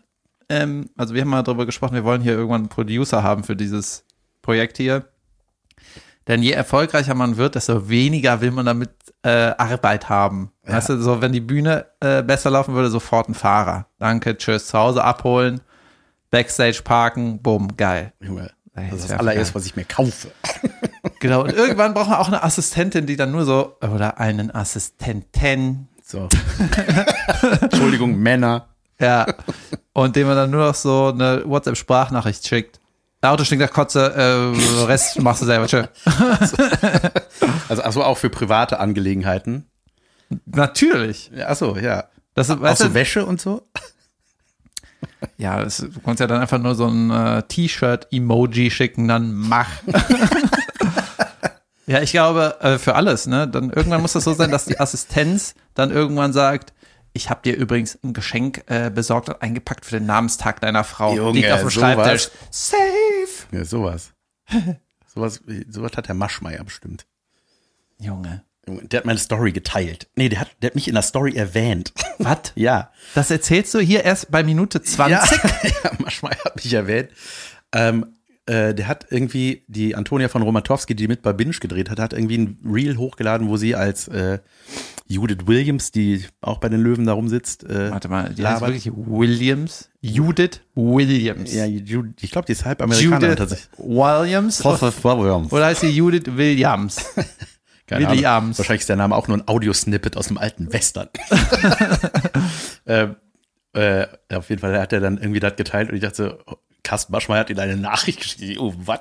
ähm, 0.51 0.91
also 0.97 1.15
wir 1.15 1.23
haben 1.23 1.29
mal 1.29 1.43
darüber 1.43 1.65
gesprochen, 1.65 1.95
wir 1.95 2.05
wollen 2.05 2.21
hier 2.21 2.33
irgendwann 2.33 2.63
einen 2.63 2.69
Producer 2.69 3.23
haben 3.23 3.43
für 3.43 3.57
dieses 3.57 4.05
Projekt 4.43 4.77
hier. 4.77 5.07
Denn 6.27 6.43
je 6.43 6.53
erfolgreicher 6.53 7.15
man 7.15 7.39
wird, 7.39 7.55
desto 7.55 7.89
weniger 7.89 8.43
will 8.43 8.51
man 8.51 8.67
damit 8.67 8.91
äh, 9.23 9.55
Arbeit 9.57 10.11
haben. 10.11 10.53
Weißt 10.63 10.91
du, 10.91 11.01
so 11.01 11.23
wenn 11.23 11.33
die 11.33 11.41
Bühne 11.41 11.87
äh, 12.01 12.23
besser 12.23 12.51
laufen 12.51 12.75
würde, 12.75 12.91
sofort 12.91 13.31
ein 13.31 13.35
Fahrer. 13.35 13.87
Danke, 13.99 14.37
tschüss, 14.37 14.67
zu 14.67 14.79
Hause 14.79 15.03
abholen, 15.03 15.63
Backstage 16.31 16.83
parken, 16.83 17.41
bumm, 17.43 17.77
geil. 17.77 18.13
Junge, 18.21 18.51
das 18.75 19.01
ist 19.01 19.11
das 19.11 19.19
allererste, 19.19 19.55
was 19.55 19.67
ich 19.67 19.77
mir 19.77 19.85
kaufe. 19.85 20.31
Genau, 21.21 21.43
und 21.43 21.53
irgendwann 21.53 21.95
braucht 21.95 22.11
man 22.11 22.19
auch 22.19 22.29
eine 22.29 22.45
Assistentin, 22.45 23.07
die 23.07 23.17
dann 23.17 23.33
nur 23.33 23.45
so, 23.45 23.77
oder 23.81 24.21
einen 24.21 24.55
Assistenten, 24.55 25.89
So. 26.05 26.29
Entschuldigung, 27.61 28.17
Männer. 28.19 28.69
Ja. 29.01 29.27
Und 29.93 30.15
dem 30.15 30.29
man 30.29 30.37
dann 30.37 30.51
nur 30.51 30.67
noch 30.67 30.75
so 30.75 31.09
eine 31.09 31.43
WhatsApp-Sprachnachricht 31.45 32.47
schickt. 32.47 32.79
Der 33.23 33.33
Auto 33.33 33.43
stinkt 33.43 33.65
nach 33.65 33.73
Kotze, 33.73 34.15
äh, 34.15 34.85
Rest 34.85 35.21
machst 35.21 35.43
du 35.43 35.47
selber. 35.47 35.67
Tschö. 35.67 35.85
Also, 37.69 37.83
ach 37.83 37.93
so, 37.93 38.03
auch 38.03 38.17
für 38.17 38.31
private 38.31 38.81
Angelegenheiten. 38.81 39.67
Natürlich. 40.47 41.31
Ja, 41.35 41.49
ach 41.49 41.57
so, 41.57 41.77
ja. 41.77 42.05
Das, 42.35 42.51
Auch 42.51 42.77
so 42.77 42.89
du, 42.89 42.95
Wäsche 42.95 43.27
und 43.27 43.41
so? 43.41 43.63
Ja, 45.39 45.63
das, 45.63 45.79
du 45.79 46.01
kannst 46.05 46.21
ja 46.21 46.27
dann 46.27 46.41
einfach 46.41 46.59
nur 46.59 46.75
so 46.75 46.87
ein 46.87 47.11
äh, 47.11 47.43
T-Shirt-Emoji 47.45 48.71
schicken, 48.71 49.09
dann 49.09 49.35
mach. 49.35 49.71
Ja, 51.89 52.03
ich 52.03 52.11
glaube, 52.11 52.59
äh, 52.61 52.77
für 52.77 52.97
alles, 52.97 53.27
ne? 53.27 53.49
Dann 53.49 53.71
irgendwann 53.71 54.03
muss 54.03 54.13
das 54.13 54.25
so 54.25 54.35
sein, 54.35 54.51
dass 54.51 54.67
die 54.67 54.79
Assistenz 54.79 55.55
dann 55.73 55.91
irgendwann 55.91 56.35
sagt, 56.35 56.75
ich 57.15 57.31
habe 57.31 57.41
dir 57.43 57.57
übrigens 57.57 57.99
ein 58.05 58.13
Geschenk 58.13 58.63
äh, 58.67 58.91
besorgt 58.91 59.31
und 59.31 59.41
eingepackt 59.41 59.87
für 59.87 59.99
den 59.99 60.05
Namenstag 60.05 60.61
deiner 60.61 60.85
Frau. 60.85 61.17
Junge, 61.17 61.33
Liegt 61.33 61.51
auf 61.51 61.61
dem 61.61 61.71
sowas. 61.71 61.95
Schreibtisch. 61.95 62.29
Safe. 62.51 63.57
Ja, 63.57 63.65
sowas. 63.65 64.13
sowas. 65.07 65.41
Sowas 65.71 65.93
hat 65.97 66.09
der 66.09 66.15
Maschmeier 66.15 66.63
bestimmt. 66.63 67.07
Junge. 67.99 68.45
Der 68.89 68.99
hat 69.01 69.07
meine 69.07 69.19
Story 69.19 69.53
geteilt. 69.53 70.09
Nee, 70.17 70.29
der 70.29 70.41
hat, 70.41 70.49
der 70.63 70.71
hat 70.71 70.75
mich 70.75 70.89
in 70.89 70.95
der 70.95 71.03
Story 71.03 71.35
erwähnt. 71.35 71.93
Was? 72.19 72.39
ja. 72.55 72.91
Das 73.15 73.31
erzählst 73.31 73.75
du 73.75 73.81
hier 73.81 74.05
erst 74.05 74.31
bei 74.31 74.43
Minute 74.43 74.83
20? 74.83 75.11
Ja, 75.11 75.25
ja 75.85 75.91
Maschmeier 75.99 76.39
hat 76.45 76.57
mich 76.57 76.73
erwähnt. 76.73 77.11
Ähm, 77.73 78.07
äh, 78.47 78.75
der 78.75 78.89
hat 78.89 79.07
irgendwie, 79.11 79.65
die 79.69 79.95
Antonia 79.95 80.29
von 80.29 80.41
Romatowski, 80.43 80.95
die 80.95 81.07
mit 81.07 81.21
bei 81.21 81.35
Binge 81.35 81.53
gedreht 81.61 81.91
hat, 81.91 81.99
hat 81.99 82.15
irgendwie 82.15 82.39
ein 82.39 82.59
Reel 82.65 82.97
hochgeladen, 82.97 83.49
wo 83.49 83.59
sie 83.59 83.75
als 83.75 84.09
äh, 84.09 84.39
Judith 85.07 85.47
Williams, 85.47 85.91
die 85.91 86.25
auch 86.41 86.59
bei 86.59 86.71
den 86.71 86.81
Löwen 86.81 87.05
da 87.05 87.13
rumsitzt, 87.13 87.65
äh, 87.65 87.91
Warte 87.91 88.09
mal, 88.09 88.31
die 88.35 88.47
heißt 88.47 88.61
labert. 88.63 88.69
wirklich 88.83 88.91
Williams. 88.95 89.91
Judith 90.01 90.61
Williams. 90.75 91.53
Ja, 91.55 91.65
Ju- 91.65 92.13
ich 92.21 92.31
glaube, 92.31 92.47
die 92.47 92.53
ist 92.53 92.65
halb 92.65 92.81
Amerikanerin 92.81 93.23
Judith 93.23 93.37
tatsächlich. 93.37 93.69
Williams. 93.79 94.61
Oder 95.53 95.67
heißt 95.67 95.81
sie 95.83 95.89
Judith 95.91 96.25
Williams? 96.37 96.97
Keine. 97.89 98.09
Williams. 98.09 98.59
Wahrscheinlich 98.59 98.83
ist 98.83 98.89
der 98.89 98.97
Name 98.97 99.17
auch 99.17 99.29
nur 99.29 99.39
ein 99.39 99.49
Audiosnippet 99.49 100.17
aus 100.17 100.29
dem 100.29 100.39
alten 100.39 100.73
Western. 100.73 101.09
ähm, 102.87 103.17
äh, 103.73 104.07
auf 104.33 104.51
jeden 104.51 104.61
Fall 104.61 104.79
hat 104.79 104.93
er 104.93 105.01
dann 105.01 105.19
irgendwie 105.19 105.41
das 105.41 105.57
geteilt 105.57 105.89
und 105.89 105.97
ich 105.97 106.03
dachte 106.03 106.39
so, 106.47 106.59
Carsten 106.83 107.13
Maschmeyer 107.13 107.41
hat 107.41 107.51
ihm 107.51 107.59
eine 107.59 107.77
Nachricht 107.77 108.21
geschrieben. 108.21 108.61
Oh, 108.61 108.75
was? 108.77 109.01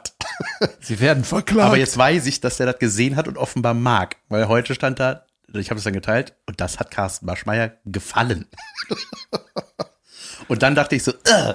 Sie 0.79 0.99
werden 0.99 1.23
verklagt. 1.23 1.67
Aber 1.67 1.77
jetzt 1.77 1.97
weiß 1.97 2.25
ich, 2.25 2.41
dass 2.41 2.59
er 2.59 2.65
das 2.65 2.79
gesehen 2.79 3.15
hat 3.15 3.27
und 3.27 3.37
offenbar 3.37 3.73
mag. 3.73 4.15
Weil 4.29 4.47
heute 4.47 4.73
stand 4.73 4.99
da, 4.99 5.25
ich 5.53 5.69
habe 5.69 5.77
es 5.77 5.83
dann 5.83 5.93
geteilt 5.93 6.33
und 6.45 6.59
das 6.59 6.79
hat 6.79 6.91
Carsten 6.91 7.25
Maschmeyer 7.25 7.73
gefallen. 7.85 8.47
und 10.47 10.63
dann 10.63 10.75
dachte 10.75 10.95
ich 10.95 11.03
so, 11.03 11.11
äh, 11.11 11.53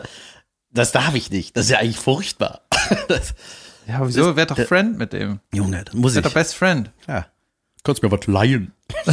das 0.70 0.92
darf 0.92 1.14
ich 1.14 1.30
nicht. 1.30 1.56
Das 1.56 1.64
ist 1.64 1.70
ja 1.70 1.78
eigentlich 1.78 1.98
furchtbar. 1.98 2.62
das, 3.08 3.34
ja, 3.86 4.00
wieso? 4.06 4.36
Werd 4.36 4.50
doch 4.50 4.58
Friend 4.58 4.96
mit 4.98 5.12
dem. 5.12 5.40
Junge, 5.52 5.84
das 5.84 5.94
muss 5.94 6.14
Werd 6.14 6.26
ich. 6.26 6.32
doch 6.32 6.34
Best 6.40 6.54
Friend. 6.54 6.90
Ja. 7.08 7.26
Kannst 7.84 8.02
mir 8.02 8.10
was 8.12 8.26
leihen. 8.26 8.72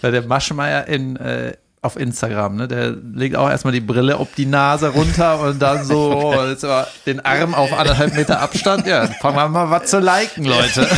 Weil 0.00 0.12
der 0.12 0.22
Maschmeyer 0.26 0.86
in, 0.86 1.16
äh, 1.16 1.54
auf 1.82 1.96
Instagram, 1.96 2.56
ne, 2.56 2.68
der 2.68 2.90
legt 2.90 3.36
auch 3.36 3.48
erstmal 3.48 3.72
die 3.72 3.80
Brille 3.80 4.18
ob 4.18 4.34
die 4.34 4.46
Nase 4.46 4.88
runter 4.88 5.40
und 5.40 5.60
dann 5.60 5.84
so 5.84 6.34
oh, 6.34 6.84
den 7.06 7.20
Arm 7.24 7.54
auf 7.54 7.72
anderthalb 7.72 8.14
Meter 8.14 8.40
Abstand. 8.40 8.86
Ja, 8.86 9.06
dann 9.06 9.14
fangen 9.20 9.36
wir 9.36 9.48
mal 9.48 9.70
was 9.70 9.90
zu 9.90 9.98
liken, 10.00 10.44
Leute. 10.44 10.88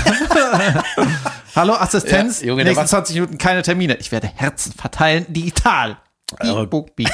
Hallo 1.56 1.74
Assistenz, 1.74 2.40
Ja, 2.40 2.48
Junge, 2.48 2.64
der 2.64 2.72
nächsten 2.72 2.82
war- 2.82 2.86
20 3.02 3.14
Minuten 3.16 3.38
keine 3.38 3.62
Termine. 3.62 3.96
Ich 3.96 4.12
werde 4.12 4.28
Herzen 4.28 4.72
verteilen, 4.72 5.26
digital. 5.28 5.98
Beep, 6.40 6.70
boop, 6.70 6.94
beep. 6.94 7.10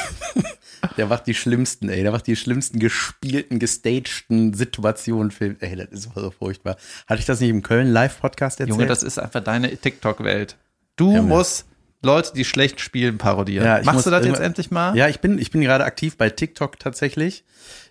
Der 0.97 1.07
macht 1.07 1.27
die 1.27 1.33
schlimmsten, 1.33 1.89
ey. 1.89 2.03
Der 2.03 2.11
macht 2.11 2.27
die 2.27 2.35
schlimmsten 2.35 2.79
gespielten, 2.79 3.59
gestagten 3.59 4.53
Situationen. 4.53 5.31
Film. 5.31 5.57
Ey, 5.59 5.75
das 5.75 5.89
ist 5.89 6.09
so 6.13 6.31
furchtbar. 6.31 6.77
Hatte 7.07 7.19
ich 7.19 7.25
das 7.25 7.39
nicht 7.39 7.49
im 7.49 7.61
Köln 7.61 7.87
Live-Podcast 7.87 8.59
erzählt? 8.59 8.75
Junge, 8.75 8.87
das 8.87 9.03
ist 9.03 9.19
einfach 9.19 9.43
deine 9.43 9.75
TikTok-Welt. 9.75 10.57
Du 10.95 11.11
musst 11.21 11.65
Leute, 12.01 12.31
die 12.33 12.45
schlecht 12.45 12.79
spielen, 12.79 13.17
parodieren. 13.17 13.65
Ja, 13.65 13.75
Machst 13.77 13.93
muss 13.93 14.03
du 14.05 14.11
das 14.11 14.25
jetzt 14.25 14.39
endlich 14.39 14.71
mal? 14.71 14.95
Ja, 14.95 15.07
ich 15.07 15.19
bin, 15.19 15.39
ich 15.39 15.51
bin 15.51 15.61
gerade 15.61 15.83
aktiv 15.83 16.17
bei 16.17 16.29
TikTok 16.29 16.79
tatsächlich. 16.79 17.43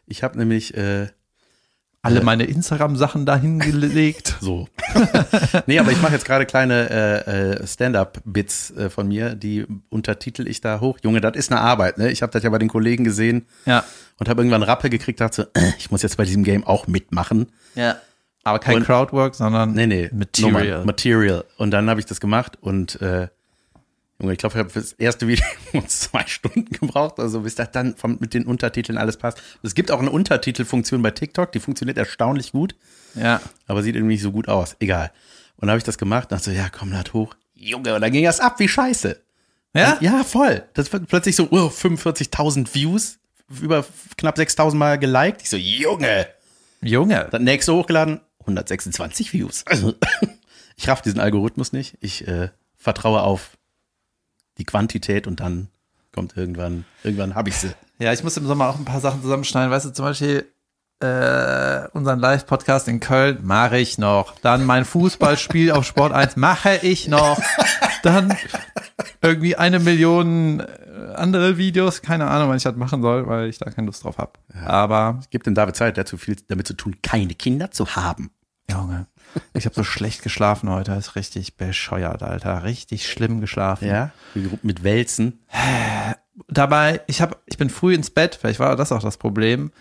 Ich 0.07 0.23
habe 0.23 0.39
nämlich 0.39 0.75
äh, 0.77 1.09
Alle 2.05 2.23
meine 2.23 2.45
Instagram-Sachen 2.45 3.27
dahin 3.27 3.59
gelegt. 3.59 4.37
so. 4.41 4.69
nee, 5.67 5.79
aber 5.79 5.91
ich 5.91 6.01
mache 6.03 6.13
jetzt 6.13 6.25
gerade 6.25 6.47
kleine 6.47 6.91
äh, 7.27 7.53
äh, 7.63 7.67
Stand-up-Bits 7.67 8.71
äh, 8.73 8.91
von 8.91 9.09
mir, 9.09 9.35
die 9.35 9.67
untertitel 9.91 10.47
ich 10.47 10.61
da 10.61 10.81
hoch. 10.81 10.99
Junge, 11.03 11.21
das 11.21 11.35
ist 11.37 11.51
eine 11.51 11.61
Arbeit, 11.61 11.99
ne? 11.99 12.11
Ich 12.11 12.23
habe 12.23 12.31
das 12.33 12.43
ja 12.43 12.51
bei 12.51 12.59
den 12.59 12.69
Kollegen 12.69 13.05
gesehen 13.05 13.47
Ja. 13.67 13.85
und 14.19 14.29
habe 14.29 14.43
irgendwann 14.43 14.63
Rappe 14.63 14.91
gekriegt, 14.91 15.21
dachte 15.21 15.51
so, 15.55 15.61
äh, 15.61 15.73
ich 15.79 15.91
muss 15.91 16.03
jetzt 16.03 16.17
bei 16.17 16.25
diesem 16.25 16.45
Game 16.45 16.65
auch 16.65 16.87
mitmachen. 16.87 17.47
Ja. 17.75 17.97
Aber 18.45 18.59
kein 18.59 18.77
Und- 18.77 18.85
Crowdwork, 18.85 19.35
sondern 19.35 19.73
Nee, 19.73 19.87
nee. 19.87 20.11
Material. 20.13 20.53
Nummer, 20.53 20.85
Material. 20.85 21.45
Und 21.57 21.71
dann 21.71 21.89
habe 21.89 22.01
ich 22.01 22.07
das 22.07 22.21
gemacht 22.21 22.59
und 22.61 23.01
äh, 23.01 23.29
Junge, 24.21 24.33
ich 24.33 24.39
glaube, 24.39 24.55
ich 24.55 24.59
habe 24.61 24.71
das 24.73 24.93
erste 24.93 25.27
Video 25.27 25.45
zwei 25.89 26.25
Stunden 26.27 26.67
gebraucht, 26.67 27.19
also 27.19 27.41
bis 27.41 27.57
das 27.57 27.71
dann 27.73 27.97
vom, 27.97 28.17
mit 28.21 28.33
den 28.35 28.47
Untertiteln 28.47 28.97
alles 28.97 29.17
passt. 29.17 29.43
Es 29.63 29.75
gibt 29.75 29.91
auch 29.91 29.99
eine 30.01 30.11
Untertitelfunktion 30.11 31.03
bei 31.03 31.11
TikTok, 31.11 31.51
die 31.53 31.59
funktioniert 31.61 31.99
erstaunlich 31.99 32.53
gut, 32.53 32.77
Ja. 33.15 33.41
aber 33.67 33.83
sieht 33.83 33.97
irgendwie 33.97 34.15
nicht 34.15 34.23
so 34.23 34.31
gut 34.33 34.49
aus. 34.49 34.77
Egal. 34.79 35.11
Und 35.57 35.69
habe 35.69 35.79
ich 35.79 35.85
das 35.85 35.99
gemacht, 35.99 36.31
dachte 36.31 36.45
so, 36.45 36.51
ja, 36.53 36.69
komm, 36.69 36.93
lad 36.93 37.13
hoch. 37.13 37.35
Junge, 37.55 37.95
und 37.95 38.01
dann 38.03 38.13
ging 38.13 38.25
das 38.25 38.41
ab 38.41 38.59
wie 38.61 38.69
scheiße. 38.69 39.21
Ja? 39.75 39.99
Ja, 40.01 40.23
voll. 40.23 40.63
Das 40.75 40.93
wird 40.93 41.09
plötzlich 41.09 41.35
so, 41.35 41.49
oh, 41.51 41.67
45.000 41.69 42.73
Views, 42.75 43.19
über 43.61 43.85
knapp 44.17 44.37
6.000 44.39 44.75
Mal 44.77 44.99
geliked. 44.99 45.43
Ich 45.43 45.51
so, 45.51 45.57
Junge. 45.57 46.29
Junge. 46.81 47.29
Dann 47.31 47.43
nächste 47.45 47.75
hochgeladen, 47.75 48.21
126 48.41 49.33
Views. 49.33 49.65
Also, 49.67 49.95
ich 50.77 50.89
raff 50.89 51.03
diesen 51.03 51.19
Algorithmus 51.19 51.73
nicht. 51.73 51.97
Ich 52.01 52.27
äh, 52.29 52.51
vertraue 52.77 53.23
auf 53.23 53.57
die 54.59 54.65
Quantität 54.65 55.27
und 55.27 55.41
dann 55.41 55.69
kommt 56.13 56.37
irgendwann, 56.37 56.85
irgendwann 57.03 57.35
habe 57.35 57.49
ich 57.49 57.57
sie. 57.57 57.73
Ja, 57.99 58.13
ich 58.13 58.23
muss 58.23 58.37
im 58.37 58.47
Sommer 58.47 58.69
auch 58.69 58.79
ein 58.79 58.85
paar 58.85 59.01
Sachen 59.01 59.23
zusammenschneiden. 59.23 59.71
Weißt 59.71 59.87
du, 59.87 59.93
zum 59.93 60.05
Beispiel 60.05 60.47
äh, 61.01 61.89
unseren 61.93 62.19
Live-Podcast 62.19 62.89
in 62.89 63.01
Köln 63.01 63.41
mache 63.43 63.79
ich 63.79 63.99
noch. 63.99 64.39
Dann 64.41 64.65
mein 64.65 64.85
Fußballspiel 64.85 65.73
auf 65.73 65.85
Sport 65.85 66.13
1 66.13 66.37
mache 66.37 66.79
ich 66.83 67.09
noch. 67.09 67.41
Dann 68.03 68.37
irgendwie 69.23 69.57
eine 69.57 69.81
Million 69.81 70.61
äh, 70.61 70.67
andere 71.15 71.57
Videos. 71.57 72.03
Keine 72.03 72.29
Ahnung, 72.29 72.49
wann 72.49 72.57
ich 72.57 72.63
das 72.63 72.77
machen 72.77 73.03
soll, 73.03 73.27
weil 73.27 73.49
ich 73.49 73.59
da 73.59 73.71
keine 73.71 73.87
Lust 73.87 74.05
drauf 74.05 74.19
habe. 74.19 74.33
Aber, 74.65 75.21
Gibt 75.31 75.47
dem 75.47 75.55
David 75.55 75.77
Zeit, 75.77 75.97
der 75.97 76.03
hat 76.03 76.09
zu 76.09 76.17
viel 76.17 76.37
damit 76.49 76.67
zu 76.67 76.75
tun, 76.75 76.97
keine 77.03 77.35
Kinder 77.35 77.71
zu 77.71 77.97
haben. 77.97 78.31
Junge, 78.71 79.07
ich 79.55 79.65
habe 79.67 79.75
so 79.75 79.85
schlecht 79.85 80.23
geschlafen 80.23 80.71
heute. 80.71 80.93
Das 80.93 81.09
ist 81.09 81.17
richtig 81.17 81.57
bescheuert, 81.57 82.23
Alter. 82.23 82.65
Richtig 82.65 83.09
schlimm 83.09 83.41
geschlafen. 83.41 83.89
Ja, 83.89 84.13
mit 84.63 84.83
Wälzen. 84.85 85.41
dabei, 86.49 87.01
ich 87.07 87.21
habe, 87.21 87.37
ich 87.47 87.59
bin 87.59 87.71
früh 87.71 87.95
ins 87.95 88.11
Bett, 88.11 88.37
vielleicht 88.41 88.61
war 88.61 88.77
das 88.77 88.93
auch 88.93 89.03
das 89.03 89.17
Problem. 89.17 89.73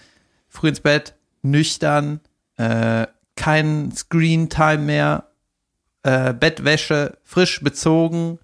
Früh 0.50 0.70
ins 0.70 0.80
Bett, 0.80 1.16
nüchtern, 1.42 2.20
äh, 2.58 3.08
kein 3.36 3.92
Screen 3.92 4.50
Time 4.50 4.80
mehr, 4.80 5.28
äh, 6.04 6.34
Bettwäsche, 6.34 7.18
frisch 7.24 7.62
bezogen, 7.62 8.40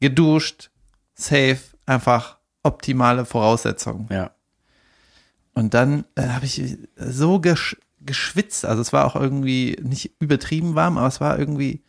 geduscht, 0.00 0.70
safe, 1.14 1.58
einfach 1.86 2.38
optimale 2.62 3.24
Voraussetzungen. 3.24 4.08
Ja. 4.10 4.30
Und 5.54 5.74
dann 5.74 6.04
äh, 6.16 6.28
habe 6.28 6.44
ich 6.46 6.78
so 6.96 7.40
gesch 7.40 7.76
geschwitzt, 8.06 8.64
also 8.64 8.80
es 8.80 8.92
war 8.92 9.04
auch 9.04 9.16
irgendwie 9.16 9.76
nicht 9.82 10.12
übertrieben 10.20 10.74
warm, 10.74 10.98
aber 10.98 11.08
es 11.08 11.20
war 11.20 11.38
irgendwie, 11.38 11.82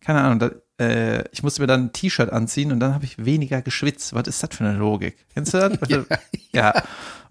keine 0.00 0.20
Ahnung, 0.20 0.38
da, 0.38 0.50
äh, 0.84 1.24
ich 1.32 1.42
musste 1.42 1.62
mir 1.62 1.66
dann 1.66 1.86
ein 1.86 1.92
T-Shirt 1.92 2.30
anziehen 2.30 2.72
und 2.72 2.80
dann 2.80 2.94
habe 2.94 3.04
ich 3.04 3.24
weniger 3.24 3.62
geschwitzt. 3.62 4.14
Was 4.14 4.28
ist 4.28 4.42
das 4.42 4.50
für 4.52 4.64
eine 4.64 4.76
Logik? 4.76 5.16
Kennst 5.34 5.54
du 5.54 5.58
das? 5.58 5.78
ja. 5.88 6.04
ja. 6.52 6.82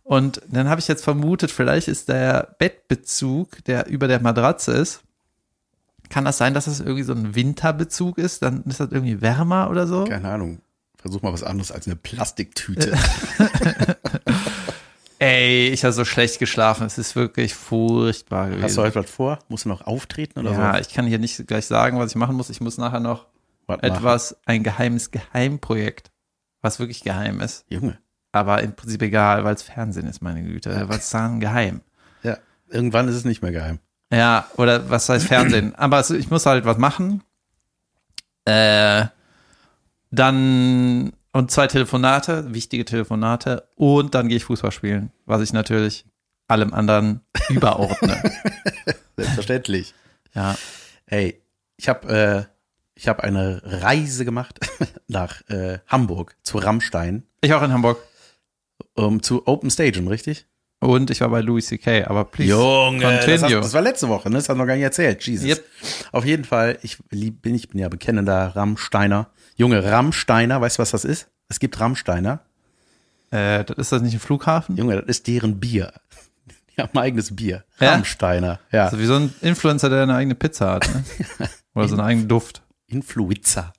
Und 0.04 0.42
dann 0.50 0.70
habe 0.70 0.80
ich 0.80 0.88
jetzt 0.88 1.04
vermutet, 1.04 1.52
vielleicht 1.52 1.88
ist 1.88 2.10
der 2.10 2.56
Bettbezug, 2.60 3.64
der 3.66 3.88
über 3.88 4.08
der 4.08 4.22
Matratze 4.22 4.72
ist, 4.74 5.02
kann 6.10 6.26
das 6.26 6.38
sein, 6.38 6.54
dass 6.54 6.66
das 6.66 6.80
irgendwie 6.80 7.04
so 7.04 7.14
ein 7.14 7.34
Winterbezug 7.36 8.18
ist? 8.18 8.44
Dann 8.44 8.64
ist 8.66 8.80
das 8.80 8.92
irgendwie 8.92 9.22
wärmer 9.22 9.70
oder 9.70 9.88
so? 9.88 10.06
Keine 10.06 10.30
Ahnung. 10.30 10.60
Versuch 10.98 11.22
mal 11.22 11.34
was 11.34 11.44
anderes 11.44 11.72
als 11.72 11.88
eine 11.88 11.96
Plastiktüte. 11.96 12.98
Ey, 15.26 15.70
ich 15.70 15.84
habe 15.84 15.92
so 15.92 16.06
schlecht 16.06 16.38
geschlafen. 16.38 16.86
Es 16.86 17.00
ist 17.00 17.16
wirklich 17.16 17.56
furchtbar 17.56 18.50
gewesen. 18.50 18.64
Hast 18.64 18.78
du 18.78 18.84
heute 18.84 18.96
was 19.00 19.10
vor? 19.10 19.40
Musst 19.48 19.66
du 19.66 19.70
noch 19.70 19.82
auftreten 19.88 20.38
oder 20.40 20.52
ja, 20.52 20.74
so? 20.76 20.82
ich 20.82 20.94
kann 20.94 21.08
hier 21.08 21.18
nicht 21.18 21.48
gleich 21.48 21.66
sagen, 21.66 21.98
was 21.98 22.12
ich 22.12 22.16
machen 22.16 22.36
muss. 22.36 22.52
Ich 22.52 22.62
muss 22.62 22.78
nachher 22.78 23.00
noch 23.00 23.26
Was 23.66 23.82
machen? 23.82 23.92
etwas, 23.92 24.38
ein 24.46 24.62
geheimes 24.62 25.10
Geheimprojekt, 25.10 26.12
was 26.62 26.78
wirklich 26.78 27.02
geheim 27.02 27.42
ist. 27.42 27.66
Junge. 27.70 27.98
Aber 28.34 28.62
im 28.62 28.76
Prinzip 28.76 29.02
egal, 29.02 29.44
weil 29.44 29.56
es 29.56 29.64
Fernsehen 29.64 30.06
ist, 30.06 30.22
meine 30.22 30.44
Güte. 30.44 30.88
Was 30.90 31.10
dann 31.10 31.40
geheim? 31.40 31.82
Ja. 32.22 32.38
Irgendwann 32.70 33.08
ist 33.08 33.16
es 33.16 33.26
nicht 33.26 33.42
mehr 33.42 33.52
geheim. 33.52 33.80
Ja, 34.14 34.46
oder 34.58 34.92
was 34.92 35.10
heißt 35.10 35.26
Fernsehen? 35.26 35.74
Aber 35.78 36.00
es, 36.02 36.12
ich 36.12 36.30
muss 36.30 36.46
halt 36.46 36.66
was 36.66 36.78
machen. 36.78 37.24
Äh, 38.46 39.06
dann 40.12 41.14
und 41.36 41.52
zwei 41.52 41.68
Telefonate, 41.68 42.54
wichtige 42.54 42.86
Telefonate 42.86 43.68
und 43.76 44.16
dann 44.16 44.30
gehe 44.30 44.38
ich 44.38 44.46
Fußball 44.46 44.72
spielen, 44.72 45.12
was 45.26 45.42
ich 45.42 45.52
natürlich 45.52 46.06
allem 46.48 46.74
anderen 46.74 47.20
überordne. 47.50 48.22
Selbstverständlich. 49.18 49.94
ja. 50.34 50.56
Ey, 51.08 51.42
ich 51.76 51.90
habe 51.90 52.48
äh, 52.48 52.52
ich 52.96 53.10
habe 53.10 53.22
eine 53.26 53.62
Reise 53.66 54.24
gemacht 54.24 54.60
nach 55.10 55.42
äh, 55.50 55.80
Hamburg 55.88 56.38
zu 56.42 56.58
Rammstein, 56.58 57.24
Ich 57.42 57.54
auch 57.54 57.62
in 57.64 57.74
Hamburg. 57.74 57.98
um 58.94 59.22
zu 59.22 59.46
Open 59.46 59.70
Stagen, 59.70 60.08
richtig? 60.08 60.48
Und 60.80 61.10
ich 61.10 61.20
war 61.20 61.30
bei 61.30 61.42
Louis 61.42 61.66
C.K., 61.68 62.06
aber 62.06 62.24
please. 62.24 62.52
Junge, 62.52 63.02
das, 63.26 63.44
hast, 63.44 63.52
das 63.52 63.74
war 63.74 63.82
letzte 63.82 64.08
Woche, 64.08 64.30
ne? 64.30 64.36
Das 64.36 64.48
hast 64.48 64.56
du 64.56 64.60
noch 64.60 64.68
gar 64.68 64.76
nicht 64.76 64.84
erzählt. 64.84 65.22
Jesus. 65.26 65.48
Yep. 65.50 65.66
Auf 66.14 66.26
jeden 66.26 66.46
Fall, 66.46 66.78
ich 66.82 66.98
lieb, 67.12 67.42
bin, 67.42 67.56
ich 67.56 67.68
bin 67.68 67.80
ja 67.80 67.90
bekennender 67.90 68.56
Rammsteiner. 68.56 69.30
Junge, 69.56 69.84
Rammsteiner, 69.84 70.60
weißt 70.60 70.78
du, 70.78 70.82
was 70.82 70.92
das 70.92 71.06
ist? 71.06 71.28
Es 71.48 71.60
gibt 71.60 71.80
Rammsteiner. 71.80 72.42
Äh, 73.32 73.64
das 73.64 73.78
ist 73.78 73.92
das 73.92 74.02
nicht 74.02 74.14
ein 74.14 74.20
Flughafen? 74.20 74.76
Junge, 74.76 74.98
das 74.98 75.06
ist 75.06 75.28
deren 75.28 75.60
Bier. 75.60 75.94
Die 76.78 76.82
haben 76.82 76.92
ein 76.94 77.04
eigenes 77.04 77.36
Bier. 77.36 77.64
Ja? 77.80 77.94
Rammsteiner, 77.94 78.60
ja. 78.72 78.86
Also 78.86 79.00
wie 79.00 79.06
so 79.06 79.16
ein 79.16 79.34
Influencer, 79.42 79.90
der 79.90 80.04
eine 80.04 80.16
eigene 80.16 80.36
Pizza 80.36 80.74
hat, 80.74 80.90
ne? 80.94 81.04
Oder 81.74 81.88
so 81.88 81.96
einen 81.96 82.06
eigenen 82.06 82.28
Duft. 82.28 82.64
Influenza. 82.88 83.74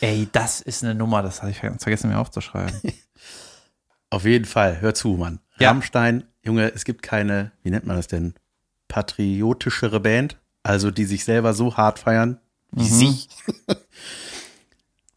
Ey, 0.00 0.28
das 0.30 0.60
ist 0.60 0.84
eine 0.84 0.94
Nummer, 0.94 1.22
das 1.22 1.42
habe 1.42 1.50
ich 1.50 1.60
ganz 1.60 1.82
vergessen 1.82 2.08
mir 2.08 2.18
aufzuschreiben. 2.18 2.80
Auf 4.10 4.24
jeden 4.24 4.44
Fall, 4.46 4.80
hör 4.80 4.94
zu, 4.94 5.10
Mann. 5.10 5.40
Ja. 5.58 5.68
Rammstein, 5.68 6.24
Junge, 6.42 6.72
es 6.72 6.84
gibt 6.84 7.02
keine, 7.02 7.52
wie 7.62 7.70
nennt 7.70 7.86
man 7.86 7.96
das 7.96 8.06
denn? 8.06 8.34
Patriotischere 8.88 10.00
Band, 10.00 10.36
also 10.62 10.90
die 10.90 11.04
sich 11.04 11.24
selber 11.24 11.52
so 11.52 11.76
hart 11.76 11.98
feiern 11.98 12.40
wie 12.72 12.84
sie. 12.84 13.18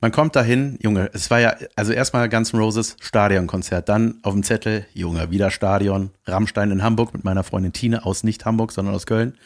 Man 0.04 0.12
kommt 0.12 0.36
dahin, 0.36 0.78
Junge, 0.82 1.10
es 1.14 1.32
war 1.32 1.40
ja, 1.40 1.56
also 1.78 1.94
erstmal 1.94 2.28
Guns 2.28 2.52
N' 2.52 2.60
Roses 2.60 2.98
Stadionkonzert, 3.00 3.88
dann 3.88 4.20
auf 4.24 4.34
dem 4.34 4.44
Zettel, 4.44 4.86
Junge, 4.94 5.32
wieder 5.32 5.50
Stadion, 5.50 6.10
Rammstein 6.26 6.72
in 6.72 6.84
Hamburg 6.84 7.14
mit 7.14 7.24
meiner 7.24 7.46
Freundin 7.46 7.72
Tine 7.72 8.06
aus 8.06 8.26
nicht 8.26 8.44
Hamburg, 8.44 8.74
sondern 8.74 8.96
aus 8.96 9.06
Köln, 9.06 9.38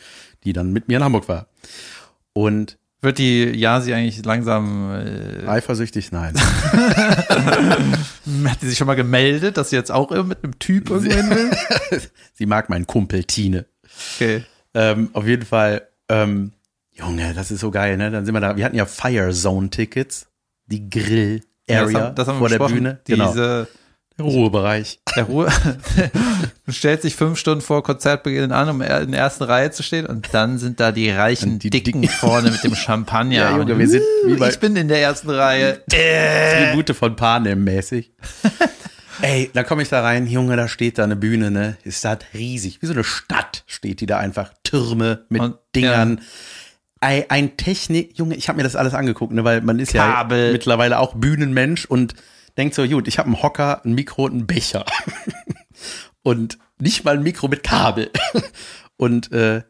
die 0.43 0.53
dann 0.53 0.73
mit 0.73 0.87
mir 0.87 0.97
in 0.97 1.03
Hamburg 1.03 1.27
war. 1.27 1.45
Und 2.33 2.79
Wird 3.01 3.19
die 3.19 3.55
Yasi 3.55 3.93
eigentlich 3.93 4.25
langsam, 4.25 4.95
äh, 4.95 5.45
eifersüchtig, 5.45 6.11
nein. 6.11 6.33
hat 8.47 8.59
die 8.59 8.65
sich 8.65 8.79
schon 8.79 8.87
mal 8.87 8.95
gemeldet, 8.95 9.57
dass 9.57 9.69
sie 9.69 9.75
jetzt 9.75 9.91
auch 9.91 10.09
mit 10.23 10.43
einem 10.43 10.57
Typ 10.57 10.89
irgendwo 10.89 11.13
hin 11.13 11.29
will? 11.29 11.51
Sie 12.33 12.47
mag 12.47 12.67
meinen 12.71 12.87
Kumpel 12.87 13.25
Tine. 13.25 13.67
Okay. 14.15 14.43
Ähm, 14.73 15.11
auf 15.13 15.27
jeden 15.27 15.45
Fall, 15.45 15.87
ähm, 16.09 16.53
Junge, 16.93 17.35
das 17.35 17.51
ist 17.51 17.59
so 17.59 17.69
geil, 17.69 17.95
ne? 17.97 18.09
Dann 18.09 18.25
sind 18.25 18.33
wir 18.33 18.41
da. 18.41 18.57
Wir 18.57 18.65
hatten 18.65 18.75
ja 18.75 18.87
Fire 18.87 19.31
Zone 19.31 19.69
Tickets, 19.69 20.25
die 20.67 20.89
Grill 20.89 21.41
Ja, 21.69 21.81
Area 21.81 21.91
das 21.93 22.01
haben, 22.03 22.15
das 22.15 22.27
haben 22.27 22.35
wir 22.41 22.49
vor 22.57 22.67
der. 22.67 22.75
Bühne. 22.75 22.99
Genau. 23.05 23.31
Diese, 23.31 23.67
Ruhebereich. 24.19 24.99
der 25.15 25.25
Ruhe, 25.25 25.47
du 26.65 26.71
stellst 26.71 27.03
dich 27.03 27.15
fünf 27.15 27.37
Stunden 27.37 27.61
vor 27.61 27.83
Konzertbeginn 27.83 28.51
an, 28.51 28.67
um 28.69 28.81
in 28.81 29.11
der 29.11 29.19
ersten 29.21 29.43
Reihe 29.43 29.69
zu 29.69 29.83
stehen 29.83 30.07
und 30.07 30.29
dann 30.33 30.57
sind 30.57 30.79
da 30.79 30.91
die 30.91 31.11
reichen 31.11 31.53
Und 31.53 31.63
die 31.63 31.69
Dicken 31.69 32.01
Dicken. 32.01 32.13
vorne 32.15 32.49
mit 32.49 32.63
dem 32.63 32.73
Champagner. 32.73 33.35
Ja, 33.35 33.55
Junge, 33.55 33.77
wir 33.77 33.87
sind 33.87 34.01
wie 34.25 34.33
"Uh, 34.33 34.37
bei- 34.39 34.49
ich 34.49 34.57
bin 34.59 34.75
in 34.75 34.87
der 34.87 35.01
ersten 35.01 35.29
Reihe. 35.29 35.83
Tribute 35.89 36.95
von 36.95 37.15
Panem 37.15 37.63
mäßig. 37.63 38.11
Ey, 39.21 39.49
da 39.53 39.63
komme 39.63 39.81
ich 39.83 39.89
da 39.89 40.01
rein, 40.01 40.27
Junge, 40.27 40.55
da 40.57 40.67
steht 40.67 40.97
da 40.99 41.03
eine 41.03 41.15
Bühne, 41.15 41.49
ne? 41.51 41.77
Ist 41.83 42.03
das 42.05 42.17
riesig. 42.35 42.81
Wie 42.81 42.85
so 42.87 42.93
eine 42.93 43.03
Stadt 43.03 43.63
steht 43.65 43.99
die 44.01 44.05
da 44.05 44.17
einfach. 44.19 44.51
Türme 44.63 45.25
mit 45.29 45.41
Und- 45.41 45.55
Dingern. 45.75 46.19
Ei, 46.19 46.21
Ein 47.29 47.57
Technik, 47.57 48.17
Junge, 48.17 48.35
ich 48.35 48.49
habe 48.49 48.57
mir 48.57 48.63
das 48.63 48.75
alles 48.75 48.93
angeguckt, 48.93 49.33
ne, 49.33 49.43
weil 49.43 49.61
man 49.61 49.79
ist 49.79 49.93
Kabel. 49.93 50.47
ja 50.47 50.51
mittlerweile 50.51 50.99
auch 50.99 51.15
Bühnenmensch 51.15 51.85
und 51.85 52.15
denkt 52.57 52.75
so, 52.75 52.85
gut, 52.87 53.07
ich 53.07 53.17
habe 53.17 53.27
einen 53.27 53.41
Hocker, 53.41 53.81
ein 53.85 53.93
Mikro 53.93 54.25
und 54.25 54.31
einen 54.31 54.47
Becher. 54.47 54.85
und 56.23 56.57
nicht 56.79 57.05
mal 57.05 57.15
ein 57.15 57.23
Mikro 57.23 57.47
mit 57.47 57.63
Kabel. 57.63 58.11
und 58.97 59.31
äh, 59.31 59.63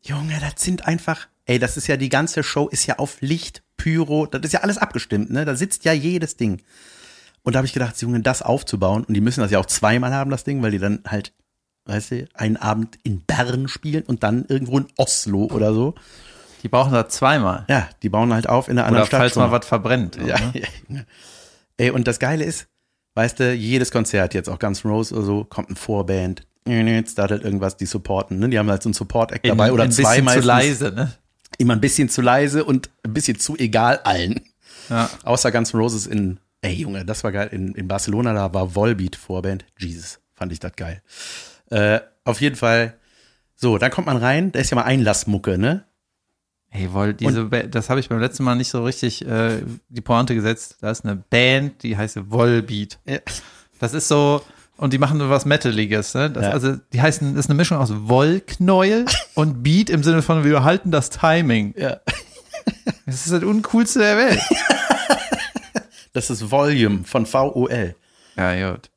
Junge, 0.00 0.38
das 0.40 0.62
sind 0.62 0.86
einfach, 0.86 1.28
ey, 1.44 1.58
das 1.58 1.76
ist 1.76 1.86
ja 1.86 1.96
die 1.96 2.08
ganze 2.08 2.42
Show 2.42 2.68
ist 2.68 2.86
ja 2.86 2.98
auf 2.98 3.20
Licht, 3.20 3.62
Pyro, 3.76 4.26
das 4.26 4.42
ist 4.42 4.52
ja 4.52 4.60
alles 4.60 4.78
abgestimmt, 4.78 5.30
ne? 5.30 5.44
Da 5.44 5.54
sitzt 5.54 5.84
ja 5.84 5.92
jedes 5.92 6.36
Ding. 6.36 6.62
Und 7.42 7.54
da 7.54 7.58
habe 7.58 7.66
ich 7.66 7.72
gedacht, 7.72 8.00
Junge, 8.00 8.20
das 8.20 8.42
aufzubauen 8.42 9.04
und 9.04 9.14
die 9.14 9.20
müssen 9.20 9.40
das 9.40 9.50
ja 9.50 9.58
auch 9.58 9.66
zweimal 9.66 10.12
haben, 10.12 10.30
das 10.30 10.44
Ding, 10.44 10.62
weil 10.62 10.70
die 10.70 10.78
dann 10.78 11.00
halt, 11.06 11.32
weißt 11.86 12.10
du, 12.12 12.28
einen 12.34 12.56
Abend 12.56 12.98
in 13.02 13.20
Bern 13.20 13.68
spielen 13.68 14.04
und 14.04 14.22
dann 14.22 14.44
irgendwo 14.48 14.78
in 14.78 14.86
Oslo 14.96 15.44
oder 15.44 15.74
so. 15.74 15.94
Die 16.62 16.68
brauchen 16.68 16.92
da 16.92 17.08
zweimal. 17.08 17.64
Ja, 17.68 17.88
die 18.02 18.08
bauen 18.08 18.32
halt 18.32 18.48
auf 18.48 18.68
in 18.68 18.78
einer 18.78 18.86
anderen 18.86 19.02
Oder 19.02 19.06
Stadt. 19.08 19.20
falls 19.20 19.36
mal 19.36 19.50
was 19.50 19.66
verbrennt. 19.66 20.16
Ja. 20.24 20.36
Ey, 21.76 21.90
und 21.90 22.06
das 22.06 22.18
Geile 22.18 22.44
ist, 22.44 22.68
weißt 23.14 23.40
du, 23.40 23.52
jedes 23.52 23.90
Konzert, 23.90 24.34
jetzt 24.34 24.48
auch 24.48 24.58
Guns 24.58 24.84
N' 24.84 24.90
Roses 24.90 25.12
oder 25.12 25.22
so, 25.26 25.44
kommt 25.44 25.70
ein 25.70 25.76
Vorband, 25.76 26.46
startet 27.08 27.42
irgendwas, 27.42 27.76
die 27.76 27.86
supporten, 27.86 28.38
ne? 28.38 28.48
Die 28.48 28.58
haben 28.58 28.70
halt 28.70 28.82
so 28.82 28.88
einen 28.88 28.94
Support-Act 28.94 29.44
In, 29.44 29.50
dabei 29.50 29.72
oder 29.72 29.84
ein 29.84 29.92
zwei 29.92 30.20
bisschen 30.20 30.24
meistens. 30.24 30.42
zu 30.42 30.48
leise, 30.48 30.92
ne? 30.92 31.12
Immer 31.58 31.74
ein 31.74 31.80
bisschen 31.80 32.08
zu 32.08 32.22
leise 32.22 32.64
und 32.64 32.88
ein 33.04 33.12
bisschen 33.12 33.38
zu 33.38 33.56
egal 33.56 33.98
allen. 34.04 34.40
Ja. 34.88 35.10
Außer 35.24 35.50
Guns 35.50 35.74
N' 35.74 35.80
Roses 35.80 36.06
in, 36.06 36.38
ey 36.60 36.74
Junge, 36.74 37.04
das 37.04 37.24
war 37.24 37.32
geil, 37.32 37.48
in, 37.50 37.74
in 37.74 37.88
Barcelona, 37.88 38.32
da 38.32 38.54
war 38.54 38.74
Volbeat 38.74 39.16
Vorband. 39.16 39.64
Jesus, 39.78 40.20
fand 40.34 40.52
ich 40.52 40.60
das 40.60 40.72
geil. 40.76 41.02
Äh, 41.70 42.00
auf 42.24 42.40
jeden 42.40 42.56
Fall, 42.56 42.94
so, 43.56 43.78
dann 43.78 43.90
kommt 43.90 44.06
man 44.06 44.16
rein, 44.16 44.52
da 44.52 44.60
ist 44.60 44.70
ja 44.70 44.76
mal 44.76 44.84
Einlassmucke, 44.84 45.58
ne? 45.58 45.84
Hey, 46.74 46.90
wohl, 46.92 47.12
diese, 47.12 47.44
Ba- 47.44 47.64
das 47.64 47.90
habe 47.90 48.00
ich 48.00 48.08
beim 48.08 48.18
letzten 48.18 48.44
Mal 48.44 48.54
nicht 48.54 48.70
so 48.70 48.82
richtig 48.82 49.26
äh, 49.26 49.58
die 49.90 50.00
Pointe 50.00 50.34
gesetzt. 50.34 50.78
Da 50.80 50.90
ist 50.90 51.04
eine 51.04 51.16
Band, 51.16 51.82
die 51.82 51.98
heißt 51.98 52.18
Volbeat. 52.30 52.98
Ja. 53.04 53.18
Das 53.78 53.92
ist 53.92 54.08
so, 54.08 54.40
und 54.78 54.94
die 54.94 54.98
machen 54.98 55.18
so 55.18 55.28
was 55.28 55.44
Metaliges. 55.44 56.14
Ne? 56.14 56.30
Das, 56.30 56.44
Ja. 56.44 56.50
Also, 56.52 56.76
die 56.94 57.02
heißen, 57.02 57.34
das 57.34 57.44
ist 57.44 57.50
eine 57.50 57.58
Mischung 57.58 57.76
aus 57.76 57.90
Wollknäuel 57.92 59.04
und 59.34 59.62
Beat 59.62 59.90
im 59.90 60.02
Sinne 60.02 60.22
von, 60.22 60.44
wir 60.44 60.64
halten 60.64 60.90
das 60.90 61.10
Timing. 61.10 61.74
Ja. 61.76 61.98
Das 63.06 63.26
ist 63.26 63.32
das 63.32 63.42
Uncoolste 63.42 63.98
der 63.98 64.16
Welt. 64.16 64.40
Das 66.14 66.30
ist 66.30 66.50
Volume 66.50 67.04
von 67.04 67.26
VOL. 67.26 67.94
Ja, 68.36 68.70
gut. 68.72 68.90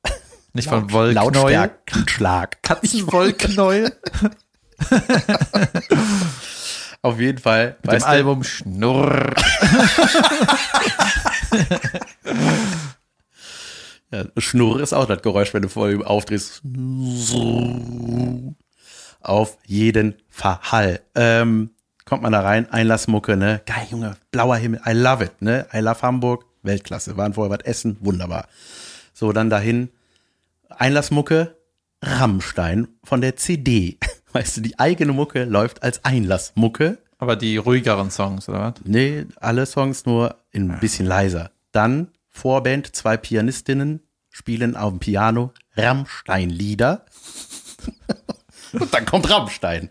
Nicht 0.53 0.67
von 0.69 0.91
Wollknäuel. 0.91 1.13
Lautstärkenschlag. 1.33 2.61
Katzenwollknäuel. 2.61 3.91
Auf 7.05 7.19
jeden 7.19 7.37
Fall. 7.37 7.77
Mit 7.83 7.91
dem 7.91 7.99
du, 7.99 8.05
Album 8.07 8.43
Schnurr. 8.43 9.35
Ja, 14.11 14.23
Schnurr 14.37 14.81
ist 14.81 14.93
auch 14.93 15.07
das 15.07 15.21
Geräusch, 15.23 15.53
wenn 15.53 15.63
du 15.63 15.75
Volume 15.75 16.05
aufdrehst. 16.05 16.61
Auf 19.21 19.57
jeden 19.65 20.15
Fall. 20.29 21.01
Ähm, 21.15 21.71
kommt 22.05 22.21
man 22.21 22.31
da 22.31 22.41
rein, 22.41 22.71
Einlassmucke, 22.71 23.35
ne? 23.35 23.61
Geil, 23.65 23.87
Junge, 23.89 24.15
blauer 24.31 24.57
Himmel, 24.57 24.79
I 24.85 24.91
love 24.91 25.23
it, 25.23 25.41
ne? 25.41 25.67
I 25.73 25.79
love 25.79 26.01
Hamburg, 26.01 26.45
Weltklasse. 26.61 27.17
Waren 27.17 27.33
vorher 27.33 27.51
was 27.57 27.65
essen, 27.65 27.97
wunderbar. 27.99 28.47
So, 29.13 29.31
dann 29.31 29.49
dahin, 29.49 29.89
Einlassmucke, 30.69 31.55
Rammstein 32.01 32.87
von 33.03 33.21
der 33.21 33.35
CD. 33.35 33.97
Weißt 34.35 34.57
du, 34.57 34.61
die 34.61 34.77
eigene 34.77 35.13
Mucke 35.13 35.45
läuft 35.45 35.81
als 35.81 36.03
Einlassmucke. 36.03 36.97
Aber 37.19 37.37
die 37.37 37.55
ruhigeren 37.55 38.11
Songs, 38.11 38.49
oder 38.49 38.59
was? 38.59 38.73
Nee, 38.83 39.27
alle 39.37 39.65
Songs 39.65 40.05
nur 40.05 40.35
ein 40.53 40.77
bisschen 40.81 41.05
leiser. 41.05 41.51
Dann 41.71 42.09
Vorband, 42.27 42.93
zwei 42.93 43.15
Pianistinnen 43.15 44.01
spielen 44.29 44.75
auf 44.75 44.91
dem 44.91 44.99
Piano 44.99 45.53
Rammstein-Lieder. 45.77 47.05
Und 48.73 48.93
dann 48.93 49.05
kommt 49.05 49.29
Rammstein. 49.29 49.89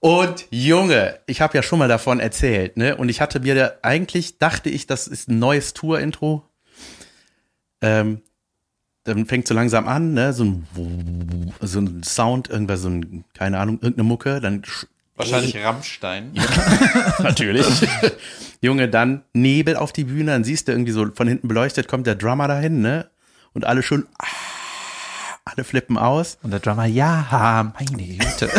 Und 0.00 0.44
Junge, 0.50 1.18
ich 1.24 1.40
habe 1.40 1.56
ja 1.56 1.62
schon 1.62 1.78
mal 1.78 1.88
davon 1.88 2.20
erzählt, 2.20 2.76
ne? 2.76 2.94
Und 2.98 3.08
ich 3.08 3.22
hatte 3.22 3.40
mir 3.40 3.54
da, 3.54 3.72
eigentlich 3.80 4.36
dachte 4.36 4.68
ich, 4.68 4.86
das 4.86 5.08
ist 5.08 5.30
ein 5.30 5.38
neues 5.38 5.72
Tour-Intro. 5.72 6.46
Ähm, 7.80 8.20
dann 9.06 9.24
fängt 9.26 9.46
so 9.48 9.54
langsam 9.54 9.88
an, 9.88 10.12
ne? 10.14 10.32
So 10.32 10.44
ein, 10.44 10.66
so 11.60 11.80
ein 11.80 12.02
Sound, 12.02 12.48
irgendwas, 12.50 12.82
so 12.82 12.88
ein, 12.88 13.24
keine 13.34 13.58
Ahnung, 13.58 13.76
irgendeine 13.80 14.06
Mucke, 14.08 14.40
dann 14.40 14.62
sch- 14.62 14.86
Wahrscheinlich 15.16 15.56
Rammstein. 15.56 16.32
Natürlich. 17.20 17.66
Junge, 18.60 18.88
dann 18.88 19.22
Nebel 19.32 19.76
auf 19.76 19.92
die 19.92 20.04
Bühne, 20.04 20.32
dann 20.32 20.44
siehst 20.44 20.68
du 20.68 20.72
irgendwie 20.72 20.92
so 20.92 21.06
von 21.14 21.26
hinten 21.26 21.48
beleuchtet, 21.48 21.88
kommt 21.88 22.06
der 22.06 22.16
Drummer 22.16 22.48
dahin, 22.48 22.82
ne? 22.82 23.08
Und 23.54 23.64
alle 23.64 23.82
schon, 23.82 24.06
ah, 24.18 24.26
alle 25.46 25.64
flippen 25.64 25.96
aus. 25.96 26.36
Und 26.42 26.50
der 26.50 26.60
Drummer, 26.60 26.84
ja, 26.84 27.72
meine 27.78 28.02
Güte. 28.02 28.50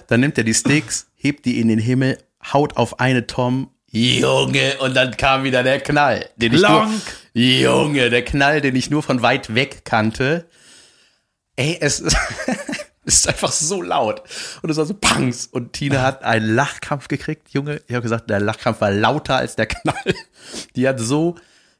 Dann 0.08 0.18
nimmt 0.20 0.36
er 0.38 0.42
die 0.44 0.54
Sticks, 0.54 1.06
hebt 1.14 1.44
die 1.44 1.60
in 1.60 1.68
den 1.68 1.78
Himmel, 1.78 2.18
haut 2.52 2.76
auf 2.76 2.98
eine 2.98 3.26
Tom. 3.28 3.70
Junge, 3.90 4.76
und 4.80 4.94
dann 4.94 5.16
kam 5.16 5.44
wieder 5.44 5.62
der 5.62 5.80
Knall, 5.80 6.28
den 6.36 6.52
ich 6.54 6.62
nur. 6.62 6.90
Junge, 7.32 8.10
der 8.10 8.24
Knall, 8.24 8.60
den 8.60 8.76
ich 8.76 8.90
nur 8.90 9.02
von 9.02 9.22
weit 9.22 9.54
weg 9.54 9.84
kannte. 9.84 10.46
Ey, 11.56 11.78
es 11.80 12.00
ist, 12.00 12.16
es 13.04 13.14
ist 13.14 13.28
einfach 13.28 13.50
so 13.50 13.80
laut. 13.82 14.22
Und 14.62 14.70
es 14.70 14.76
war 14.76 14.84
so 14.84 14.94
Pangs. 14.94 15.46
Und 15.46 15.72
Tina 15.72 16.02
hat 16.02 16.22
einen 16.22 16.54
Lachkampf 16.54 17.08
gekriegt, 17.08 17.48
Junge. 17.50 17.80
Ich 17.88 17.94
habe 17.94 18.02
gesagt, 18.02 18.28
der 18.28 18.40
Lachkampf 18.40 18.80
war 18.80 18.90
lauter 18.90 19.36
als 19.36 19.56
der 19.56 19.66
Knall. 19.66 20.14
Die 20.76 20.86
hat 20.86 21.00
so, 21.00 21.36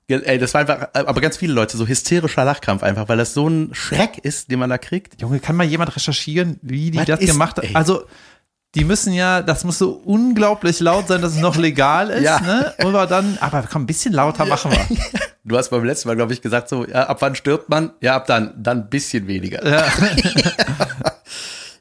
ey, 0.09 0.39
das 0.39 0.55
war 0.55 0.63
einfach, 0.63 0.89
aber 0.95 1.21
ganz 1.21 1.37
viele 1.37 1.53
Leute, 1.53 1.77
so 1.77 1.87
hysterischer 1.87 2.45
Lachkampf 2.45 2.83
einfach, 2.83 3.09
weil 3.09 3.19
das 3.19 3.35
so 3.35 3.49
ein 3.49 3.75
Schreck 3.75 4.17
ist, 4.19 4.51
den 4.51 4.59
man 4.59 4.71
da 4.71 4.79
kriegt. 4.79 5.21
Junge, 5.21 5.41
kann 5.41 5.57
mal 5.57 5.67
jemand 5.67 5.95
recherchieren, 5.95 6.59
wie 6.63 6.91
die 6.91 6.99
Was 6.99 7.07
das 7.07 7.21
ist- 7.21 7.31
gemacht 7.33 7.59
haben? 7.59 7.77
Also, 7.77 8.05
die 8.75 8.85
müssen 8.85 9.13
ja, 9.13 9.43
das 9.43 9.65
muss 9.65 9.79
so 9.79 9.93
unglaublich 10.05 10.81
laut 10.81 11.09
sein, 11.09 11.23
dass 11.23 11.33
es 11.33 11.39
noch 11.41 11.57
legal 11.57 12.11
ist, 12.11 12.23
Ja. 12.25 12.41
ne? 12.41 12.75
Aber 12.79 13.07
dann, 13.07 13.39
aber 13.41 13.65
komm, 13.71 13.83
ein 13.83 13.87
bisschen 13.87 14.13
lauter 14.13 14.45
machen 14.45 14.73
wir. 14.73 14.87
Du 15.45 15.57
hast 15.57 15.71
beim 15.71 15.85
letzten 15.85 16.09
Mal, 16.09 16.17
glaube 16.17 16.33
ich, 16.35 16.43
gesagt, 16.43 16.69
so, 16.69 16.87
ja, 16.87 17.07
ab 17.09 17.23
wann 17.23 17.35
stirbt 17.35 17.69
man? 17.71 17.93
Ja, 18.01 18.17
ab 18.17 18.27
dann, 18.27 18.53
dann 18.63 18.83
ein 18.83 18.91
bisschen 18.91 19.27
weniger. 19.27 19.67
Ja. 19.67 19.85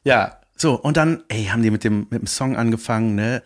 ja, 0.04 0.32
so, 0.56 0.74
und 0.74 0.96
dann, 0.96 1.22
ey, 1.28 1.44
haben 1.46 1.62
die 1.62 1.70
mit 1.70 1.84
dem, 1.84 2.06
mit 2.10 2.22
dem 2.22 2.26
Song 2.26 2.56
angefangen, 2.56 3.14
ne? 3.14 3.42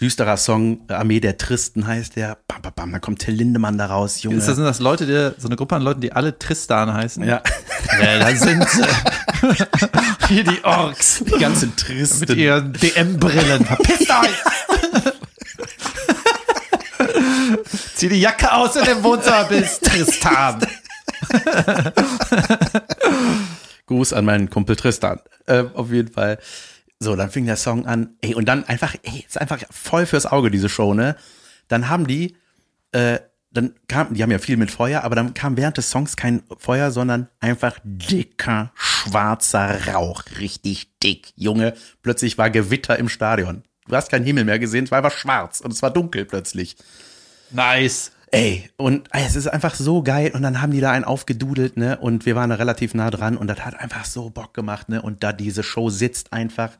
Düsterer 0.00 0.38
Song, 0.38 0.80
Armee 0.88 1.20
der 1.20 1.36
Tristen 1.36 1.86
heißt 1.86 2.16
der. 2.16 2.38
Bam, 2.48 2.62
bam, 2.62 2.72
bam, 2.74 2.92
dann 2.92 3.00
kommt 3.02 3.18
Till 3.20 3.34
Lindemann 3.34 3.76
daraus, 3.76 4.22
Junge. 4.22 4.38
Ist 4.38 4.48
das, 4.48 4.56
sind 4.56 4.64
das 4.64 4.80
Leute, 4.80 5.06
die, 5.06 5.40
so 5.40 5.46
eine 5.46 5.56
Gruppe 5.56 5.76
an 5.76 5.82
Leuten, 5.82 6.00
die 6.00 6.12
alle 6.12 6.38
Tristan 6.38 6.92
heißen? 6.92 7.22
Ja. 7.22 7.42
Ja, 8.00 8.18
da 8.18 8.34
sind 8.34 8.66
sie. 8.68 8.82
Hier 10.30 10.44
die 10.44 10.62
Orks. 10.64 11.24
Die 11.26 11.38
ganzen 11.40 11.74
Tristen. 11.74 12.20
Mit 12.20 12.30
ihren 12.36 12.72
DM-Brillen. 12.72 13.64
Verpisst 13.64 14.08
euch! 14.08 14.30
Zieh 17.96 18.08
die 18.08 18.20
Jacke 18.20 18.52
aus 18.52 18.76
in 18.76 18.84
dem 18.84 19.02
Wohnzimmer 19.02 19.42
bist, 19.46 19.84
Tristan. 19.84 20.64
Gruß 23.86 24.12
an 24.12 24.24
meinen 24.24 24.48
Kumpel 24.48 24.76
Tristan. 24.76 25.18
Äh, 25.46 25.64
auf 25.74 25.90
jeden 25.90 26.12
Fall. 26.12 26.38
So, 27.00 27.16
dann 27.16 27.32
fing 27.32 27.46
der 27.46 27.56
Song 27.56 27.86
an. 27.86 28.14
Ey, 28.20 28.36
und 28.36 28.44
dann 28.44 28.62
einfach, 28.62 28.94
ey, 29.02 29.24
ist 29.26 29.36
einfach 29.36 29.58
voll 29.68 30.06
fürs 30.06 30.26
Auge, 30.26 30.52
diese 30.52 30.68
Show, 30.68 30.94
ne? 30.94 31.16
Dann 31.66 31.88
haben 31.88 32.06
die, 32.06 32.36
äh, 32.92 33.18
dann 33.52 33.74
kam, 33.88 34.14
die 34.14 34.22
haben 34.22 34.30
ja 34.30 34.38
viel 34.38 34.56
mit 34.56 34.70
Feuer, 34.70 35.02
aber 35.02 35.16
dann 35.16 35.34
kam 35.34 35.56
während 35.56 35.76
des 35.76 35.90
Songs 35.90 36.16
kein 36.16 36.42
Feuer, 36.58 36.90
sondern 36.90 37.28
einfach 37.40 37.78
dicker, 37.82 38.72
schwarzer 38.74 39.88
Rauch. 39.88 40.22
Richtig 40.38 40.98
dick, 41.00 41.32
Junge. 41.36 41.74
Plötzlich 42.02 42.38
war 42.38 42.50
Gewitter 42.50 42.98
im 42.98 43.08
Stadion. 43.08 43.64
Du 43.88 43.96
hast 43.96 44.10
keinen 44.10 44.24
Himmel 44.24 44.44
mehr 44.44 44.60
gesehen, 44.60 44.84
es 44.84 44.90
war 44.92 44.98
einfach 44.98 45.16
schwarz 45.16 45.60
und 45.60 45.72
es 45.72 45.82
war 45.82 45.90
dunkel 45.90 46.24
plötzlich. 46.24 46.76
Nice. 47.50 48.12
Ey, 48.32 48.70
und 48.76 49.08
es 49.10 49.34
ist 49.34 49.48
einfach 49.48 49.74
so 49.74 50.04
geil. 50.04 50.30
Und 50.32 50.42
dann 50.42 50.62
haben 50.62 50.70
die 50.70 50.80
da 50.80 50.92
einen 50.92 51.04
aufgedudelt, 51.04 51.76
ne? 51.76 51.98
Und 51.98 52.26
wir 52.26 52.36
waren 52.36 52.50
da 52.50 52.56
relativ 52.56 52.94
nah 52.94 53.10
dran 53.10 53.36
und 53.36 53.48
das 53.48 53.64
hat 53.64 53.74
einfach 53.74 54.04
so 54.04 54.30
Bock 54.30 54.54
gemacht, 54.54 54.88
ne? 54.88 55.02
Und 55.02 55.24
da 55.24 55.32
diese 55.32 55.64
Show 55.64 55.90
sitzt 55.90 56.32
einfach. 56.32 56.70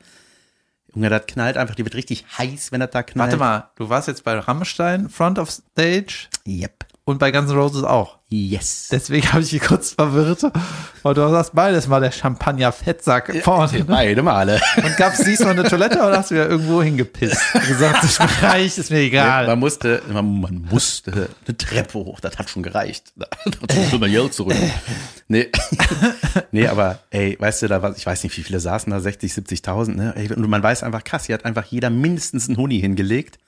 Junge, 0.93 1.09
das 1.09 1.25
knallt 1.25 1.57
einfach, 1.57 1.75
die 1.75 1.85
wird 1.85 1.95
richtig 1.95 2.25
heiß, 2.37 2.71
wenn 2.71 2.81
das 2.81 2.91
da 2.91 3.03
knallt. 3.03 3.31
Warte 3.31 3.37
mal, 3.37 3.69
du 3.75 3.89
warst 3.89 4.07
jetzt 4.07 4.23
bei 4.23 4.37
Rammstein, 4.37 5.09
Front 5.09 5.39
of 5.39 5.49
Stage 5.49 6.27
Yep. 6.47 6.85
Und 7.03 7.17
bei 7.17 7.31
Guns 7.31 7.49
N' 7.49 7.57
Roses 7.57 7.83
auch. 7.83 8.19
Yes. 8.29 8.87
Deswegen 8.91 9.27
habe 9.33 9.41
ich 9.41 9.51
mich 9.51 9.61
kurz 9.61 9.93
verwirrt. 9.93 10.43
Und 11.03 11.17
du 11.17 11.29
sagst 11.29 11.53
beides 11.53 11.87
mal 11.87 11.99
der 11.99 12.11
Champagner-Fettsack 12.11 13.43
vorne. 13.43 13.79
Ne? 13.79 13.85
Beide 13.85 14.21
Male. 14.21 14.61
Und 14.77 14.95
gab 14.97 15.13
es 15.13 15.25
diesmal 15.25 15.51
eine 15.51 15.63
Toilette 15.63 15.97
oder 15.97 16.19
hast 16.19 16.31
du 16.31 16.35
wieder 16.35 16.47
irgendwo 16.47 16.81
hingepisst? 16.81 17.41
Und 17.55 17.67
gesagt, 17.67 18.03
das 18.03 18.19
reicht, 18.43 18.77
ist 18.77 18.91
mir 18.91 18.99
egal. 18.99 19.47
Man 19.47 19.59
musste, 19.59 20.01
man, 20.07 20.41
man 20.41 20.67
musste 20.69 21.29
eine 21.45 21.57
Treppe 21.57 21.99
hoch, 21.99 22.19
das 22.19 22.37
hat 22.37 22.49
schon 22.49 22.63
gereicht. 22.63 23.11
Da 23.15 23.27
will 23.91 23.99
man 23.99 24.11
Geld 24.11 24.33
zurück. 24.33 24.55
Nee. 25.27 25.49
nee, 26.51 26.67
aber 26.67 26.99
ey, 27.09 27.35
weißt 27.39 27.63
du, 27.63 27.67
da 27.67 27.81
war, 27.81 27.97
ich 27.97 28.05
weiß 28.05 28.23
nicht, 28.23 28.37
wie 28.37 28.43
viele 28.43 28.59
saßen 28.59 28.91
da, 28.91 28.99
60, 28.99 29.33
70.000, 29.33 29.95
ne? 29.95 30.13
Und 30.35 30.49
man 30.49 30.61
weiß 30.61 30.83
einfach, 30.83 31.03
krass, 31.03 31.25
hier 31.25 31.33
hat 31.33 31.45
einfach 31.45 31.65
jeder 31.65 31.89
mindestens 31.89 32.47
einen 32.47 32.57
Huni 32.57 32.79
hingelegt. 32.79 33.39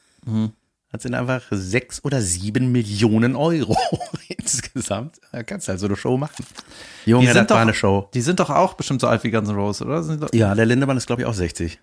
Das 0.93 1.01
sind 1.01 1.15
einfach 1.15 1.41
sechs 1.49 2.03
oder 2.06 2.21
sieben 2.21 2.71
Millionen 2.71 3.36
Euro 3.36 3.75
insgesamt. 4.27 5.19
Da 5.32 5.41
kannst 5.43 5.67
du 5.67 5.71
halt 5.71 5.79
so 5.79 5.88
eine 5.88 5.95
Show 5.95 6.17
machen. 6.17 6.45
Junge, 7.06 7.34
das 7.34 7.49
war 7.49 7.60
eine 7.60 7.73
Show. 7.73 8.10
die 8.13 8.21
sind 8.21 8.39
doch 8.39 8.51
auch 8.51 8.75
bestimmt 8.75 9.01
so 9.01 9.08
alt 9.08 9.23
wie 9.23 9.32
Guns 9.32 9.49
N' 9.49 9.56
Roses, 9.56 9.82
oder? 9.82 10.17
Doch, 10.17 10.34
Ja, 10.34 10.53
der 10.53 10.67
Lindemann 10.67 10.95
ist, 10.95 11.08
glaube 11.08 11.23
ich, 11.23 11.27
auch 11.27 11.34
60. 11.34 11.79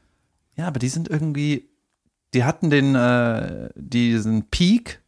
ja, 0.56 0.66
aber 0.68 0.78
die 0.78 0.88
sind 0.88 1.08
irgendwie, 1.08 1.68
die 2.34 2.44
hatten 2.44 2.70
den, 2.70 2.94
äh, 2.94 3.70
diesen 3.74 4.44
Peak, 4.48 5.00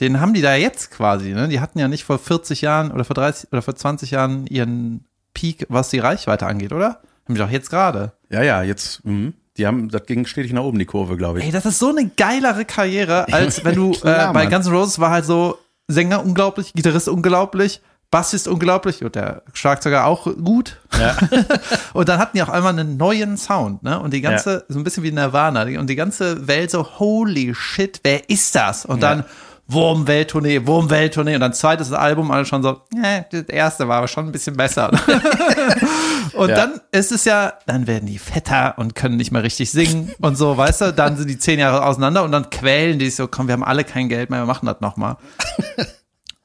den 0.00 0.20
haben 0.20 0.34
die 0.34 0.42
da 0.42 0.56
jetzt 0.56 0.90
quasi, 0.90 1.32
ne? 1.32 1.46
Die 1.46 1.60
hatten 1.60 1.78
ja 1.78 1.86
nicht 1.86 2.02
vor 2.02 2.18
40 2.18 2.60
Jahren 2.60 2.90
oder 2.90 3.04
vor 3.04 3.14
30 3.14 3.52
oder 3.52 3.62
vor 3.62 3.76
20 3.76 4.10
Jahren 4.10 4.48
ihren 4.48 5.04
Peak, 5.32 5.66
was 5.68 5.90
die 5.90 6.00
Reichweite 6.00 6.46
angeht, 6.46 6.72
oder? 6.72 7.00
Haben 7.24 7.34
die 7.34 7.40
doch 7.40 7.50
jetzt 7.50 7.70
gerade. 7.70 8.12
Ja, 8.30 8.42
ja, 8.42 8.62
jetzt, 8.64 9.04
mhm. 9.04 9.34
Die 9.56 9.66
haben, 9.66 9.88
das 9.88 10.06
ging 10.06 10.26
stetig 10.26 10.52
nach 10.52 10.62
oben, 10.62 10.78
die 10.78 10.84
Kurve, 10.84 11.16
glaube 11.16 11.38
ich. 11.38 11.44
Ey, 11.44 11.52
das 11.52 11.64
ist 11.64 11.78
so 11.78 11.90
eine 11.90 12.08
geilere 12.08 12.64
Karriere, 12.64 13.26
als 13.32 13.64
wenn 13.64 13.74
du 13.74 13.92
Klar, 13.92 14.30
äh, 14.30 14.32
bei. 14.32 14.46
Guns 14.46 14.66
N' 14.66 14.72
Roses 14.72 14.98
war 14.98 15.10
halt 15.10 15.24
so 15.24 15.58
Sänger 15.86 16.24
unglaublich, 16.24 16.72
Gitarrist 16.72 17.08
unglaublich, 17.08 17.80
Bassist 18.10 18.48
unglaublich 18.48 19.04
und 19.04 19.14
der 19.16 19.42
Schlagzeuger 19.52 20.06
auch 20.06 20.24
gut. 20.42 20.78
Ja. 20.96 21.16
Und 21.94 22.08
dann 22.08 22.20
hatten 22.20 22.36
die 22.36 22.42
auch 22.44 22.48
einmal 22.48 22.72
einen 22.72 22.96
neuen 22.96 23.36
Sound, 23.36 23.82
ne? 23.82 23.98
Und 23.98 24.12
die 24.12 24.20
ganze, 24.20 24.64
so 24.68 24.78
ein 24.78 24.84
bisschen 24.84 25.02
wie 25.02 25.10
Nirvana, 25.10 25.62
und 25.80 25.88
die 25.88 25.96
ganze 25.96 26.46
Welt 26.46 26.70
so, 26.70 26.98
holy 27.00 27.54
shit, 27.56 27.98
wer 28.04 28.30
ist 28.30 28.54
das? 28.54 28.86
Und 28.86 29.02
dann 29.02 29.24
Wurm-Welttournee, 29.66 30.66
Wurm-Welttournee 30.66 31.34
und 31.34 31.40
dann 31.40 31.52
zweites 31.54 31.92
Album, 31.92 32.30
alle 32.30 32.44
schon 32.44 32.62
so, 32.62 32.82
äh, 33.02 33.22
das 33.30 33.44
erste 33.48 33.88
war 33.88 33.98
aber 33.98 34.08
schon 34.08 34.26
ein 34.26 34.32
bisschen 34.32 34.56
besser. 34.56 34.90
und 36.34 36.48
Ja. 36.50 36.54
dann 36.56 36.80
ist 36.92 37.12
es 37.12 37.24
ja, 37.24 37.54
dann 37.66 37.86
werden 37.86 38.06
die 38.06 38.18
fetter 38.18 38.74
und 38.78 38.94
können 38.94 39.16
nicht 39.16 39.30
mehr 39.32 39.42
richtig 39.42 39.70
singen 39.70 40.12
und 40.20 40.36
so, 40.36 40.56
weißt 40.56 40.80
du, 40.82 40.92
dann 40.92 41.16
sind 41.16 41.28
die 41.28 41.38
zehn 41.38 41.58
Jahre 41.58 41.84
auseinander 41.84 42.24
und 42.24 42.32
dann 42.32 42.50
quälen 42.50 42.98
die 42.98 43.06
sich 43.06 43.16
so, 43.16 43.26
komm, 43.26 43.46
wir 43.48 43.52
haben 43.54 43.64
alle 43.64 43.84
kein 43.84 44.08
Geld 44.08 44.30
mehr, 44.30 44.40
wir 44.42 44.46
machen 44.46 44.66
das 44.66 44.80
nochmal. 44.80 45.16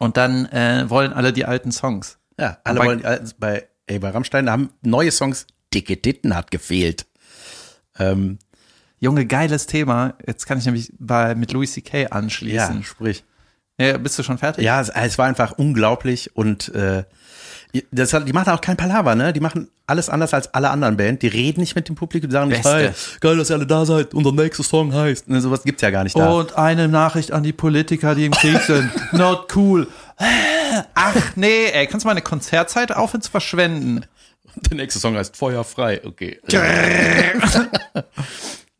Und 0.01 0.15
dann 0.15 0.45
äh, 0.45 0.89
wollen 0.89 1.11
alle 1.11 1.33
die 1.33 1.43
alten 1.43 1.73
Songs. 1.73 2.19
Ja, 2.39 2.57
alle 2.63 2.79
bei- 2.79 2.85
wollen, 2.85 3.03
äh, 3.03 3.19
bei, 3.37 3.67
ey, 3.85 3.99
bei 3.99 4.11
Rammstein 4.11 4.45
da 4.45 4.53
haben 4.53 4.69
neue 4.81 5.11
Songs, 5.11 5.45
dicke 5.73 6.01
Titten 6.01 6.37
hat 6.37 6.51
gefehlt. 6.51 7.05
Ähm, 7.99 8.39
Junge, 8.99 9.25
geiles 9.25 9.65
Thema. 9.65 10.13
Jetzt 10.25 10.45
kann 10.45 10.57
ich 10.57 10.65
nämlich 10.65 10.91
bei, 10.99 11.35
mit 11.35 11.51
Louis 11.51 11.71
C.K. 11.71 12.01
ja, 12.01 12.07
anschließen. 12.09 12.83
sprich. 12.83 13.23
Ja. 13.79 13.97
bist 13.97 14.19
du 14.19 14.23
schon 14.23 14.37
fertig? 14.37 14.63
Ja, 14.63 14.81
es, 14.81 14.89
es 14.89 15.17
war 15.17 15.25
einfach 15.25 15.53
unglaublich 15.53 16.35
und 16.35 16.73
äh, 16.75 17.03
das 17.91 18.13
hat, 18.13 18.27
die 18.27 18.33
machen 18.33 18.49
auch 18.51 18.61
kein 18.61 18.77
Palaver, 18.77 19.13
ne? 19.15 19.31
Die 19.31 19.39
machen 19.39 19.69
alles 19.85 20.09
anders 20.09 20.33
als 20.33 20.53
alle 20.53 20.71
anderen 20.71 20.97
Bands. 20.97 21.19
Die 21.19 21.27
reden 21.27 21.61
nicht 21.61 21.75
mit 21.75 21.87
dem 21.87 21.95
Publikum, 21.95 22.29
die 22.29 22.33
sagen 22.33 22.49
nicht, 22.49 22.65
hey, 22.65 22.91
geil, 23.19 23.37
dass 23.37 23.51
ihr 23.51 23.55
alle 23.55 23.67
da 23.67 23.85
seid, 23.85 24.13
unser 24.13 24.31
nächster 24.31 24.63
Song 24.63 24.93
heißt. 24.93 25.29
Ne, 25.29 25.39
sowas 25.39 25.63
gibt's 25.63 25.81
ja 25.83 25.91
gar 25.91 26.03
nicht 26.03 26.17
da. 26.17 26.31
Und 26.31 26.57
eine 26.57 26.87
Nachricht 26.87 27.31
an 27.31 27.43
die 27.43 27.53
Politiker, 27.53 28.15
die 28.15 28.25
im 28.25 28.31
Krieg 28.31 28.59
sind. 28.61 28.91
Not 29.13 29.55
cool. 29.55 29.87
Ach 30.95 31.15
nee, 31.35 31.67
ey, 31.71 31.85
kannst 31.87 32.05
du 32.05 32.07
meine 32.07 32.21
Konzertzeit 32.21 32.91
aufhören 32.91 33.21
zu 33.21 33.29
verschwenden? 33.31 34.05
Der 34.55 34.77
nächste 34.77 34.99
Song 34.99 35.15
heißt 35.15 35.37
Feuerfrei, 35.37 36.01
okay. 36.05 36.39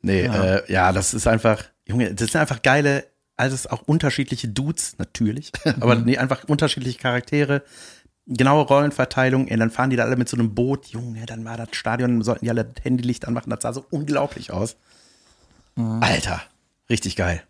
nee, 0.02 0.26
ja. 0.26 0.44
Äh, 0.58 0.72
ja, 0.72 0.92
das 0.92 1.14
ist 1.14 1.28
einfach, 1.28 1.64
Junge, 1.86 2.14
das 2.14 2.32
sind 2.32 2.42
einfach 2.42 2.62
geile, 2.62 3.06
alles 3.36 3.68
auch 3.68 3.82
unterschiedliche 3.84 4.48
Dudes, 4.48 4.96
natürlich, 4.98 5.52
aber 5.80 5.96
nee, 5.96 6.18
einfach 6.18 6.44
unterschiedliche 6.46 7.00
Charaktere, 7.00 7.64
genaue 8.28 8.66
Rollenverteilung, 8.66 9.48
ey, 9.48 9.58
dann 9.58 9.72
fahren 9.72 9.90
die 9.90 9.96
da 9.96 10.04
alle 10.04 10.16
mit 10.16 10.30
so 10.30 10.38
einem 10.38 10.54
Boot, 10.54 10.88
Junge, 10.88 11.26
dann 11.26 11.46
war 11.46 11.58
das 11.58 11.70
Stadion, 11.72 12.22
sollten 12.22 12.46
die 12.46 12.52
alle 12.52 12.66
das 12.66 12.84
Handylicht 12.84 13.28
anmachen, 13.28 13.50
das 13.50 13.62
sah 13.62 13.74
so 13.74 13.86
unglaublich 13.90 14.52
aus. 14.52 14.76
Alter, 15.76 16.42
richtig 16.90 17.16
geil. 17.16 17.42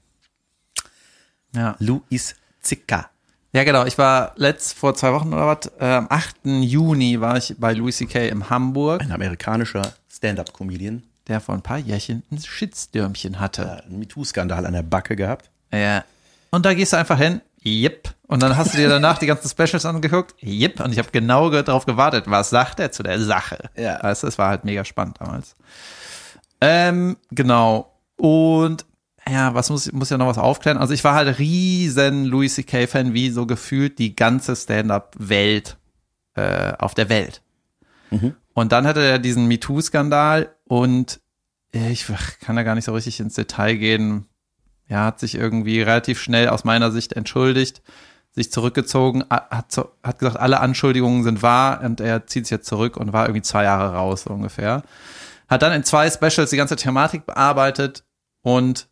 Ja. 1.56 1.76
Luis 1.80 2.36
Zicker. 2.62 3.10
Ja, 3.52 3.64
genau. 3.64 3.86
Ich 3.86 3.98
war 3.98 4.34
letzt 4.36 4.74
vor 4.78 4.94
zwei 4.94 5.12
Wochen 5.12 5.34
oder 5.34 5.48
was, 5.48 5.72
äh, 5.80 5.86
am 5.86 6.08
8. 6.10 6.46
Juni 6.46 7.20
war 7.20 7.38
ich 7.38 7.56
bei 7.58 7.74
Louis 7.74 7.98
C.K. 7.98 8.28
in 8.28 8.50
Hamburg, 8.50 9.02
Ein 9.02 9.12
amerikanischer 9.12 9.94
Stand-Up-Comedian. 10.08 11.04
Der 11.30 11.40
vor 11.40 11.56
ein 11.56 11.62
paar 11.62 11.78
Jährchen 11.78 12.24
ein 12.32 12.40
Shitstürmchen 12.40 13.40
hatte. 13.40 13.84
Einen 13.86 14.00
MeToo-Skandal 14.00 14.66
an 14.66 14.74
der 14.74 14.84
Backe 14.84 15.16
gehabt. 15.16 15.50
Ja. 15.74 16.04
Und 16.52 16.66
da 16.66 16.74
gehst 16.74 16.94
du 16.94 16.98
einfach 16.98 17.18
hin, 17.18 17.42
yep. 17.64 18.14
Und 18.28 18.44
dann 18.44 18.58
hast 18.58 18.74
du 18.74 18.78
dir 18.78 18.90
danach 18.90 19.18
die 19.20 19.28
ganzen 19.28 19.48
Specials 19.50 19.86
angeguckt, 19.86 20.36
yep. 20.44 20.80
Und 20.80 20.92
ich 20.92 20.98
habe 21.00 21.10
genau 21.12 21.50
ge- 21.50 21.64
darauf 21.64 21.86
gewartet, 21.86 22.26
was 22.28 22.50
sagt 22.50 22.80
er 22.80 22.92
zu 22.92 23.04
der 23.04 23.20
Sache. 23.22 23.70
Ja. 23.78 24.02
Weißt 24.04 24.24
du, 24.24 24.28
es 24.28 24.38
war 24.38 24.50
halt 24.50 24.66
mega 24.66 24.84
spannend 24.84 25.18
damals. 25.20 25.56
Ähm, 26.62 27.18
genau. 27.32 27.94
Und 28.18 28.86
ja, 29.30 29.54
was 29.54 29.70
muss, 29.70 29.92
muss 29.92 30.10
ja 30.10 30.18
noch 30.18 30.28
was 30.28 30.40
aufklären? 30.40 30.78
Also 30.78 30.94
ich 30.94 31.04
war 31.04 31.14
halt 31.14 31.38
riesen 31.38 32.26
Louis 32.26 32.56
C.K.-Fan, 32.56 33.14
wie 33.14 33.30
so 33.30 33.46
gefühlt 33.46 34.00
die 34.00 34.16
ganze 34.16 34.56
Stand-Up-Welt 34.56 35.78
äh, 36.34 36.74
auf 36.80 36.96
der 36.96 37.10
Welt. 37.10 37.42
Und 38.60 38.74
dann 38.74 38.86
hatte 38.86 39.00
er 39.00 39.20
diesen 39.20 39.48
MeToo-Skandal 39.48 40.54
und 40.66 41.22
ich 41.72 42.06
kann 42.42 42.58
da 42.58 42.64
gar 42.64 42.76
nicht 42.76 42.84
so 42.84 42.94
richtig 42.94 43.22
ins 43.22 43.36
Detail 43.36 43.76
gehen. 43.76 44.26
Er 44.86 45.06
hat 45.06 45.22
sich 45.22 45.36
irgendwie 45.36 45.82
relativ 45.82 46.20
schnell 46.20 46.50
aus 46.50 46.66
meiner 46.66 46.92
Sicht 46.92 47.14
entschuldigt, 47.14 47.82
sich 48.32 48.52
zurückgezogen, 48.52 49.24
hat, 49.30 49.78
hat 50.04 50.20
gesagt, 50.20 50.36
alle 50.36 50.60
Anschuldigungen 50.60 51.24
sind 51.24 51.42
wahr 51.42 51.80
und 51.86 52.02
er 52.02 52.28
zieht 52.28 52.48
sich 52.48 52.52
jetzt 52.52 52.68
zurück 52.68 52.98
und 52.98 53.14
war 53.14 53.28
irgendwie 53.28 53.44
zwei 53.44 53.64
Jahre 53.64 53.94
raus 53.96 54.24
so 54.24 54.32
ungefähr. 54.32 54.84
Hat 55.48 55.62
dann 55.62 55.72
in 55.72 55.86
zwei 55.86 56.12
Specials 56.12 56.50
die 56.50 56.58
ganze 56.58 56.76
Thematik 56.76 57.26
bearbeitet 57.26 58.04
und 58.42 58.90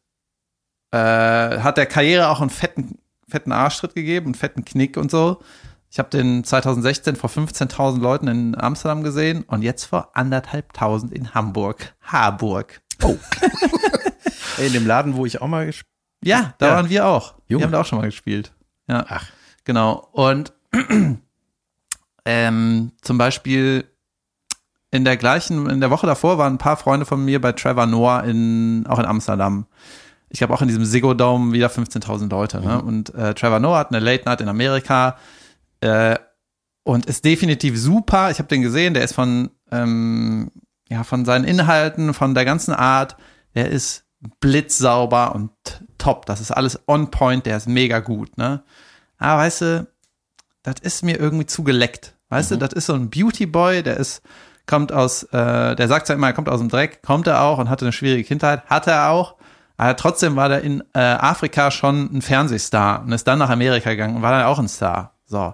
äh, 0.91 0.97
hat 0.97 1.75
der 1.75 1.88
Karriere 1.88 2.30
auch 2.30 2.39
einen 2.39 2.51
fetten, 2.51 2.99
fetten 3.27 3.51
Arschtritt 3.51 3.95
gegeben, 3.95 4.27
einen 4.27 4.36
fetten 4.36 4.63
Knick 4.63 4.95
und 4.95 5.12
so. 5.12 5.41
Ich 5.89 6.00
habe 6.00 6.10
den 6.10 6.43
2016 6.43 7.15
vor 7.15 7.30
15.000 7.30 8.00
Leuten 8.00 8.28
in 8.28 8.60
Amsterdam 8.60 9.04
gesehen 9.04 9.43
und 9.43 9.62
jetzt 9.62 9.86
vor 9.86 10.10
anderthalbtausend 10.13 11.13
in 11.13 11.34
Hamburg, 11.34 11.95
Harburg. 12.02 12.82
Oh. 13.04 13.15
Ey, 14.58 14.67
in 14.67 14.73
dem 14.73 14.86
Laden, 14.88 15.15
wo 15.15 15.26
ich 15.26 15.41
auch 15.41 15.47
mal 15.47 15.65
gespielt 15.65 15.88
Ja, 16.23 16.54
da 16.58 16.67
Ja. 16.67 16.73
waren 16.76 16.89
wir 16.89 17.06
auch. 17.06 17.36
Junge. 17.47 17.62
Wir 17.62 17.65
haben 17.67 17.71
da 17.71 17.82
auch 17.82 17.86
schon 17.86 18.00
mal 18.00 18.06
gespielt. 18.06 18.52
Ja. 18.88 19.06
Ach. 19.08 19.26
Genau. 19.63 20.08
Und 20.12 20.52
ähm, 22.26 22.91
zum 23.02 23.17
Beispiel 23.17 23.86
in 24.91 25.06
der 25.06 25.17
gleichen, 25.17 25.69
in 25.69 25.82
der 25.82 25.89
Woche 25.91 26.08
davor 26.08 26.38
waren 26.38 26.54
ein 26.56 26.58
paar 26.58 26.78
Freunde 26.78 27.06
von 27.06 27.23
mir 27.23 27.39
bei 27.41 27.52
Trevor 27.52 27.86
Noah 27.86 28.23
in, 28.23 28.86
auch 28.88 29.00
in 29.00 29.06
Amsterdam. 29.06 29.67
Ich 30.30 30.39
glaube 30.39 30.54
auch 30.54 30.62
in 30.62 30.67
diesem 30.67 31.17
Dome 31.17 31.54
wieder 31.54 31.67
15.000 31.67 32.30
Leute. 32.30 32.60
Ne? 32.62 32.82
Und 32.82 33.13
äh, 33.15 33.34
Trevor 33.34 33.60
Noah 33.60 33.80
hat 33.80 33.91
eine 33.93 34.00
Late 34.04 34.26
Night 34.26 34.41
in 34.41 34.50
Amerika 34.50 35.17
äh, 35.82 36.18
und 36.84 37.06
ist 37.06 37.26
definitiv 37.26 37.78
super. 37.78 38.32
Ich 38.32 38.40
habe 38.40 38.48
den 38.48 38.62
gesehen, 38.62 38.94
der 38.94 39.04
ist 39.04 39.13
von, 39.13 39.50
ähm, 39.72 40.52
ja, 40.90 41.04
von 41.04 41.26
seinen 41.26 41.44
Inhalten, 41.44 42.13
von 42.13 42.34
der 42.34 42.46
ganzen 42.46 42.74
Art, 42.74 43.18
der 43.56 43.70
ist 43.70 44.06
blitzsauber 44.40 45.36
und 45.36 45.52
top. 45.98 46.26
Das 46.26 46.42
ist 46.42 46.52
alles 46.52 46.80
on 46.88 47.12
point, 47.12 47.46
der 47.46 47.58
ist 47.58 47.68
mega 47.68 48.00
gut. 48.00 48.38
Ne? 48.38 48.63
Aber 49.18 49.42
weißt 49.42 49.62
du, 49.62 49.88
das 50.63 50.76
ist 50.82 51.04
mir 51.04 51.20
irgendwie 51.20 51.46
zu 51.46 51.63
geleckt. 51.63 52.13
Weißt 52.30 52.52
du, 52.52 52.58
das 52.58 52.74
ist 52.74 52.88
so 52.88 52.94
ein 52.94 53.10
Beauty 53.10 53.46
Boy, 53.46 53.84
der 53.84 53.98
ist, 53.98 54.22
kommt 54.66 54.92
aus, 54.92 55.24
äh, 55.24 55.76
der 55.76 55.88
sagt 55.88 56.10
ja 56.10 56.16
immer, 56.16 56.28
er 56.28 56.34
kommt 56.34 56.50
aus 56.50 56.60
dem 56.60 56.70
Dreck, 56.70 57.02
kommt 57.04 57.28
er 57.28 57.42
auch 57.42 57.58
und 57.58 57.70
hatte 57.70 57.86
eine 57.86 57.94
schwierige 57.94 58.24
Kindheit, 58.24 58.66
hatte 58.66 58.92
er 58.92 59.10
auch. 59.10 59.36
Aber 59.78 59.96
trotzdem 59.96 60.36
war 60.36 60.50
der 60.50 60.62
in 60.62 60.84
äh, 60.94 61.00
Afrika 61.00 61.70
schon 61.72 62.10
ein 62.12 62.22
Fernsehstar 62.22 63.04
und 63.04 63.12
ist 63.12 63.28
dann 63.28 63.40
nach 63.40 63.50
Amerika 63.50 63.92
gegangen 63.92 64.18
und 64.18 64.22
war 64.24 64.32
dann 64.32 64.46
auch 64.46 64.60
ein 64.60 64.68
Star. 64.68 65.16
So. 65.28 65.54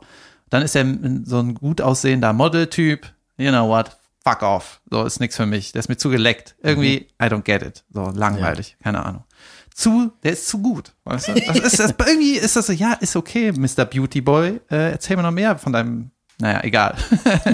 Dann 0.49 0.61
ist 0.61 0.75
er 0.75 0.85
so 1.25 1.39
ein 1.39 1.55
gut 1.55 1.81
aussehender 1.81 2.31
Modeltyp. 2.31 3.11
You 3.37 3.49
know 3.49 3.67
what? 3.67 3.97
Fuck 4.23 4.41
off. 4.43 4.81
So 4.89 5.03
ist 5.03 5.19
nichts 5.19 5.35
für 5.35 5.45
mich. 5.45 5.71
Der 5.71 5.79
ist 5.79 5.89
mir 5.89 5.97
zu 5.97 6.09
geleckt. 6.09 6.55
Irgendwie, 6.61 7.07
I 7.21 7.25
don't 7.25 7.41
get 7.41 7.61
it. 7.61 7.83
So 7.91 8.11
langweilig. 8.11 8.77
Keine 8.81 9.03
Ahnung. 9.05 9.23
Zu, 9.73 10.13
der 10.21 10.33
ist 10.33 10.47
zu 10.47 10.59
gut. 10.59 10.93
Weißt 11.03 11.29
du? 11.29 11.33
Das 11.33 11.57
ist, 11.57 11.79
das, 11.79 11.95
irgendwie 12.07 12.37
ist 12.37 12.55
das 12.55 12.67
so, 12.67 12.73
ja, 12.73 12.93
ist 12.93 13.15
okay, 13.15 13.51
Mr. 13.51 13.85
Beauty 13.85 14.21
Boy. 14.21 14.61
Äh, 14.69 14.91
erzähl 14.91 15.17
mir 15.17 15.23
noch 15.23 15.31
mehr 15.31 15.57
von 15.57 15.73
deinem, 15.73 16.11
naja, 16.39 16.63
egal. 16.63 16.95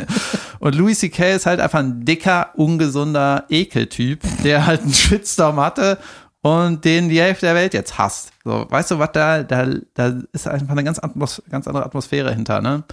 Und 0.60 0.76
Louis 0.76 1.00
C.K. 1.00 1.36
ist 1.36 1.46
halt 1.46 1.62
einfach 1.62 1.80
ein 1.80 2.04
dicker, 2.04 2.52
ungesunder 2.56 3.46
Ekeltyp, 3.50 4.22
der 4.44 4.66
halt 4.66 4.82
einen 4.82 4.94
Shitstorm 4.94 5.60
hatte 5.60 5.98
und 6.42 6.86
den 6.86 7.10
die 7.10 7.20
Hälfte 7.20 7.48
der 7.48 7.56
Welt 7.56 7.74
jetzt 7.74 7.98
hasst. 7.98 8.32
So, 8.44 8.66
weißt 8.70 8.92
du, 8.92 9.00
was 9.00 9.12
da, 9.12 9.44
da, 9.44 9.68
da 9.94 10.22
ist 10.32 10.48
einfach 10.48 10.72
eine 10.72 10.84
ganz, 10.84 11.00
Atmos 11.00 11.42
ganz 11.50 11.68
andere 11.68 11.86
Atmosphäre 11.86 12.34
hinter, 12.34 12.62
ne? 12.62 12.84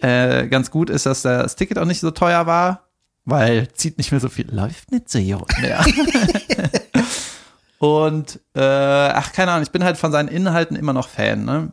Äh, 0.00 0.48
ganz 0.48 0.70
gut 0.70 0.90
ist, 0.90 1.06
dass 1.06 1.22
das 1.22 1.56
Ticket 1.56 1.78
auch 1.78 1.86
nicht 1.86 2.00
so 2.00 2.10
teuer 2.10 2.46
war, 2.46 2.88
weil 3.24 3.68
zieht 3.72 3.96
nicht 3.98 4.12
mehr 4.12 4.20
so 4.20 4.28
viel, 4.28 4.50
läuft 4.54 4.92
nicht 4.92 5.08
so 5.08 5.18
gut 5.20 5.58
mehr. 5.60 5.84
und, 7.78 8.40
äh, 8.54 8.60
ach, 8.60 9.32
keine 9.32 9.52
Ahnung, 9.52 9.62
ich 9.62 9.72
bin 9.72 9.84
halt 9.84 9.96
von 9.96 10.12
seinen 10.12 10.28
Inhalten 10.28 10.76
immer 10.76 10.92
noch 10.92 11.08
Fan, 11.08 11.44
ne? 11.44 11.72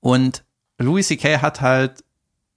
Und 0.00 0.44
Louis 0.78 1.08
C.K. 1.08 1.40
hat 1.40 1.60
halt 1.60 2.04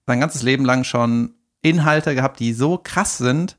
sein 0.06 0.20
ganzes 0.20 0.44
Leben 0.44 0.66
lang 0.66 0.84
schon 0.84 1.34
Inhalte 1.62 2.16
gehabt, 2.16 2.40
die 2.40 2.54
so 2.54 2.78
krass 2.78 3.18
sind, 3.18 3.58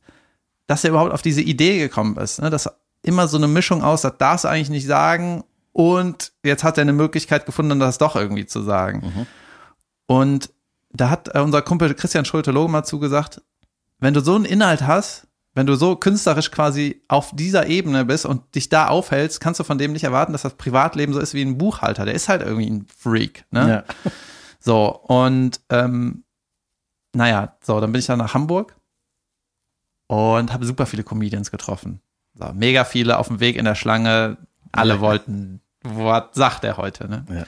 dass 0.66 0.85
er 0.85 0.90
überhaupt 0.90 1.12
auf 1.12 1.22
diese 1.22 1.42
Idee 1.42 1.79
gekommen 1.79 2.16
ist. 2.16 2.40
Ne? 2.40 2.51
Das 2.51 2.68
immer 3.02 3.28
so 3.28 3.36
eine 3.36 3.48
Mischung 3.48 3.82
aus, 3.82 4.02
das 4.02 4.16
darfst 4.18 4.44
du 4.44 4.48
eigentlich 4.48 4.70
nicht 4.70 4.86
sagen 4.86 5.44
und 5.72 6.32
jetzt 6.44 6.64
hat 6.64 6.78
er 6.78 6.82
eine 6.82 6.92
Möglichkeit 6.92 7.46
gefunden, 7.46 7.80
das 7.80 7.98
doch 7.98 8.16
irgendwie 8.16 8.46
zu 8.46 8.62
sagen. 8.62 9.02
Mhm. 9.04 9.26
Und 10.06 10.50
da 10.92 11.10
hat 11.10 11.34
äh, 11.34 11.40
unser 11.40 11.62
Kumpel 11.62 11.94
Christian 11.94 12.24
Schulte-Loge 12.24 12.70
mal 12.70 12.84
zugesagt, 12.84 13.42
wenn 13.98 14.14
du 14.14 14.20
so 14.20 14.34
einen 14.34 14.44
Inhalt 14.44 14.82
hast, 14.82 15.26
wenn 15.54 15.66
du 15.66 15.74
so 15.74 15.96
künstlerisch 15.96 16.50
quasi 16.50 17.02
auf 17.08 17.30
dieser 17.34 17.66
Ebene 17.66 18.04
bist 18.04 18.24
und 18.24 18.54
dich 18.54 18.68
da 18.68 18.88
aufhältst, 18.88 19.40
kannst 19.40 19.60
du 19.60 19.64
von 19.64 19.78
dem 19.78 19.92
nicht 19.92 20.04
erwarten, 20.04 20.32
dass 20.32 20.42
das 20.42 20.54
Privatleben 20.54 21.12
so 21.12 21.20
ist 21.20 21.34
wie 21.34 21.42
ein 21.42 21.58
Buchhalter. 21.58 22.04
Der 22.04 22.14
ist 22.14 22.28
halt 22.28 22.42
irgendwie 22.42 22.70
ein 22.70 22.86
Freak. 22.96 23.44
Ne? 23.50 23.84
Ja. 23.86 24.10
So, 24.64 24.96
und 24.96 25.60
ähm, 25.70 26.22
naja, 27.12 27.56
so, 27.62 27.80
dann 27.80 27.90
bin 27.90 27.98
ich 27.98 28.06
dann 28.06 28.20
nach 28.20 28.32
Hamburg 28.32 28.76
und 30.06 30.52
habe 30.52 30.64
super 30.64 30.86
viele 30.86 31.02
Comedians 31.02 31.50
getroffen. 31.50 32.00
So, 32.34 32.50
mega 32.54 32.84
viele 32.84 33.18
auf 33.18 33.28
dem 33.28 33.40
Weg 33.40 33.56
in 33.56 33.64
der 33.64 33.74
Schlange. 33.74 34.38
Alle 34.72 34.94
ja. 34.94 35.00
wollten, 35.00 35.60
was 35.82 36.24
sagt 36.32 36.64
er 36.64 36.76
heute, 36.76 37.08
ne? 37.08 37.24
Ja. 37.30 37.44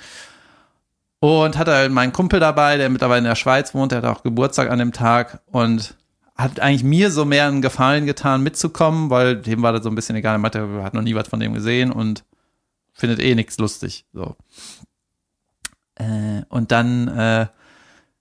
Und 1.20 1.56
hatte 1.56 1.72
halt 1.72 1.90
meinen 1.90 2.12
Kumpel 2.12 2.38
dabei, 2.38 2.76
der 2.76 2.90
mittlerweile 2.90 3.20
in 3.20 3.24
der 3.24 3.34
Schweiz 3.34 3.74
wohnt, 3.74 3.92
der 3.92 4.02
hat 4.02 4.04
auch 4.04 4.22
Geburtstag 4.22 4.70
an 4.70 4.78
dem 4.78 4.92
Tag 4.92 5.40
und 5.46 5.94
hat 6.36 6.60
eigentlich 6.60 6.84
mir 6.84 7.10
so 7.10 7.24
mehr 7.24 7.46
einen 7.46 7.62
Gefallen 7.62 8.06
getan, 8.06 8.42
mitzukommen, 8.42 9.08
weil 9.08 9.36
dem 9.36 9.62
war 9.62 9.72
das 9.72 9.84
so 9.84 9.88
ein 9.88 9.94
bisschen 9.94 10.16
egal. 10.16 10.34
Er 10.34 10.38
meinte, 10.38 10.58
er 10.58 10.84
hat 10.84 10.92
noch 10.92 11.02
nie 11.02 11.14
was 11.14 11.28
von 11.28 11.40
dem 11.40 11.54
gesehen 11.54 11.92
und 11.92 12.24
findet 12.92 13.20
eh 13.20 13.34
nichts 13.34 13.56
lustig. 13.58 14.04
So. 14.12 14.36
Äh, 15.94 16.42
und 16.48 16.72
dann, 16.72 17.08
äh, 17.08 17.46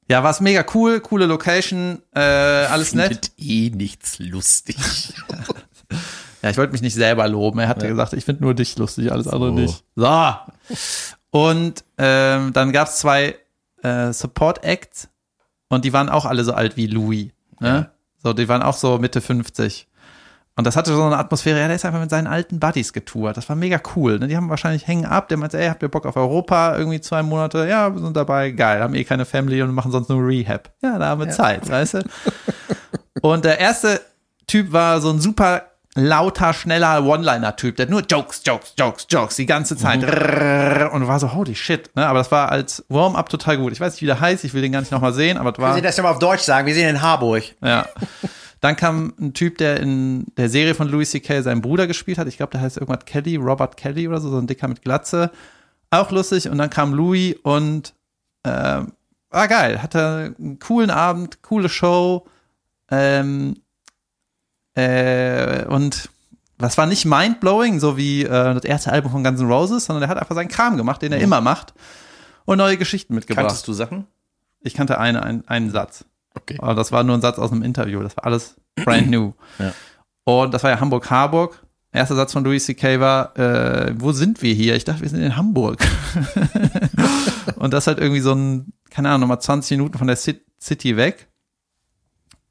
ja, 0.08 0.24
war 0.24 0.32
es 0.32 0.42
mega 0.42 0.64
cool, 0.74 1.00
coole 1.00 1.26
Location, 1.26 2.04
äh, 2.14 2.20
alles 2.20 2.92
findet 2.92 3.10
nett. 3.10 3.32
Findet 3.36 3.52
eh 3.52 3.70
nichts 3.76 4.20
lustig. 4.20 4.78
Ja, 6.44 6.50
ich 6.50 6.58
wollte 6.58 6.74
mich 6.74 6.82
nicht 6.82 6.94
selber 6.94 7.28
loben. 7.28 7.60
Er 7.60 7.70
hatte 7.70 7.86
ja. 7.86 7.92
gesagt, 7.92 8.12
ich 8.14 8.26
finde 8.26 8.44
nur 8.44 8.54
dich 8.54 8.78
lustig, 8.78 9.12
alles 9.12 9.26
so. 9.26 9.32
andere 9.32 9.54
nicht. 9.54 9.84
So. 9.96 10.36
Und 11.32 11.86
ähm, 11.98 12.52
dann 12.52 12.74
gab 12.74 12.90
es 12.90 12.98
zwei 12.98 13.36
äh, 13.82 14.12
Support-Acts 14.12 15.08
und 15.70 15.86
die 15.86 15.94
waren 15.94 16.10
auch 16.10 16.26
alle 16.26 16.44
so 16.44 16.54
alt 16.54 16.76
wie 16.76 16.88
Louis. 16.88 17.32
Ne? 17.60 17.68
Ja. 17.68 17.90
So, 18.22 18.34
die 18.34 18.48
waren 18.50 18.62
auch 18.62 18.76
so 18.76 18.98
Mitte 18.98 19.22
50. 19.22 19.88
Und 20.56 20.68
das 20.68 20.76
hatte 20.76 20.94
so 20.94 21.02
eine 21.02 21.18
Atmosphäre, 21.18 21.60
ja, 21.60 21.68
der 21.68 21.78
ist 21.78 21.86
einfach 21.86 22.00
mit 22.00 22.12
seinen 22.12 22.28
alten 22.28 22.60
Buddies 22.60 22.94
getourt. 22.94 23.38
Das 23.38 23.50
war 23.50 23.56
mega 23.56 23.82
cool. 23.96 24.20
Ne? 24.20 24.28
Die 24.28 24.38
haben 24.38 24.50
wahrscheinlich 24.50 24.86
hängen 24.86 25.06
ab, 25.06 25.30
der 25.30 25.38
meinte, 25.38 25.58
ey, 25.58 25.68
habt 25.68 25.82
ihr 25.82 25.90
Bock 25.90 26.06
auf 26.06 26.16
Europa? 26.16 26.78
Irgendwie 26.78 27.02
zwei 27.02 27.24
Monate, 27.24 27.68
ja, 27.68 27.92
wir 27.92 28.02
sind 28.02 28.16
dabei, 28.16 28.52
geil, 28.52 28.82
haben 28.82 28.94
eh 28.94 29.04
keine 29.04 29.26
Family 29.26 29.62
und 29.62 29.74
machen 29.74 29.92
sonst 29.92 30.10
nur 30.10 30.28
Rehab. 30.28 30.72
Ja, 30.84 31.00
da 31.00 31.08
haben 31.08 31.22
wir 31.22 31.28
ja. 31.28 31.34
Zeit, 31.34 31.68
weißt 31.68 31.96
du? 31.96 32.04
Und 33.22 33.46
der 33.46 33.60
erste 33.60 34.02
Typ 34.46 34.72
war 34.72 35.02
so 35.02 35.10
ein 35.10 35.20
super 35.20 35.73
lauter, 35.96 36.54
schneller 36.54 37.06
One-Liner-Typ, 37.06 37.76
der 37.76 37.88
nur 37.88 38.02
Jokes, 38.02 38.42
Jokes, 38.46 38.74
Jokes, 38.78 39.06
Jokes 39.10 39.36
die 39.36 39.46
ganze 39.46 39.78
Zeit. 39.78 40.02
Mhm. 40.02 40.90
Und 40.94 41.08
war 41.08 41.20
so, 41.20 41.34
holy 41.34 41.56
shit. 41.56 41.96
Ne? 41.96 42.06
Aber 42.08 42.20
das 42.20 42.32
war 42.32 42.52
als 42.52 42.84
Warm-up 42.90 43.30
total 43.30 43.58
gut. 43.58 43.74
Ich 43.74 43.80
weiß 43.80 43.94
nicht, 43.94 44.02
wie 44.02 44.08
der 44.08 44.20
heißt, 44.20 44.44
ich 44.44 44.54
will 44.54 44.62
den 44.62 44.72
gar 44.72 44.80
nicht 44.80 44.92
nochmal 44.92 45.14
sehen, 45.14 45.38
aber 45.38 45.52
es 45.52 45.60
war. 45.60 45.70
Wir 45.70 45.76
sehen 45.76 45.84
das 45.84 45.98
ja 45.98 46.04
mal 46.04 46.12
auf 46.12 46.20
Deutsch 46.20 46.42
sagen, 46.42 46.68
wir 46.68 46.74
sehen 46.74 46.90
in 46.90 47.02
Harburg. 47.02 47.44
Ja. 47.62 47.88
Dann 48.60 48.76
kam 48.78 49.14
ein 49.20 49.34
Typ, 49.34 49.58
der 49.58 49.82
in 49.82 50.26
der 50.38 50.50
Serie 50.50 50.74
von 50.74 50.88
Louis 50.88 51.12
C.K. 51.12 51.42
seinen 51.42 51.62
Bruder 51.62 51.86
gespielt 51.86 52.18
hat. 52.18 52.28
Ich 52.28 52.38
glaube, 52.38 52.52
der 52.52 52.62
heißt 52.62 52.78
irgendwas 52.78 53.04
Kelly, 53.06 53.36
Robert 53.36 53.76
Kelly 53.76 54.08
oder 54.08 54.22
so, 54.22 54.30
so 54.30 54.38
ein 54.38 54.48
Dicker 54.48 54.70
mit 54.70 54.82
Glatze. 54.82 55.32
Auch 55.92 56.12
lustig. 56.12 56.50
Und 56.50 56.58
dann 56.58 56.70
kam 56.70 56.94
Louis 56.94 57.36
und 57.44 57.94
äh, 58.44 58.82
war 59.30 59.48
geil. 59.50 59.84
Hatte 59.84 60.34
einen 60.40 60.60
coolen 60.60 60.92
Abend, 60.92 61.42
coole 61.42 61.68
Show. 61.68 62.26
Ähm, 62.90 63.56
äh, 64.76 65.66
und 65.66 66.10
das 66.58 66.78
war 66.78 66.86
nicht 66.86 67.06
mindblowing, 67.06 67.80
so 67.80 67.98
wie 67.98 68.24
äh, 68.24 68.54
das 68.54 68.64
erste 68.64 68.92
Album 68.92 69.12
von 69.12 69.24
Guns 69.24 69.40
N' 69.40 69.48
Roses, 69.48 69.86
sondern 69.86 70.04
er 70.04 70.10
hat 70.10 70.18
einfach 70.18 70.36
seinen 70.36 70.48
Kram 70.48 70.78
gemacht, 70.78 71.02
den 71.02 71.12
er 71.12 71.18
mhm. 71.18 71.26
immer 71.26 71.42
macht 71.42 71.74
und 72.46 72.58
neue 72.58 72.78
Geschichten 72.78 73.16
mitgebracht. 73.16 73.48
Kanntest 73.48 73.68
du 73.68 73.74
Sachen? 73.74 74.08
Ich 74.62 74.74
kannte 74.74 75.00
eine, 75.00 75.24
ein, 75.24 75.48
einen 75.48 75.72
Satz. 75.72 76.06
Okay. 76.36 76.58
Aber 76.60 76.74
das 76.74 76.92
war 76.92 77.04
nur 77.04 77.16
ein 77.16 77.22
Satz 77.22 77.38
aus 77.38 77.52
einem 77.52 77.64
Interview. 77.64 78.02
Das 78.02 78.18
war 78.18 78.26
alles 78.26 78.56
brand 78.76 79.10
new. 79.10 79.34
ja. 79.60 79.74
Und 80.24 80.54
das 80.54 80.64
war 80.64 80.72
ja 80.72 80.80
Hamburg-Harburg. 80.80 81.62
Erster 81.92 82.16
Satz 82.16 82.34
von 82.34 82.44
Louis 82.44 82.66
C.K. 82.66 83.00
war, 83.00 83.38
äh, 83.38 83.94
wo 83.98 84.14
sind 84.14 84.42
wir 84.42 84.54
hier? 84.54 84.76
Ich 84.76 84.84
dachte, 84.84 85.02
wir 85.02 85.10
sind 85.10 85.22
in 85.22 85.36
Hamburg. 85.36 85.80
und 87.58 87.72
das 87.72 87.86
halt 87.86 88.00
irgendwie 88.00 88.22
so 88.22 88.34
ein, 88.34 88.74
keine 88.90 89.10
Ahnung, 89.10 89.22
nochmal 89.22 89.42
20 89.42 89.78
Minuten 89.78 89.98
von 89.98 90.08
der 90.08 90.16
City 90.16 90.98
weg. 90.98 91.28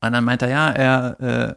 Und 0.01 0.13
dann 0.13 0.23
meint 0.23 0.43
er, 0.43 0.49
ja, 0.49 0.71
er 0.71 1.21
äh, 1.21 1.55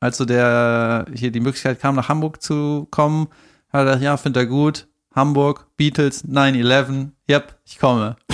als 0.00 0.16
so 0.16 0.24
der 0.24 1.06
hier 1.12 1.30
die 1.30 1.40
Möglichkeit 1.40 1.80
kam, 1.80 1.94
nach 1.94 2.08
Hamburg 2.08 2.42
zu 2.42 2.86
kommen, 2.90 3.28
hat 3.72 3.80
er 3.80 3.84
gesagt, 3.84 4.02
ja, 4.02 4.16
findet 4.16 4.42
er 4.42 4.46
gut. 4.46 4.86
Hamburg, 5.14 5.66
Beatles, 5.76 6.24
9-11, 6.24 7.10
yep, 7.28 7.58
ich 7.64 7.78
komme. 7.78 8.16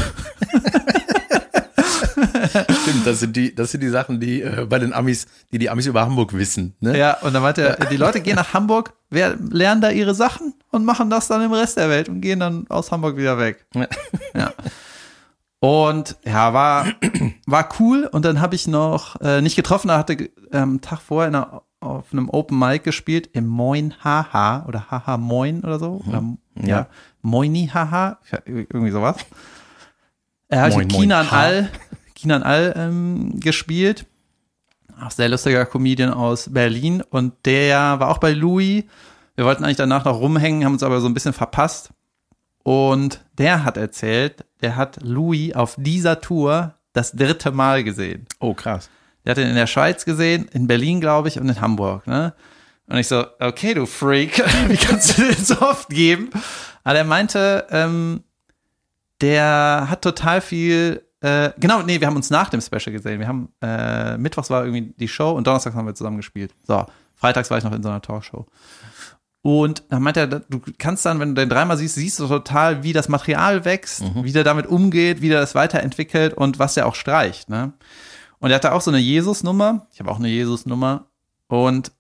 Stimmt, 2.82 3.06
das 3.06 3.20
sind 3.20 3.36
die, 3.36 3.54
das 3.54 3.70
sind 3.70 3.80
die 3.80 3.88
Sachen, 3.88 4.20
die 4.20 4.42
äh, 4.42 4.66
bei 4.68 4.78
den 4.78 4.92
Amis, 4.92 5.26
die 5.52 5.58
die 5.58 5.70
Amis 5.70 5.86
über 5.86 6.02
Hamburg 6.02 6.34
wissen. 6.34 6.74
Ne? 6.80 6.98
Ja, 6.98 7.18
und 7.22 7.32
dann 7.32 7.42
meinte 7.42 7.62
er, 7.62 7.86
die 7.86 7.96
Leute 7.96 8.20
gehen 8.20 8.36
nach 8.36 8.52
Hamburg, 8.52 8.92
wer, 9.10 9.36
lernen 9.36 9.80
da 9.80 9.90
ihre 9.90 10.14
Sachen 10.14 10.54
und 10.70 10.84
machen 10.84 11.10
das 11.10 11.28
dann 11.28 11.42
im 11.42 11.52
Rest 11.52 11.76
der 11.78 11.88
Welt 11.88 12.08
und 12.08 12.20
gehen 12.20 12.40
dann 12.40 12.66
aus 12.68 12.92
Hamburg 12.92 13.16
wieder 13.16 13.38
weg. 13.38 13.66
Ja. 14.34 14.52
Und 15.64 16.18
ja, 16.26 16.52
war, 16.52 16.88
war 17.46 17.68
cool. 17.80 18.06
Und 18.12 18.26
dann 18.26 18.42
habe 18.42 18.54
ich 18.54 18.66
noch 18.66 19.18
äh, 19.22 19.40
nicht 19.40 19.56
getroffen, 19.56 19.88
da 19.88 19.96
hatte 19.96 20.28
ähm, 20.52 20.82
Tag 20.82 21.00
vorher 21.00 21.28
in 21.28 21.34
einer, 21.34 21.62
auf 21.80 22.12
einem 22.12 22.28
Open 22.28 22.58
Mic 22.58 22.84
gespielt 22.84 23.30
im 23.32 23.46
Moin 23.46 23.94
Haha 24.04 24.66
oder 24.68 24.90
Haha 24.90 25.16
Moin 25.16 25.64
oder 25.64 25.78
so. 25.78 26.02
Mhm. 26.04 26.08
Oder, 26.08 26.22
ja. 26.56 26.68
ja. 26.68 26.86
Moini 27.22 27.70
Haha, 27.72 28.18
irgendwie 28.44 28.90
sowas. 28.90 29.16
Er 30.48 30.60
hat 30.60 30.88
Kinan 30.90 31.28
All, 31.30 31.70
Kinan 32.14 32.42
All 32.42 32.74
ähm, 32.76 33.40
gespielt. 33.40 34.04
Auch 35.00 35.12
sehr 35.12 35.30
lustiger 35.30 35.64
Comedian 35.64 36.12
aus 36.12 36.52
Berlin. 36.52 37.02
Und 37.08 37.32
der 37.46 38.00
war 38.00 38.10
auch 38.10 38.18
bei 38.18 38.32
Louis. 38.32 38.84
Wir 39.34 39.46
wollten 39.46 39.64
eigentlich 39.64 39.78
danach 39.78 40.04
noch 40.04 40.20
rumhängen, 40.20 40.62
haben 40.66 40.74
uns 40.74 40.82
aber 40.82 41.00
so 41.00 41.08
ein 41.08 41.14
bisschen 41.14 41.32
verpasst. 41.32 41.88
Und 42.64 43.24
der 43.38 43.64
hat 43.64 43.78
erzählt, 43.78 44.44
der 44.64 44.76
hat 44.76 44.98
Louis 45.02 45.54
auf 45.54 45.74
dieser 45.76 46.22
Tour 46.22 46.74
das 46.94 47.12
dritte 47.12 47.52
Mal 47.52 47.84
gesehen. 47.84 48.26
Oh, 48.40 48.54
krass. 48.54 48.88
Der 49.24 49.32
hat 49.32 49.38
ihn 49.38 49.48
in 49.48 49.54
der 49.54 49.66
Schweiz 49.66 50.06
gesehen, 50.06 50.48
in 50.52 50.66
Berlin, 50.66 51.02
glaube 51.02 51.28
ich, 51.28 51.38
und 51.38 51.50
in 51.50 51.60
Hamburg, 51.60 52.06
ne? 52.06 52.32
Und 52.86 52.96
ich 52.96 53.08
so, 53.08 53.26
okay, 53.40 53.74
du 53.74 53.84
Freak, 53.84 54.42
wie 54.68 54.76
kannst 54.78 55.18
du 55.18 55.22
den 55.22 55.44
so 55.44 55.60
oft 55.60 55.90
geben? 55.90 56.30
Aber 56.82 56.96
er 56.96 57.04
meinte, 57.04 57.66
ähm, 57.70 58.24
der 59.20 59.86
hat 59.90 60.00
total 60.00 60.40
viel, 60.40 61.02
äh, 61.20 61.50
genau, 61.58 61.82
nee, 61.82 62.00
wir 62.00 62.06
haben 62.06 62.16
uns 62.16 62.30
nach 62.30 62.48
dem 62.48 62.62
Special 62.62 62.92
gesehen. 62.92 63.20
Wir 63.20 63.28
haben, 63.28 63.52
äh, 63.60 64.16
Mittwochs 64.16 64.48
war 64.48 64.64
irgendwie 64.64 64.94
die 64.96 65.08
Show 65.08 65.32
und 65.32 65.46
Donnerstags 65.46 65.76
haben 65.76 65.86
wir 65.86 65.94
zusammen 65.94 66.16
gespielt. 66.16 66.54
So, 66.66 66.86
freitags 67.16 67.50
war 67.50 67.58
ich 67.58 67.64
noch 67.64 67.72
in 67.72 67.82
so 67.82 67.90
einer 67.90 68.00
Talkshow. 68.00 68.46
Und 69.46 69.82
dann 69.90 70.02
meinte 70.02 70.20
er, 70.20 70.26
du 70.26 70.58
kannst 70.78 71.04
dann, 71.04 71.20
wenn 71.20 71.34
du 71.34 71.42
den 71.42 71.50
dreimal 71.50 71.76
siehst, 71.76 71.96
siehst 71.96 72.18
du 72.18 72.26
total, 72.26 72.82
wie 72.82 72.94
das 72.94 73.10
Material 73.10 73.66
wächst, 73.66 74.02
wie 74.24 74.32
der 74.32 74.42
damit 74.42 74.66
umgeht, 74.66 75.20
wie 75.20 75.28
der 75.28 75.38
das 75.38 75.54
weiterentwickelt 75.54 76.32
und 76.32 76.58
was 76.58 76.78
er 76.78 76.86
auch 76.86 76.94
streicht. 76.94 77.50
Ne? 77.50 77.74
Und 78.38 78.48
er 78.48 78.56
hatte 78.56 78.72
auch 78.72 78.80
so 78.80 78.90
eine 78.90 79.00
Jesus-Nummer. 79.00 79.86
Ich 79.92 80.00
habe 80.00 80.10
auch 80.10 80.18
eine 80.18 80.28
Jesus-Nummer. 80.28 81.08
Und 81.46 81.92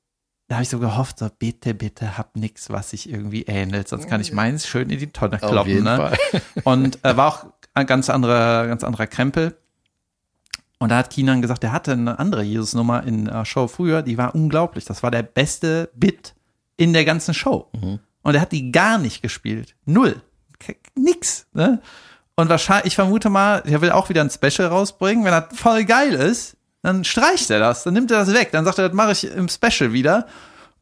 da 0.48 0.54
habe 0.54 0.62
ich 0.62 0.70
so 0.70 0.78
gehofft, 0.78 1.18
so 1.18 1.28
bitte, 1.38 1.74
bitte 1.74 2.16
hab 2.16 2.34
nix, 2.34 2.70
was 2.70 2.88
sich 2.88 3.10
irgendwie 3.10 3.42
ähnelt, 3.42 3.88
sonst 3.88 4.08
kann 4.08 4.22
ich 4.22 4.32
meins 4.32 4.66
schön 4.66 4.88
in 4.88 4.98
die 4.98 5.08
Tonne 5.08 5.36
kloppen. 5.36 5.70
jeden 5.70 5.84
ne? 5.84 5.96
Fall. 5.98 6.42
Und 6.64 7.04
äh, 7.04 7.14
war 7.14 7.28
auch 7.28 7.46
ein 7.74 7.84
ganz 7.84 8.08
anderer, 8.08 8.66
ganz 8.68 8.84
anderer 8.84 9.06
Krempel. 9.06 9.54
Und 10.78 10.88
da 10.88 10.96
hat 10.96 11.10
Kinan 11.10 11.42
gesagt, 11.42 11.62
der 11.62 11.72
hatte 11.72 11.92
eine 11.92 12.18
andere 12.18 12.42
Jesus-Nummer 12.42 13.04
in 13.04 13.26
der 13.26 13.44
Show 13.44 13.68
früher, 13.68 14.00
die 14.00 14.16
war 14.16 14.34
unglaublich. 14.34 14.86
Das 14.86 15.02
war 15.02 15.10
der 15.10 15.22
beste 15.22 15.90
Bit 15.94 16.33
in 16.76 16.92
der 16.92 17.04
ganzen 17.04 17.34
Show. 17.34 17.68
Und 18.22 18.34
er 18.34 18.40
hat 18.40 18.52
die 18.52 18.72
gar 18.72 18.98
nicht 18.98 19.22
gespielt. 19.22 19.74
Null. 19.84 20.20
Nix. 20.96 21.46
Ne? 21.52 21.80
Und 22.36 22.48
wahrscheinlich, 22.48 22.86
ich 22.86 22.94
vermute 22.96 23.30
mal, 23.30 23.62
er 23.66 23.80
will 23.80 23.90
auch 23.92 24.08
wieder 24.08 24.22
ein 24.22 24.30
Special 24.30 24.68
rausbringen. 24.68 25.24
Wenn 25.24 25.32
er 25.32 25.48
voll 25.52 25.84
geil 25.84 26.14
ist, 26.14 26.56
dann 26.82 27.04
streicht 27.04 27.50
er 27.50 27.60
das, 27.60 27.84
dann 27.84 27.94
nimmt 27.94 28.10
er 28.10 28.18
das 28.18 28.34
weg. 28.34 28.50
Dann 28.52 28.64
sagt 28.64 28.78
er, 28.78 28.88
das 28.88 28.96
mache 28.96 29.12
ich 29.12 29.24
im 29.24 29.48
Special 29.48 29.92
wieder. 29.92 30.26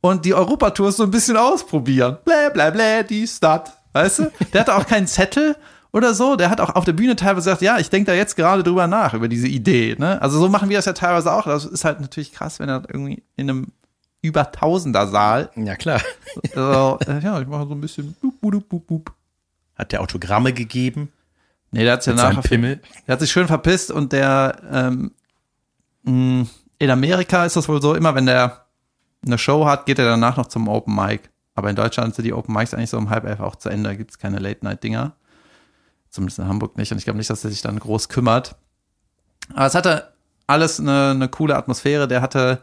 Und 0.01 0.25
die 0.25 0.35
Europatour 0.35 0.89
ist 0.89 0.97
so 0.97 1.05
ein 1.05 1.11
bisschen 1.11 1.37
ausprobieren. 1.37 2.19
Blä, 2.25 2.51
blä, 2.53 2.71
blä, 2.71 3.05
dies, 3.05 3.39
dat. 3.39 3.73
Weißt 3.93 4.19
du? 4.21 4.33
Der 4.53 4.63
hatte 4.63 4.75
auch 4.75 4.87
keinen 4.87 5.07
Zettel 5.07 5.57
oder 5.93 6.15
so. 6.15 6.35
Der 6.37 6.51
hat 6.51 6.61
auch 6.61 6.75
auf 6.75 6.85
der 6.85 6.93
Bühne 6.93 7.15
teilweise 7.15 7.51
gesagt, 7.51 7.63
ja, 7.63 7.79
ich 7.79 7.91
denke 7.91 8.11
da 8.11 8.17
jetzt 8.17 8.35
gerade 8.35 8.63
drüber 8.63 8.87
nach, 8.87 9.15
über 9.15 9.29
diese 9.29 9.47
Idee. 9.47 9.95
Ne? 9.99 10.21
Also 10.21 10.41
so 10.41 10.49
machen 10.49 10.71
wir 10.71 10.79
das 10.79 10.87
ja 10.87 10.93
teilweise 10.93 11.33
auch. 11.33 11.45
Das 11.45 11.65
ist 11.65 11.85
halt 11.85 12.01
natürlich 12.01 12.33
krass, 12.33 12.59
wenn 12.59 12.69
er 12.69 12.83
irgendwie 12.89 13.23
in 13.37 13.51
einem 13.51 13.67
über 14.23 14.51
Tausender 14.53 15.07
Saal, 15.09 15.51
Ja, 15.57 15.77
klar. 15.77 16.01
so, 16.55 16.99
äh, 17.07 17.19
ja, 17.21 17.41
ich 17.41 17.47
mache 17.47 17.67
so 17.67 17.75
ein 17.75 17.81
bisschen 17.81 18.15
bup, 18.21 18.41
bup, 18.41 18.69
bup, 18.69 18.87
bup. 18.87 19.13
Hat 19.77 19.93
der 19.93 20.01
Autogramme 20.01 20.53
gegeben? 20.53 21.13
Nee, 21.73 21.85
der 21.85 21.95
hat's 21.95 22.07
ja 22.07 22.15
nachher 22.15 22.43
Pimmel? 22.43 22.81
Der 23.07 23.15
hat 23.15 23.21
sich 23.21 23.33
schön 23.33 23.47
verpisst 23.47 23.91
und 23.91 24.13
der 24.13 24.57
ähm, 24.71 25.13
mh, 26.05 26.47
in 26.79 26.91
Amerika 26.91 27.45
ist 27.45 27.57
das 27.57 27.69
wohl 27.69 27.83
so, 27.83 27.95
immer 27.95 28.15
wenn 28.15 28.27
der 28.27 28.67
eine 29.25 29.39
Show 29.39 29.67
hat, 29.67 29.87
geht 29.87 29.99
er 29.99 30.05
danach 30.05 30.37
noch 30.37 30.47
zum 30.47 30.69
Open 30.69 30.95
Mic. 30.95 31.31
Aber 31.55 31.71
in 31.71 31.77
Deutschland 31.77 32.15
sind 32.15 32.25
die 32.25 32.33
Open 32.33 32.55
Mics 32.55 32.75
eigentlich 32.75 32.91
so 32.91 32.99
um 32.99 33.11
halb 33.11 33.25
elf 33.25 33.41
auch 33.41 33.57
zu 33.57 33.69
Ende, 33.69 33.97
gibt's 33.97 34.19
keine 34.19 34.39
Late-Night-Dinger. 34.39 35.13
Zumindest 36.11 36.39
in 36.39 36.49
Hamburg 36.49 36.77
nicht. 36.77 36.93
Und 36.93 36.99
ich 36.99 37.05
glaube 37.05 37.19
nicht, 37.19 37.31
dass 37.31 37.45
er 37.45 37.51
sich 37.51 37.63
dann 37.63 37.79
groß 37.79 38.09
kümmert. 38.09 38.57
Aber 39.55 39.67
es 39.67 39.75
hatte 39.75 40.13
alles 40.47 40.79
eine, 40.81 41.11
eine 41.11 41.29
coole 41.29 41.57
Atmosphäre. 41.57 42.09
Der 42.09 42.21
hatte 42.21 42.63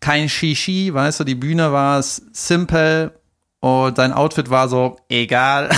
kein 0.00 0.28
Shishi, 0.28 0.92
weißt 0.92 1.20
du, 1.20 1.24
die 1.24 1.34
Bühne 1.34 1.72
war 1.72 1.98
s- 1.98 2.22
simple 2.32 3.18
und 3.60 3.96
sein 3.96 4.12
Outfit 4.12 4.50
war 4.50 4.68
so 4.68 4.98
egal. 5.08 5.70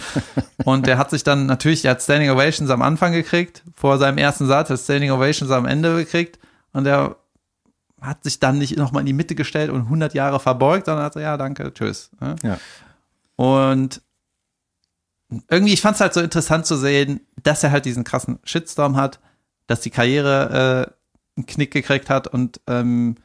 und 0.64 0.86
der 0.86 0.98
hat 0.98 1.10
sich 1.10 1.24
dann 1.24 1.46
natürlich, 1.46 1.82
der 1.82 1.92
hat 1.92 2.02
Standing 2.02 2.30
Ovations 2.30 2.70
am 2.70 2.82
Anfang 2.82 3.12
gekriegt, 3.12 3.62
vor 3.74 3.98
seinem 3.98 4.18
ersten 4.18 4.46
Satz, 4.46 4.70
hat 4.70 4.78
Standing 4.80 5.10
Ovations 5.10 5.50
am 5.50 5.66
Ende 5.66 5.94
gekriegt 5.96 6.38
und 6.72 6.84
der 6.84 7.16
hat 8.00 8.22
sich 8.24 8.38
dann 8.40 8.58
nicht 8.58 8.76
nochmal 8.76 9.00
in 9.00 9.06
die 9.06 9.12
Mitte 9.12 9.34
gestellt 9.34 9.70
und 9.70 9.82
100 9.82 10.14
Jahre 10.14 10.38
verbeugt, 10.38 10.86
sondern 10.86 11.04
hat 11.04 11.14
so, 11.14 11.20
ja, 11.20 11.36
danke, 11.36 11.72
tschüss. 11.74 12.10
ne? 12.20 12.36
Ja. 12.42 12.58
Und 13.36 14.00
irgendwie, 15.50 15.72
ich 15.72 15.80
fand 15.80 15.96
es 15.96 16.00
halt 16.00 16.14
so 16.14 16.20
interessant 16.20 16.66
zu 16.66 16.76
sehen, 16.76 17.20
dass 17.42 17.64
er 17.64 17.72
halt 17.72 17.84
diesen 17.84 18.04
krassen 18.04 18.38
Shitstorm 18.44 18.96
hat, 18.96 19.18
dass 19.66 19.80
die 19.80 19.90
Karriere 19.90 20.86
äh, 20.86 21.38
einen 21.38 21.46
Knick 21.46 21.72
gekriegt 21.72 22.08
hat 22.08 22.28
und 22.28 22.60
ähm, 22.68 23.16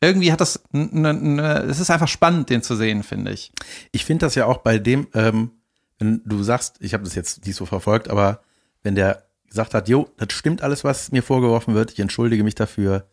irgendwie 0.00 0.30
hat 0.32 0.40
das, 0.40 0.62
n- 0.72 1.04
n- 1.04 1.38
n- 1.38 1.38
es 1.38 1.80
ist 1.80 1.90
einfach 1.90 2.08
spannend, 2.08 2.50
den 2.50 2.62
zu 2.62 2.76
sehen, 2.76 3.02
finde 3.02 3.32
ich. 3.32 3.52
Ich 3.92 4.04
finde 4.04 4.26
das 4.26 4.34
ja 4.34 4.46
auch 4.46 4.58
bei 4.58 4.78
dem, 4.78 5.06
ähm, 5.14 5.50
wenn 5.98 6.22
du 6.24 6.42
sagst, 6.42 6.76
ich 6.80 6.92
habe 6.94 7.04
das 7.04 7.14
jetzt 7.14 7.46
nicht 7.46 7.56
so 7.56 7.64
verfolgt, 7.66 8.08
aber 8.08 8.40
wenn 8.82 8.94
der 8.94 9.24
gesagt 9.48 9.72
hat, 9.74 9.88
jo, 9.88 10.08
das 10.18 10.32
stimmt 10.32 10.62
alles, 10.62 10.84
was 10.84 11.12
mir 11.12 11.22
vorgeworfen 11.22 11.74
wird, 11.74 11.92
ich 11.92 12.00
entschuldige 12.00 12.44
mich 12.44 12.54
dafür, 12.54 13.08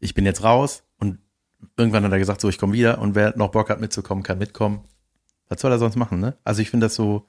ich 0.00 0.14
bin 0.14 0.24
jetzt 0.26 0.42
raus 0.42 0.82
und 0.98 1.18
irgendwann 1.76 2.04
hat 2.04 2.12
er 2.12 2.18
gesagt, 2.18 2.40
so, 2.40 2.48
ich 2.48 2.58
komme 2.58 2.72
wieder 2.72 2.98
und 3.00 3.14
wer 3.14 3.36
noch 3.36 3.50
Bock 3.50 3.70
hat 3.70 3.80
mitzukommen, 3.80 4.24
kann 4.24 4.38
mitkommen. 4.38 4.80
Was 5.48 5.60
soll 5.60 5.70
er 5.70 5.78
sonst 5.78 5.96
machen, 5.96 6.18
ne? 6.20 6.36
Also 6.44 6.62
ich 6.62 6.70
finde 6.70 6.86
das 6.86 6.94
so, 6.94 7.26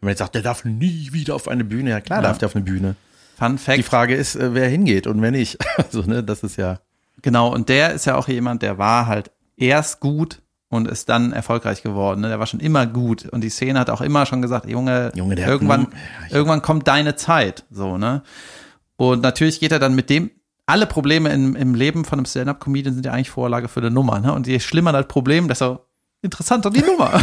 wenn 0.00 0.06
man 0.06 0.10
jetzt 0.10 0.18
sagt, 0.20 0.34
der 0.34 0.42
darf 0.42 0.64
nie 0.64 1.08
wieder 1.12 1.34
auf 1.34 1.48
eine 1.48 1.64
Bühne, 1.64 1.90
ja 1.90 2.00
klar 2.00 2.18
Ja. 2.22 2.28
darf 2.28 2.38
der 2.38 2.46
auf 2.46 2.56
eine 2.56 2.64
Bühne. 2.64 2.96
Fun 3.38 3.58
Fact. 3.58 3.78
Die 3.78 3.82
Frage 3.82 4.14
ist, 4.14 4.36
äh, 4.36 4.54
wer 4.54 4.68
hingeht 4.68 5.06
und 5.06 5.20
wer 5.20 5.30
nicht. 5.30 5.58
Also, 5.76 6.02
ne, 6.02 6.22
das 6.22 6.42
ist 6.44 6.56
ja, 6.56 6.80
Genau, 7.24 7.48
und 7.48 7.70
der 7.70 7.92
ist 7.94 8.04
ja 8.04 8.16
auch 8.16 8.28
jemand, 8.28 8.60
der 8.60 8.76
war 8.76 9.06
halt 9.06 9.30
erst 9.56 10.00
gut 10.00 10.42
und 10.68 10.86
ist 10.86 11.08
dann 11.08 11.32
erfolgreich 11.32 11.82
geworden. 11.82 12.20
Ne? 12.20 12.28
Der 12.28 12.38
war 12.38 12.46
schon 12.46 12.60
immer 12.60 12.86
gut. 12.86 13.24
Und 13.30 13.40
die 13.40 13.48
Szene 13.48 13.78
hat 13.80 13.88
auch 13.88 14.02
immer 14.02 14.26
schon 14.26 14.42
gesagt, 14.42 14.68
Junge, 14.68 15.10
Junge, 15.14 15.40
irgendwann, 15.40 15.84
nur- 15.84 15.90
irgendwann 16.30 16.60
kommt 16.60 16.86
deine 16.86 17.16
Zeit. 17.16 17.64
So, 17.70 17.96
ne? 17.96 18.22
Und 18.96 19.22
natürlich 19.22 19.58
geht 19.58 19.72
er 19.72 19.78
dann 19.78 19.94
mit 19.94 20.10
dem, 20.10 20.32
alle 20.66 20.84
Probleme 20.84 21.30
im, 21.32 21.56
im 21.56 21.74
Leben 21.74 22.04
von 22.04 22.18
einem 22.18 22.26
Stand-Up-Comedian 22.26 22.92
sind 22.94 23.06
ja 23.06 23.12
eigentlich 23.12 23.30
Vorlage 23.30 23.68
für 23.68 23.80
eine 23.80 23.90
Nummer. 23.90 24.20
Ne? 24.20 24.34
Und 24.34 24.46
je 24.46 24.60
schlimmer 24.60 24.92
das 24.92 25.08
Problem, 25.08 25.48
desto 25.48 25.78
interessanter 26.20 26.68
die 26.68 26.82
Nummer. 26.82 27.10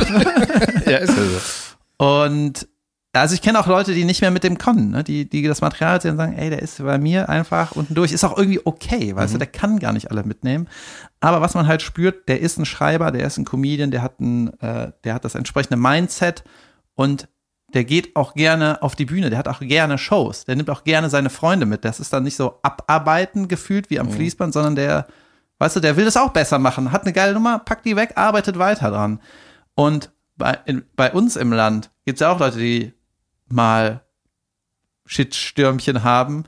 ja, 0.87 0.97
ist 0.97 1.15
ja 1.15 1.23
so. 1.23 2.05
Und 2.05 2.67
also 3.13 3.33
ich 3.33 3.41
kenne 3.41 3.59
auch 3.59 3.67
Leute, 3.67 3.93
die 3.93 4.05
nicht 4.05 4.21
mehr 4.21 4.31
mit 4.31 4.43
dem 4.43 4.57
können, 4.57 4.91
ne? 4.91 5.03
die, 5.03 5.29
die 5.29 5.43
das 5.43 5.59
Material 5.59 6.01
sehen 6.01 6.11
und 6.11 6.17
sagen, 6.17 6.37
ey, 6.37 6.49
der 6.49 6.61
ist 6.61 6.81
bei 6.81 6.97
mir 6.97 7.27
einfach 7.27 7.73
unten 7.73 7.93
durch. 7.93 8.13
Ist 8.13 8.23
auch 8.23 8.37
irgendwie 8.37 8.61
okay, 8.63 9.15
weißt 9.15 9.33
du, 9.33 9.37
der 9.37 9.47
kann 9.47 9.79
gar 9.79 9.91
nicht 9.91 10.11
alle 10.11 10.23
mitnehmen. 10.23 10.69
Aber 11.19 11.41
was 11.41 11.53
man 11.53 11.67
halt 11.67 11.81
spürt, 11.81 12.29
der 12.29 12.39
ist 12.39 12.57
ein 12.57 12.65
Schreiber, 12.65 13.11
der 13.11 13.27
ist 13.27 13.37
ein 13.37 13.43
Comedian, 13.43 13.91
der 13.91 14.01
hat 14.01 14.21
ein, 14.21 14.57
äh, 14.61 14.93
der 15.03 15.13
hat 15.13 15.25
das 15.25 15.35
entsprechende 15.35 15.75
Mindset 15.75 16.45
und 16.95 17.27
der 17.73 17.83
geht 17.83 18.15
auch 18.15 18.33
gerne 18.33 18.81
auf 18.81 18.95
die 18.95 19.05
Bühne, 19.05 19.29
der 19.29 19.39
hat 19.39 19.47
auch 19.47 19.59
gerne 19.59 19.97
Shows, 19.97 20.45
der 20.45 20.55
nimmt 20.55 20.69
auch 20.69 20.83
gerne 20.83 21.09
seine 21.09 21.29
Freunde 21.29 21.65
mit. 21.65 21.83
Das 21.83 21.99
ist 21.99 22.13
dann 22.13 22.23
nicht 22.23 22.35
so 22.35 22.59
abarbeiten 22.63 23.47
gefühlt 23.47 23.89
wie 23.89 23.99
am 23.99 24.09
Fließband, 24.09 24.53
sondern 24.53 24.75
der, 24.75 25.07
weißt 25.59 25.75
du, 25.75 25.79
der 25.79 25.97
will 25.97 26.05
das 26.05 26.17
auch 26.17 26.31
besser 26.31 26.59
machen, 26.59 26.91
hat 26.91 27.03
eine 27.03 27.13
geile 27.13 27.33
Nummer, 27.33 27.59
packt 27.59 27.85
die 27.85 27.95
weg, 27.95 28.13
arbeitet 28.15 28.57
weiter 28.57 28.89
dran. 28.89 29.19
Und 29.75 30.11
bei, 30.37 30.57
in, 30.65 30.83
bei 30.95 31.11
uns 31.11 31.35
im 31.35 31.51
Land 31.53 31.91
gibt 32.05 32.17
es 32.17 32.21
ja 32.21 32.31
auch 32.31 32.39
Leute, 32.39 32.57
die 32.57 32.93
mal 33.51 34.03
Shitstürmchen 35.05 36.03
haben. 36.03 36.45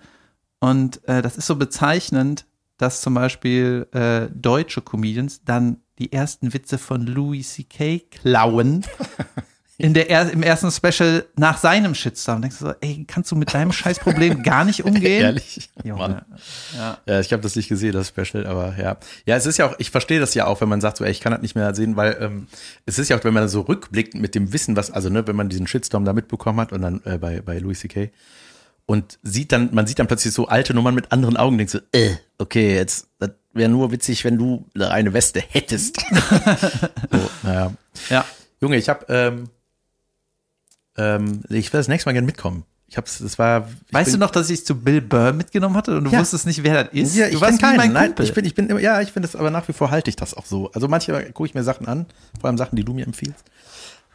Und 0.59 1.07
äh, 1.07 1.21
das 1.21 1.37
ist 1.37 1.47
so 1.47 1.55
bezeichnend, 1.55 2.45
dass 2.77 3.01
zum 3.01 3.13
Beispiel 3.13 3.87
äh, 3.91 4.27
deutsche 4.33 4.81
Comedians 4.81 5.43
dann 5.43 5.81
die 5.99 6.11
ersten 6.11 6.53
Witze 6.53 6.77
von 6.77 7.05
Louis 7.05 7.53
C.K. 7.53 7.99
klauen. 8.09 8.85
In 9.78 9.95
der 9.95 10.09
er 10.09 10.30
Im 10.30 10.43
ersten 10.43 10.71
Special 10.71 11.26
nach 11.36 11.57
seinem 11.57 11.95
Shitstorm. 11.95 12.41
Denkst 12.41 12.59
du 12.59 12.65
so, 12.65 12.74
ey, 12.82 13.05
kannst 13.07 13.32
du 13.32 13.36
mit 13.36 13.53
deinem 13.53 13.71
Scheißproblem 13.74 14.43
gar 14.43 14.65
nicht 14.65 14.84
umgehen? 14.84 15.24
Ehrlich. 15.24 15.69
Mann. 15.84 16.21
Ja. 16.76 16.99
Ja, 17.07 17.19
ich 17.19 17.34
habe 17.34 17.41
das 17.41 17.55
nicht 17.55 17.69
gesehen, 17.69 17.91
das 17.91 18.09
Special, 18.09 18.45
aber 18.45 18.76
ja. 18.78 18.97
Ja, 19.26 19.36
es 19.36 19.47
ist 19.47 19.57
ja 19.57 19.67
auch, 19.67 19.76
ich 19.80 19.89
verstehe 19.89 20.19
das 20.19 20.36
ja 20.36 20.45
auch, 20.45 20.61
wenn 20.61 20.69
man 20.69 20.80
sagt, 20.80 20.97
so, 20.97 21.05
ey, 21.05 21.11
ich 21.11 21.21
kann 21.21 21.32
das 21.32 21.41
nicht 21.41 21.55
mehr 21.55 21.74
sehen, 21.74 21.95
weil 21.95 22.17
ähm, 22.19 22.47
es 22.86 22.99
ist 22.99 23.09
ja 23.09 23.17
auch, 23.17 23.24
wenn 23.24 23.34
man 23.34 23.47
so 23.47 23.61
rückblickt 23.61 24.13
mit 24.13 24.36
dem 24.36 24.53
Wissen, 24.53 24.76
was, 24.76 24.91
also 24.91 25.09
ne, 25.09 25.26
wenn 25.26 25.36
man 25.36 25.49
diesen 25.49 25.65
Shitstorm 25.65 26.05
da 26.05 26.13
mitbekommen 26.13 26.59
hat 26.59 26.71
und 26.71 26.84
dann 26.84 27.01
äh, 27.05 27.17
bei, 27.17 27.41
bei 27.41 27.57
Louis 27.57 27.80
C.K. 27.80 28.11
und 28.86 29.17
sieht 29.24 29.51
dann, 29.51 29.74
man 29.74 29.88
sieht 29.88 29.97
dann 29.97 30.07
plötzlich 30.07 30.36
so 30.36 30.47
alte 30.47 30.76
Nummern 30.76 30.93
mit 30.93 31.11
anderen 31.11 31.36
Augen, 31.36 31.57
denkst 31.57 31.74
so, 31.74 31.80
äh, 31.93 32.11
okay, 32.38 32.76
jetzt, 32.76 33.07
das 33.17 33.32
wäre 33.53 33.69
nur 33.69 33.91
witzig, 33.91 34.24
wenn 34.24 34.38
du 34.38 34.69
eine 34.80 35.13
Weste 35.13 35.41
hättest. 35.41 35.99
so, 37.11 37.30
naja. 37.41 37.74
ja. 38.11 38.26
Junge, 38.61 38.78
ich 38.78 38.88
habe, 38.88 39.05
ähm, 39.09 39.49
ähm, 40.97 41.41
ich 41.49 41.71
will 41.73 41.79
das 41.79 41.87
nächste 41.87 42.07
Mal 42.09 42.13
gerne 42.13 42.25
mitkommen. 42.25 42.63
Ich 42.87 42.97
hab's, 42.97 43.17
das 43.19 43.39
war. 43.39 43.67
Weißt 43.91 44.13
du 44.13 44.17
noch, 44.19 44.29
dass 44.29 44.49
ich 44.51 44.65
zu 44.65 44.75
Bill 44.79 45.01
Burr 45.01 45.33
mitgenommen 45.33 45.75
hatte 45.75 45.97
und 45.97 46.03
du 46.03 46.11
Ja. 46.11 46.19
wusstest 46.19 46.45
nicht, 46.45 46.63
wer 46.63 46.83
das 46.83 46.93
ist? 46.93 47.15
Ja, 47.15 47.25
ich 47.27 47.33
du 47.33 47.41
warst 47.41 47.59
keinen. 47.59 47.77
mein 47.77 47.91
Nein, 47.93 48.13
ich 48.19 48.33
bin, 48.33 48.45
ich 48.45 48.53
bin, 48.53 48.67
immer- 48.67 48.79
ja, 48.79 49.01
ich 49.01 49.11
finde 49.11 49.27
das, 49.27 49.35
aber 49.35 49.49
nach 49.49 49.67
wie 49.67 49.73
vor 49.73 49.89
halte 49.89 50.09
ich 50.11 50.15
das 50.15 50.35
auch 50.35 50.45
so. 50.45 50.71
Also 50.73 50.87
manchmal 50.87 51.31
gucke 51.31 51.47
ich 51.47 51.55
mir 51.55 51.63
Sachen 51.63 51.87
an, 51.87 52.05
vor 52.39 52.49
allem 52.49 52.57
Sachen, 52.57 52.75
die 52.75 52.83
du 52.83 52.93
mir 52.93 53.05
empfiehlst. 53.07 53.43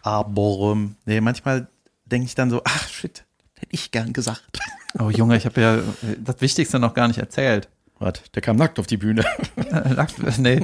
Aber 0.03 0.73
ähm, 0.73 0.95
nee, 1.07 1.21
manchmal 1.21 1.67
denke 2.05 2.27
ich 2.27 2.35
dann 2.37 2.51
so, 2.51 2.63
ach 2.65 2.89
shit, 2.89 3.25
hätte 3.59 3.73
ich 3.75 3.91
gern 3.91 4.13
gesagt. 4.13 4.61
Oh 4.99 5.11
Junge, 5.11 5.37
ich 5.37 5.45
habe 5.45 5.61
ja 5.61 5.75
äh, 5.77 5.83
das 6.19 6.41
Wichtigste 6.41 6.79
noch 6.79 6.95
gar 6.95 7.09
nicht 7.09 7.19
erzählt. 7.19 7.69
Warte, 7.99 8.23
der 8.35 8.41
kam 8.41 8.57
nackt 8.57 8.79
auf 8.79 8.87
die 8.87 8.97
Bühne. 8.97 9.23
nee, 10.39 10.63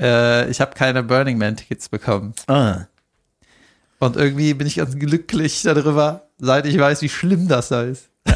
äh, 0.00 0.50
ich 0.50 0.60
habe 0.60 0.74
keine 0.74 1.02
Burning 1.04 1.38
Man 1.38 1.56
Tickets 1.56 1.88
bekommen. 1.88 2.34
ah. 2.48 2.86
Und 4.00 4.16
irgendwie 4.16 4.54
bin 4.54 4.66
ich 4.66 4.76
ganz 4.76 4.98
glücklich 4.98 5.62
darüber, 5.62 6.26
seit 6.38 6.64
ich 6.66 6.78
weiß, 6.78 7.02
wie 7.02 7.10
schlimm 7.10 7.48
das 7.48 7.68
da 7.68 7.82
ist. 7.82 8.08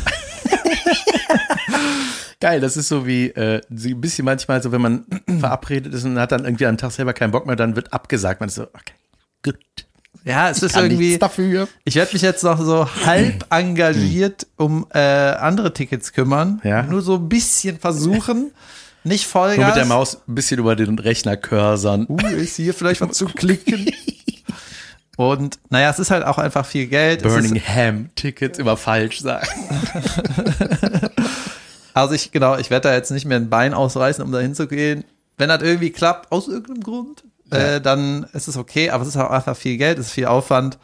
Geil, 2.41 2.61
das 2.61 2.77
ist 2.77 2.89
so 2.89 3.07
wie 3.07 3.29
äh, 3.29 3.63
so 3.75 3.89
ein 3.89 4.01
bisschen 4.01 4.27
manchmal 4.27 4.63
so, 4.63 4.73
wenn 4.73 4.83
man 4.83 5.07
verabredet 5.41 5.95
ist 5.95 6.05
und 6.05 6.19
hat 6.19 6.33
dann 6.33 6.45
irgendwie 6.45 6.67
am 6.67 6.77
Tag 6.77 6.93
selber 6.93 7.15
keinen 7.15 7.31
Bock 7.31 7.47
mehr, 7.47 7.57
dann 7.57 7.77
wird 7.77 7.95
abgesagt. 7.95 8.41
Man 8.41 8.51
ist 8.51 8.57
so, 8.57 8.65
okay, 8.65 8.93
gut. 9.43 9.57
Ja, 10.23 10.51
es 10.51 10.63
ist 10.63 10.75
Kann 10.75 10.85
irgendwie. 10.85 11.17
dafür. 11.17 11.67
Ich 11.85 11.95
werde 11.95 12.13
mich 12.13 12.21
jetzt 12.21 12.45
noch 12.45 12.61
so 12.61 12.87
halb 13.07 13.47
engagiert 13.51 14.47
um 14.57 14.87
äh, 14.93 14.99
andere 14.99 15.73
Tickets 15.73 16.13
kümmern. 16.13 16.61
Ja. 16.63 16.83
Nur 16.83 17.01
so 17.01 17.15
ein 17.15 17.29
bisschen 17.31 17.79
versuchen. 17.79 18.53
Nicht 19.03 19.27
Vollgas. 19.27 19.57
Nur 19.57 19.67
mit 19.67 19.77
der 19.77 19.87
Maus 19.87 20.19
ein 20.29 20.35
bisschen 20.35 20.59
über 20.59 20.77
den 20.77 20.99
Rechner 20.99 21.39
cursern. 21.39 22.07
Uh, 22.09 22.19
ist 22.37 22.57
hier 22.57 22.75
vielleicht 22.75 23.01
was 23.01 23.17
zu 23.17 23.27
klicken. 23.27 23.87
Und 25.17 25.59
naja, 25.71 25.91
es 25.91 25.99
ist 25.99 26.11
halt 26.11 26.25
auch 26.25 26.39
einfach 26.39 26.67
viel 26.67 26.87
Geld. 26.87 27.25
Es 27.25 27.33
ist, 27.33 27.43
Birmingham-Tickets 27.43 28.59
immer 28.59 28.77
falsch 28.77 29.21
sagen. 29.21 29.47
also 31.95 32.15
ich, 32.15 32.33
genau, 32.33 32.57
ich 32.57 32.71
werde 32.71 32.89
da 32.89 32.95
jetzt 32.95 33.11
nicht 33.11 33.25
mehr 33.25 33.39
ein 33.39 33.51
Bein 33.51 33.75
ausreißen, 33.75 34.25
um 34.25 34.33
da 34.33 34.41
hinzugehen. 34.41 35.05
Wenn 35.37 35.49
das 35.49 35.63
irgendwie 35.63 35.91
klappt, 35.91 36.33
aus 36.33 36.49
irgendeinem 36.49 36.83
Grund, 36.83 37.25
äh, 37.51 37.81
dann 37.81 38.25
ist 38.33 38.49
es 38.49 38.57
okay, 38.57 38.91
aber 38.91 39.03
es 39.03 39.09
ist 39.11 39.17
auch 39.17 39.31
einfach 39.31 39.57
viel 39.57 39.77
Geld, 39.77 39.99
es 39.99 40.07
ist 40.07 40.13
viel 40.13 40.27
Aufwand 40.27 40.79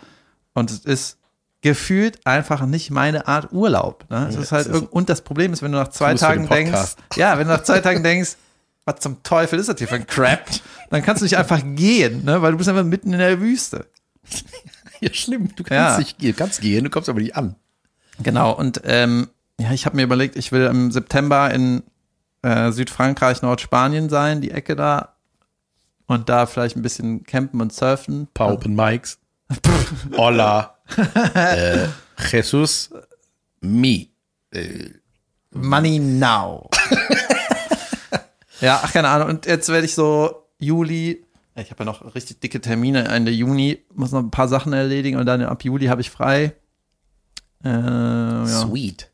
und 0.55 0.70
es 0.70 0.81
ist 0.81 1.16
gefühlt 1.62 2.26
einfach 2.26 2.64
nicht 2.64 2.91
meine 2.91 3.26
Art 3.26 3.53
Urlaub. 3.53 4.05
Ne? 4.11 4.26
Es 4.28 4.37
ist 4.37 4.53
halt 4.53 4.66
ist- 4.66 4.83
und 4.91 5.09
das 5.09 5.22
Problem 5.22 5.53
ist, 5.53 5.62
wenn 5.62 5.72
du 5.72 5.78
nach 5.78 5.89
zwei 5.89 6.14
Tagen 6.14 6.43
den 6.47 6.51
denkst, 6.51 6.97
ja, 7.16 7.39
wenn 7.39 7.47
du 7.49 7.53
nach 7.53 7.62
zwei 7.62 7.81
Tagen 7.81 8.03
denkst, 8.03 8.37
was 8.85 9.01
zum 9.01 9.22
Teufel 9.22 9.59
ist 9.59 9.68
das 9.68 9.76
hier 9.78 9.89
für 9.89 9.97
ein 9.97 10.07
Crap, 10.07 10.47
dann 10.91 11.03
kannst 11.03 11.20
du 11.20 11.24
nicht 11.24 11.37
einfach 11.37 11.61
gehen, 11.62 12.24
ne? 12.24 12.41
weil 12.41 12.53
du 12.53 12.59
bist 12.59 12.68
einfach 12.68 12.85
mitten 12.85 13.12
in 13.12 13.18
der 13.18 13.41
Wüste. 13.41 13.87
Ja, 15.03 15.14
schlimm. 15.14 15.49
Du 15.57 15.64
kannst 15.64 15.93
Ja. 15.93 15.99
nicht 15.99 16.18
gehen, 16.18 16.37
kannst 16.37 16.61
gehen, 16.61 16.85
du 16.85 16.91
kommst 16.91 17.09
aber 17.09 17.20
nicht 17.20 17.35
an. 17.35 17.57
Genau, 18.22 18.53
und 18.53 18.83
ähm, 18.85 19.28
ja, 19.59 19.72
ich 19.72 19.87
habe 19.87 19.97
mir 19.97 20.03
überlegt, 20.03 20.37
ich 20.37 20.53
will 20.53 20.66
im 20.66 20.91
September 20.93 21.51
in 21.51 21.83
äh, 22.43 22.70
Südfrankreich, 22.70 23.41
Nordspanien 23.41 24.11
sein, 24.11 24.43
die 24.43 24.51
Ecke 24.51 24.76
da. 24.76 25.14
Und 26.07 26.28
da 26.28 26.45
vielleicht 26.47 26.76
ein 26.76 26.83
bisschen 26.83 27.24
campen 27.24 27.61
und 27.62 27.72
surfen. 27.72 28.28
Paar 28.35 28.53
Open 28.53 28.74
Mics. 28.74 29.18
Hola. 30.16 30.76
äh, 31.35 31.87
Jesus. 32.31 32.91
Me. 33.62 34.07
Money 35.53 35.99
now. 35.99 36.68
ja, 38.61 38.81
ach, 38.83 38.93
keine 38.93 39.09
Ahnung. 39.09 39.28
Und 39.28 39.47
jetzt 39.47 39.68
werde 39.68 39.87
ich 39.87 39.95
so 39.95 40.47
Juli, 40.59 41.24
ich 41.57 41.70
habe 41.70 41.80
ja 41.80 41.84
noch 41.84 42.14
richtig 42.14 42.40
dicke 42.40 42.61
Termine 42.61 43.09
Ende 43.09 43.30
Juni, 43.30 43.84
muss 43.94 44.12
noch 44.12 44.20
ein 44.20 44.30
paar 44.30 44.48
Sachen 44.48 44.72
erledigen 44.72 45.18
und 45.18 45.26
dann 45.26 45.42
ab 45.42 45.64
Juli 45.64 45.86
habe 45.86 46.01
ich 46.01 46.11
frei. 46.11 46.55
Äh, 47.64 47.68
ja. 47.68 48.46
Sweet. 48.46 49.11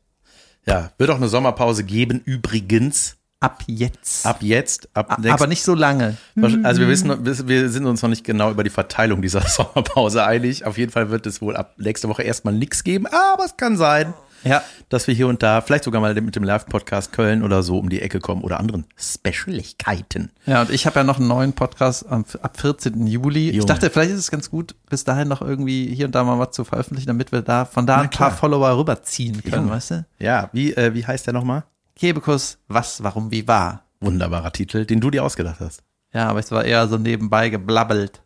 Ja, 0.65 0.91
wird 0.97 1.09
auch 1.09 1.15
eine 1.15 1.29
Sommerpause 1.29 1.83
geben, 1.83 2.21
übrigens. 2.23 3.17
Ab 3.39 3.63
jetzt. 3.67 4.25
Ab 4.25 4.41
jetzt, 4.41 4.89
ab 4.95 5.19
aber 5.27 5.45
nicht 5.45 5.63
so 5.63 5.75
lange. 5.75 6.17
Also 6.63 6.81
wir 6.81 6.87
wissen, 6.87 7.23
wir 7.23 7.47
wir 7.47 7.69
sind 7.69 7.85
uns 7.85 8.01
noch 8.01 8.09
nicht 8.09 8.23
genau 8.23 8.49
über 8.49 8.63
die 8.63 8.71
Verteilung 8.71 9.21
dieser 9.21 9.41
Sommerpause 9.47 10.25
einig. 10.25 10.65
Auf 10.65 10.77
jeden 10.77 10.91
Fall 10.91 11.11
wird 11.11 11.27
es 11.27 11.39
wohl 11.39 11.55
ab 11.55 11.75
nächste 11.77 12.09
Woche 12.09 12.23
erstmal 12.23 12.55
nichts 12.55 12.83
geben, 12.83 13.05
aber 13.05 13.45
es 13.45 13.55
kann 13.55 13.77
sein, 13.77 14.15
Ja. 14.43 14.63
dass 14.89 15.07
wir 15.07 15.13
hier 15.13 15.27
und 15.27 15.43
da 15.43 15.61
vielleicht 15.61 15.83
sogar 15.83 16.01
mal 16.01 16.13
mit 16.21 16.35
dem 16.35 16.43
Live-Podcast 16.43 17.11
Köln 17.11 17.43
oder 17.43 17.63
so 17.63 17.77
um 17.77 17.89
die 17.89 18.01
Ecke 18.01 18.19
kommen 18.19 18.43
oder 18.43 18.59
anderen 18.59 18.85
Specialigkeiten. 18.95 20.31
Ja, 20.45 20.61
und 20.61 20.69
ich 20.71 20.85
habe 20.85 20.99
ja 20.99 21.03
noch 21.03 21.17
einen 21.19 21.27
neuen 21.27 21.53
Podcast 21.53 22.07
am, 22.09 22.25
ab 22.41 22.59
14. 22.59 23.07
Juli. 23.07 23.49
Ich 23.49 23.55
Junge. 23.55 23.67
dachte, 23.67 23.89
vielleicht 23.89 24.11
ist 24.11 24.19
es 24.19 24.31
ganz 24.31 24.49
gut, 24.49 24.75
bis 24.89 25.03
dahin 25.03 25.27
noch 25.27 25.41
irgendwie 25.41 25.93
hier 25.93 26.05
und 26.05 26.15
da 26.15 26.23
mal 26.23 26.39
was 26.39 26.51
zu 26.51 26.63
veröffentlichen, 26.63 27.07
damit 27.07 27.31
wir 27.31 27.41
da 27.41 27.65
von 27.65 27.85
da 27.85 27.97
ein 28.01 28.09
paar 28.09 28.31
Follower 28.31 28.77
rüberziehen 28.77 29.43
können, 29.43 29.63
Junge. 29.63 29.71
weißt 29.71 29.91
du? 29.91 30.05
Ja, 30.19 30.49
wie, 30.53 30.73
äh, 30.73 30.93
wie 30.93 31.05
heißt 31.05 31.27
der 31.27 31.33
nochmal? 31.33 31.63
Kebekus, 31.95 32.59
was, 32.67 33.03
warum, 33.03 33.31
wie 33.31 33.47
war. 33.47 33.83
Wunderbarer 33.99 34.51
Titel, 34.53 34.85
den 34.85 35.01
du 35.01 35.09
dir 35.09 35.23
ausgedacht 35.23 35.59
hast. 35.59 35.83
Ja, 36.13 36.29
aber 36.29 36.39
es 36.39 36.51
war 36.51 36.63
eher 36.63 36.87
so 36.87 36.97
nebenbei 36.97 37.49
geblabbelt. 37.49 38.21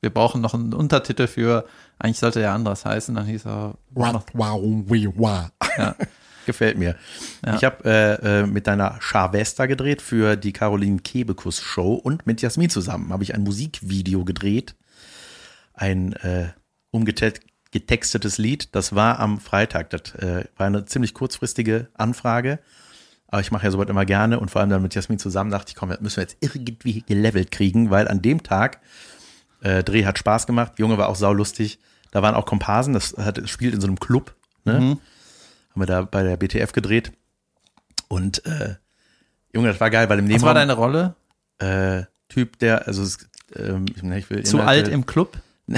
Wir 0.00 0.10
brauchen 0.10 0.40
noch 0.40 0.54
einen 0.54 0.72
Untertitel 0.74 1.26
für, 1.26 1.64
eigentlich 2.02 2.18
sollte 2.18 2.42
er 2.42 2.52
anders 2.52 2.84
heißen, 2.84 3.14
dann 3.14 3.26
hieß 3.26 3.46
er, 3.46 3.76
wow, 5.14 5.50
ja. 5.78 5.94
Gefällt 6.46 6.76
mir. 6.76 6.96
Ja. 7.46 7.54
Ich 7.54 7.62
habe 7.62 7.84
äh, 7.84 8.40
äh, 8.40 8.46
mit 8.46 8.66
deiner 8.66 8.96
Scharwester 9.00 9.68
gedreht 9.68 10.02
für 10.02 10.34
die 10.34 10.52
Caroline 10.52 10.98
Kebekus 10.98 11.60
Show 11.60 11.94
und 11.94 12.26
mit 12.26 12.42
Jasmin 12.42 12.68
zusammen 12.68 13.12
habe 13.12 13.22
ich 13.22 13.36
ein 13.36 13.44
Musikvideo 13.44 14.24
gedreht. 14.24 14.74
Ein 15.74 16.14
äh, 16.14 16.48
umgetextetes 16.90 18.38
Lied. 18.38 18.74
Das 18.74 18.96
war 18.96 19.20
am 19.20 19.38
Freitag. 19.38 19.90
Das 19.90 20.16
äh, 20.16 20.46
war 20.56 20.66
eine 20.66 20.84
ziemlich 20.84 21.14
kurzfristige 21.14 21.86
Anfrage. 21.94 22.58
Aber 23.28 23.40
ich 23.40 23.52
mache 23.52 23.66
ja 23.66 23.70
sowas 23.70 23.88
immer 23.88 24.04
gerne 24.04 24.40
und 24.40 24.50
vor 24.50 24.60
allem 24.60 24.70
dann 24.70 24.82
mit 24.82 24.96
Jasmin 24.96 25.20
zusammen 25.20 25.52
dachte 25.52 25.70
ich, 25.70 25.76
komm, 25.76 25.90
das 25.90 26.00
müssen 26.00 26.16
wir 26.16 26.24
jetzt 26.24 26.38
irgendwie 26.40 27.02
gelevelt 27.02 27.52
kriegen, 27.52 27.90
weil 27.90 28.08
an 28.08 28.20
dem 28.20 28.42
Tag 28.42 28.80
äh, 29.60 29.84
Dreh 29.84 30.04
hat 30.04 30.18
Spaß 30.18 30.48
gemacht, 30.48 30.72
Junge 30.80 30.98
war 30.98 31.08
auch 31.08 31.14
saulustig. 31.14 31.78
Da 32.12 32.22
waren 32.22 32.34
auch 32.36 32.46
Komparsen, 32.46 32.94
das 32.94 33.14
hat, 33.18 33.38
das 33.38 33.50
spielt 33.50 33.74
in 33.74 33.80
so 33.80 33.86
einem 33.88 33.98
Club, 33.98 34.34
ne? 34.64 34.74
Haben 34.74 35.00
wir 35.74 35.86
da 35.86 36.02
bei 36.02 36.22
der 36.22 36.36
BTF 36.36 36.72
gedreht. 36.72 37.10
Und 38.08 38.44
äh, 38.46 38.76
Junge, 39.52 39.68
das 39.68 39.80
war 39.80 39.90
geil, 39.90 40.08
weil 40.08 40.18
im 40.20 40.26
Was 40.26 40.42
war 40.42 40.54
Nebenraum 40.54 40.54
deine 40.54 40.72
Rolle? 40.74 41.14
äh, 41.58 42.04
Typ, 42.28 42.58
der, 42.60 42.86
also 42.86 43.02
ähm, 43.56 43.86
ich 43.86 44.30
will 44.30 44.44
Zu 44.44 44.58
Inhalte- 44.58 44.84
alt 44.84 44.88
im 44.88 45.04
Club? 45.06 45.38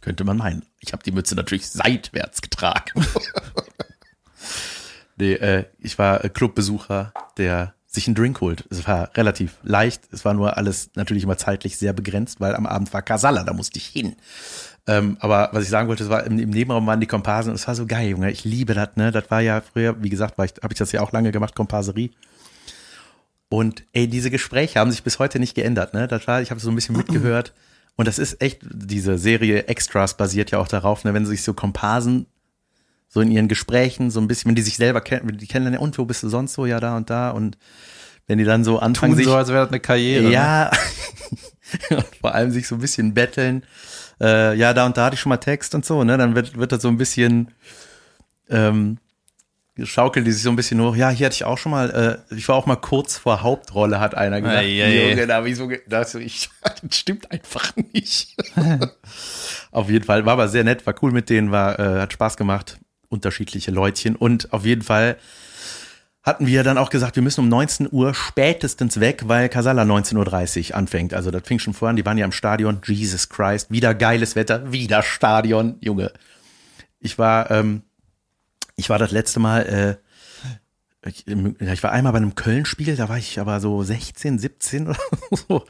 könnte 0.00 0.24
man 0.24 0.36
meinen. 0.36 0.64
Ich 0.80 0.92
habe 0.92 1.02
die 1.02 1.12
Mütze 1.12 1.34
natürlich 1.34 1.68
seitwärts 1.68 2.42
getragen. 2.42 3.04
nee, 5.16 5.34
äh, 5.34 5.64
ich 5.78 5.98
war 5.98 6.24
äh, 6.24 6.28
Clubbesucher, 6.28 7.12
der 7.36 7.74
sich 7.86 8.06
einen 8.06 8.14
Drink 8.14 8.40
holt. 8.40 8.64
Es 8.70 8.86
war 8.86 9.10
relativ 9.16 9.58
leicht. 9.62 10.02
Es 10.12 10.24
war 10.24 10.34
nur 10.34 10.56
alles 10.56 10.90
natürlich 10.94 11.24
immer 11.24 11.36
zeitlich 11.36 11.76
sehr 11.76 11.92
begrenzt, 11.92 12.40
weil 12.40 12.54
am 12.56 12.66
Abend 12.66 12.92
war 12.92 13.02
Casala, 13.02 13.44
da 13.44 13.52
musste 13.52 13.78
ich 13.78 13.86
hin. 13.86 14.16
Ähm, 14.86 15.16
aber 15.20 15.50
was 15.52 15.64
ich 15.64 15.70
sagen 15.70 15.88
wollte, 15.88 16.02
es 16.02 16.10
war 16.10 16.24
im, 16.24 16.38
im 16.38 16.50
Nebenraum 16.50 16.86
waren 16.86 17.00
die 17.00 17.06
Komparsen 17.06 17.50
und 17.50 17.56
es 17.56 17.68
war 17.68 17.74
so 17.74 17.86
geil, 17.86 18.08
Junge. 18.08 18.30
Ich 18.30 18.44
liebe 18.44 18.74
das, 18.74 18.96
ne? 18.96 19.12
Das 19.12 19.30
war 19.30 19.40
ja 19.40 19.60
früher, 19.60 20.02
wie 20.02 20.08
gesagt, 20.08 20.38
habe 20.38 20.48
ich 20.70 20.78
das 20.78 20.92
ja 20.92 21.00
auch 21.00 21.12
lange 21.12 21.30
gemacht, 21.30 21.54
Komparserie. 21.54 22.10
Und 23.48 23.84
ey, 23.92 24.08
diese 24.08 24.30
Gespräche 24.30 24.80
haben 24.80 24.90
sich 24.90 25.04
bis 25.04 25.18
heute 25.18 25.38
nicht 25.38 25.54
geändert, 25.54 25.94
ne? 25.94 26.08
Das 26.08 26.26
war, 26.26 26.42
ich 26.42 26.50
habe 26.50 26.60
so 26.60 26.70
ein 26.70 26.74
bisschen 26.74 26.96
mitgehört. 26.96 27.52
Und 27.96 28.08
das 28.08 28.18
ist 28.18 28.40
echt, 28.40 28.62
diese 28.62 29.18
Serie 29.18 29.66
Extras 29.66 30.16
basiert 30.16 30.50
ja 30.50 30.58
auch 30.58 30.68
darauf, 30.68 31.04
ne, 31.04 31.12
wenn 31.12 31.26
sich 31.26 31.42
so 31.42 31.52
Komparsen 31.52 32.26
so 33.08 33.20
in 33.20 33.30
ihren 33.30 33.48
Gesprächen 33.48 34.10
so 34.10 34.20
ein 34.20 34.28
bisschen, 34.28 34.48
wenn 34.48 34.54
die 34.54 34.62
sich 34.62 34.76
selber 34.76 35.02
kennen, 35.02 35.28
wenn 35.28 35.36
die 35.36 35.46
kennen, 35.46 35.76
und 35.76 35.98
wo 35.98 36.06
bist 36.06 36.22
du 36.22 36.30
sonst 36.30 36.54
so, 36.54 36.64
ja, 36.64 36.80
da 36.80 36.96
und 36.96 37.10
da. 37.10 37.30
Und 37.30 37.58
wenn 38.26 38.38
die 38.38 38.44
dann 38.44 38.64
so 38.64 38.78
anfangen, 38.78 39.12
Tun 39.12 39.18
sich 39.18 39.26
so, 39.26 39.36
als 39.36 39.48
wäre 39.48 39.64
das 39.64 39.68
eine 39.68 39.80
Karriere. 39.80 40.24
Ne? 40.24 40.32
ja, 40.32 40.70
vor 42.20 42.34
allem 42.34 42.50
sich 42.50 42.66
so 42.66 42.76
ein 42.76 42.80
bisschen 42.80 43.12
betteln. 43.12 43.64
Äh, 44.22 44.54
ja, 44.54 44.72
da 44.72 44.86
und 44.86 44.96
da 44.96 45.06
hatte 45.06 45.14
ich 45.14 45.20
schon 45.20 45.30
mal 45.30 45.38
Text 45.38 45.74
und 45.74 45.84
so, 45.84 46.04
ne? 46.04 46.16
Dann 46.16 46.36
wird, 46.36 46.56
wird 46.56 46.70
das 46.70 46.82
so 46.82 46.88
ein 46.88 46.96
bisschen, 46.96 47.50
ähm, 48.48 48.98
schaukelt 49.82 50.26
die 50.26 50.30
sich 50.30 50.42
so 50.42 50.50
ein 50.50 50.56
bisschen 50.56 50.80
hoch. 50.80 50.94
Ja, 50.94 51.10
hier 51.10 51.26
hatte 51.26 51.34
ich 51.34 51.44
auch 51.44 51.58
schon 51.58 51.72
mal, 51.72 52.22
äh, 52.30 52.34
ich 52.34 52.48
war 52.48 52.54
auch 52.54 52.66
mal 52.66 52.76
kurz 52.76 53.18
vor 53.18 53.42
Hauptrolle, 53.42 53.98
hat 53.98 54.14
einer 54.14 54.40
gesagt. 54.40 54.60
Ei, 54.60 54.82
ei, 54.82 54.84
ei. 54.84 55.10
Junge, 55.10 55.26
da 55.26 55.36
habe 55.36 55.50
ich 55.50 55.56
so, 55.56 55.68
da 55.88 56.04
so 56.04 56.20
ich, 56.20 56.50
das 56.82 56.96
stimmt 56.96 57.32
einfach 57.32 57.72
nicht. 57.92 58.36
auf 59.72 59.90
jeden 59.90 60.04
Fall, 60.04 60.24
war 60.24 60.34
aber 60.34 60.48
sehr 60.48 60.62
nett, 60.62 60.86
war 60.86 60.94
cool 61.02 61.10
mit 61.10 61.28
denen, 61.28 61.50
war, 61.50 61.80
äh, 61.80 62.00
hat 62.00 62.12
Spaß 62.12 62.36
gemacht, 62.36 62.78
unterschiedliche 63.08 63.72
Leutchen 63.72 64.14
und 64.14 64.52
auf 64.52 64.64
jeden 64.64 64.82
Fall 64.82 65.16
hatten 66.22 66.46
wir 66.46 66.62
dann 66.62 66.78
auch 66.78 66.90
gesagt, 66.90 67.16
wir 67.16 67.22
müssen 67.22 67.40
um 67.40 67.48
19 67.48 67.88
Uhr 67.90 68.14
spätestens 68.14 69.00
weg, 69.00 69.24
weil 69.26 69.48
Casala 69.48 69.82
19.30 69.82 70.70
Uhr 70.70 70.76
anfängt. 70.76 71.14
Also 71.14 71.30
das 71.30 71.42
fing 71.44 71.58
schon 71.58 71.74
vor 71.74 71.88
an, 71.88 71.96
die 71.96 72.06
waren 72.06 72.16
ja 72.16 72.24
im 72.24 72.32
Stadion. 72.32 72.80
Jesus 72.84 73.28
Christ, 73.28 73.70
wieder 73.70 73.94
geiles 73.94 74.36
Wetter, 74.36 74.70
wieder 74.72 75.02
Stadion, 75.02 75.76
Junge. 75.80 76.12
Ich 77.00 77.18
war, 77.18 77.50
ähm, 77.50 77.82
ich 78.76 78.88
war 78.88 79.00
das 79.00 79.10
letzte 79.10 79.40
Mal, 79.40 79.98
äh, 81.02 81.08
ich, 81.08 81.26
ich 81.26 81.82
war 81.82 81.90
einmal 81.90 82.12
bei 82.12 82.18
einem 82.18 82.36
Köln-Spiel, 82.36 82.94
da 82.94 83.08
war 83.08 83.18
ich 83.18 83.40
aber 83.40 83.58
so 83.58 83.82
16, 83.82 84.38
17 84.38 84.86
oder 84.88 84.98
so. 85.32 85.64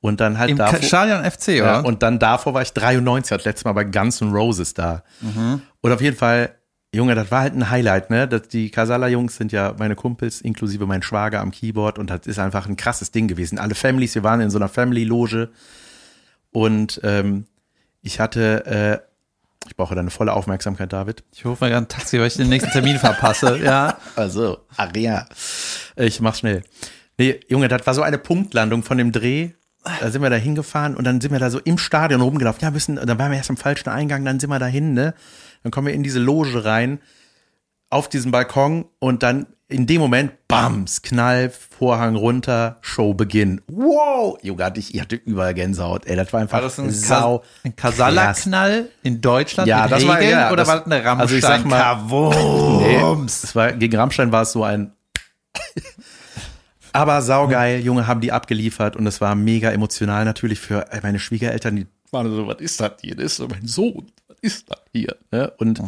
Und 0.00 0.20
dann 0.20 0.38
halt 0.38 0.50
Im 0.50 0.56
davor, 0.56 0.82
Stadion 0.82 1.22
FC, 1.22 1.48
oder? 1.48 1.56
ja, 1.56 1.80
und 1.80 2.02
dann 2.02 2.18
davor 2.18 2.54
war 2.54 2.62
ich 2.62 2.72
93, 2.72 3.36
das 3.36 3.44
letzte 3.44 3.68
Mal 3.68 3.74
bei 3.74 3.84
Guns 3.84 4.20
N' 4.20 4.32
Roses 4.32 4.74
da. 4.74 5.04
Und 5.80 5.92
auf 5.92 6.00
jeden 6.00 6.16
Fall, 6.16 6.56
Junge, 6.94 7.14
das 7.14 7.30
war 7.30 7.40
halt 7.40 7.54
ein 7.54 7.70
Highlight, 7.70 8.10
ne? 8.10 8.28
Das, 8.28 8.48
die 8.48 8.70
Casala-Jungs 8.70 9.36
sind 9.36 9.50
ja 9.50 9.74
meine 9.78 9.96
Kumpels, 9.96 10.42
inklusive 10.42 10.86
mein 10.86 11.02
Schwager 11.02 11.40
am 11.40 11.50
Keyboard 11.50 11.98
und 11.98 12.10
das 12.10 12.26
ist 12.26 12.38
einfach 12.38 12.68
ein 12.68 12.76
krasses 12.76 13.10
Ding 13.10 13.28
gewesen. 13.28 13.58
Alle 13.58 13.74
Families, 13.74 14.14
wir 14.14 14.22
waren 14.22 14.42
in 14.42 14.50
so 14.50 14.58
einer 14.58 14.68
Family-Loge 14.68 15.50
und 16.50 17.00
ähm, 17.02 17.46
ich 18.02 18.20
hatte, 18.20 18.66
äh, 18.66 19.66
ich 19.66 19.74
brauche 19.74 19.94
deine 19.94 20.10
volle 20.10 20.34
Aufmerksamkeit, 20.34 20.92
David. 20.92 21.24
ich 21.32 21.46
rufe 21.46 21.64
mal 21.64 21.70
gerade 21.70 21.86
ein 21.86 21.88
Taxi, 21.88 22.18
weil 22.18 22.26
ich 22.26 22.34
den 22.34 22.50
nächsten 22.50 22.70
Termin 22.72 22.98
verpasse. 22.98 23.58
Ja. 23.62 23.96
Also, 24.14 24.58
Aria. 24.76 25.26
Ich 25.96 26.20
mach's 26.20 26.40
schnell. 26.40 26.62
Nee, 27.16 27.40
Junge, 27.48 27.68
das 27.68 27.86
war 27.86 27.94
so 27.94 28.02
eine 28.02 28.18
Punktlandung 28.18 28.82
von 28.82 28.98
dem 28.98 29.12
Dreh. 29.12 29.50
Da 30.00 30.10
sind 30.10 30.22
wir 30.22 30.30
da 30.30 30.36
hingefahren 30.36 30.94
und 30.94 31.04
dann 31.04 31.20
sind 31.20 31.32
wir 31.32 31.38
da 31.38 31.50
so 31.50 31.58
im 31.58 31.78
Stadion 31.78 32.20
rumgelaufen. 32.20 32.60
Ja, 32.62 32.70
müssen, 32.70 32.96
dann 32.96 33.18
waren 33.18 33.30
wir 33.30 33.38
erst 33.38 33.50
am 33.50 33.56
falschen 33.56 33.88
Eingang, 33.88 34.24
dann 34.24 34.38
sind 34.38 34.50
wir 34.50 34.58
dahin, 34.58 34.94
ne? 34.94 35.14
Dann 35.62 35.70
kommen 35.72 35.86
wir 35.86 35.94
in 35.94 36.02
diese 36.02 36.18
Loge 36.18 36.64
rein, 36.64 37.00
auf 37.90 38.08
diesen 38.08 38.30
Balkon 38.32 38.86
und 38.98 39.22
dann 39.22 39.46
in 39.68 39.86
dem 39.86 40.00
Moment, 40.02 40.32
bams, 40.48 41.00
Knall, 41.00 41.48
Vorhang 41.50 42.14
runter, 42.14 42.76
Show 42.82 43.14
Beginn. 43.14 43.62
Wow! 43.68 44.38
Junge, 44.42 44.64
hatte 44.64 44.80
ich, 44.80 44.94
ich 44.94 45.00
hatte 45.00 45.16
überall 45.16 45.54
Gänsehaut. 45.54 46.04
Ey, 46.06 46.14
das 46.14 46.30
war 46.32 46.40
einfach 46.40 46.58
War 46.58 46.62
das 46.62 46.78
ein, 46.78 46.90
sau. 46.90 47.42
Ein 47.64 47.74
Kasala-Knall 47.74 48.90
in 49.02 49.22
Deutschland 49.22 49.66
Ja, 49.68 49.84
mit 49.84 49.92
das 49.92 50.06
war- 50.06 50.18
Regeln 50.18 50.30
ja, 50.32 50.48
oder 50.48 50.56
das- 50.56 50.68
war 50.68 50.76
das 50.78 50.86
eine 50.86 50.96
Rammstein? 50.96 51.20
also 51.20 51.34
ich 51.36 51.42
sag 51.42 51.64
mal-. 51.64 53.24
Es 53.24 53.54
war, 53.56 53.72
gegen 53.72 53.96
Rammstein 53.96 54.30
war 54.30 54.42
es 54.42 54.52
so 54.52 54.62
ein. 54.62 54.92
Aber 56.92 57.22
saugeil, 57.22 57.80
Junge, 57.80 58.06
haben 58.06 58.20
die 58.20 58.32
abgeliefert 58.32 58.96
und 58.96 59.06
es 59.06 59.20
war 59.22 59.34
mega 59.34 59.70
emotional 59.70 60.26
natürlich 60.26 60.60
für 60.60 60.84
meine 61.02 61.18
Schwiegereltern. 61.18 61.76
Die 61.76 61.86
waren 62.10 62.30
so, 62.30 62.46
was 62.46 62.60
ist 62.60 62.78
das 62.80 62.92
hier? 63.00 63.14
Das 63.16 63.24
ist 63.24 63.36
so 63.36 63.48
mein 63.48 63.66
Sohn. 63.66 64.12
Ist 64.42 64.70
das 64.70 64.80
hier? 64.92 65.16
Ne? 65.30 65.50
Und 65.56 65.82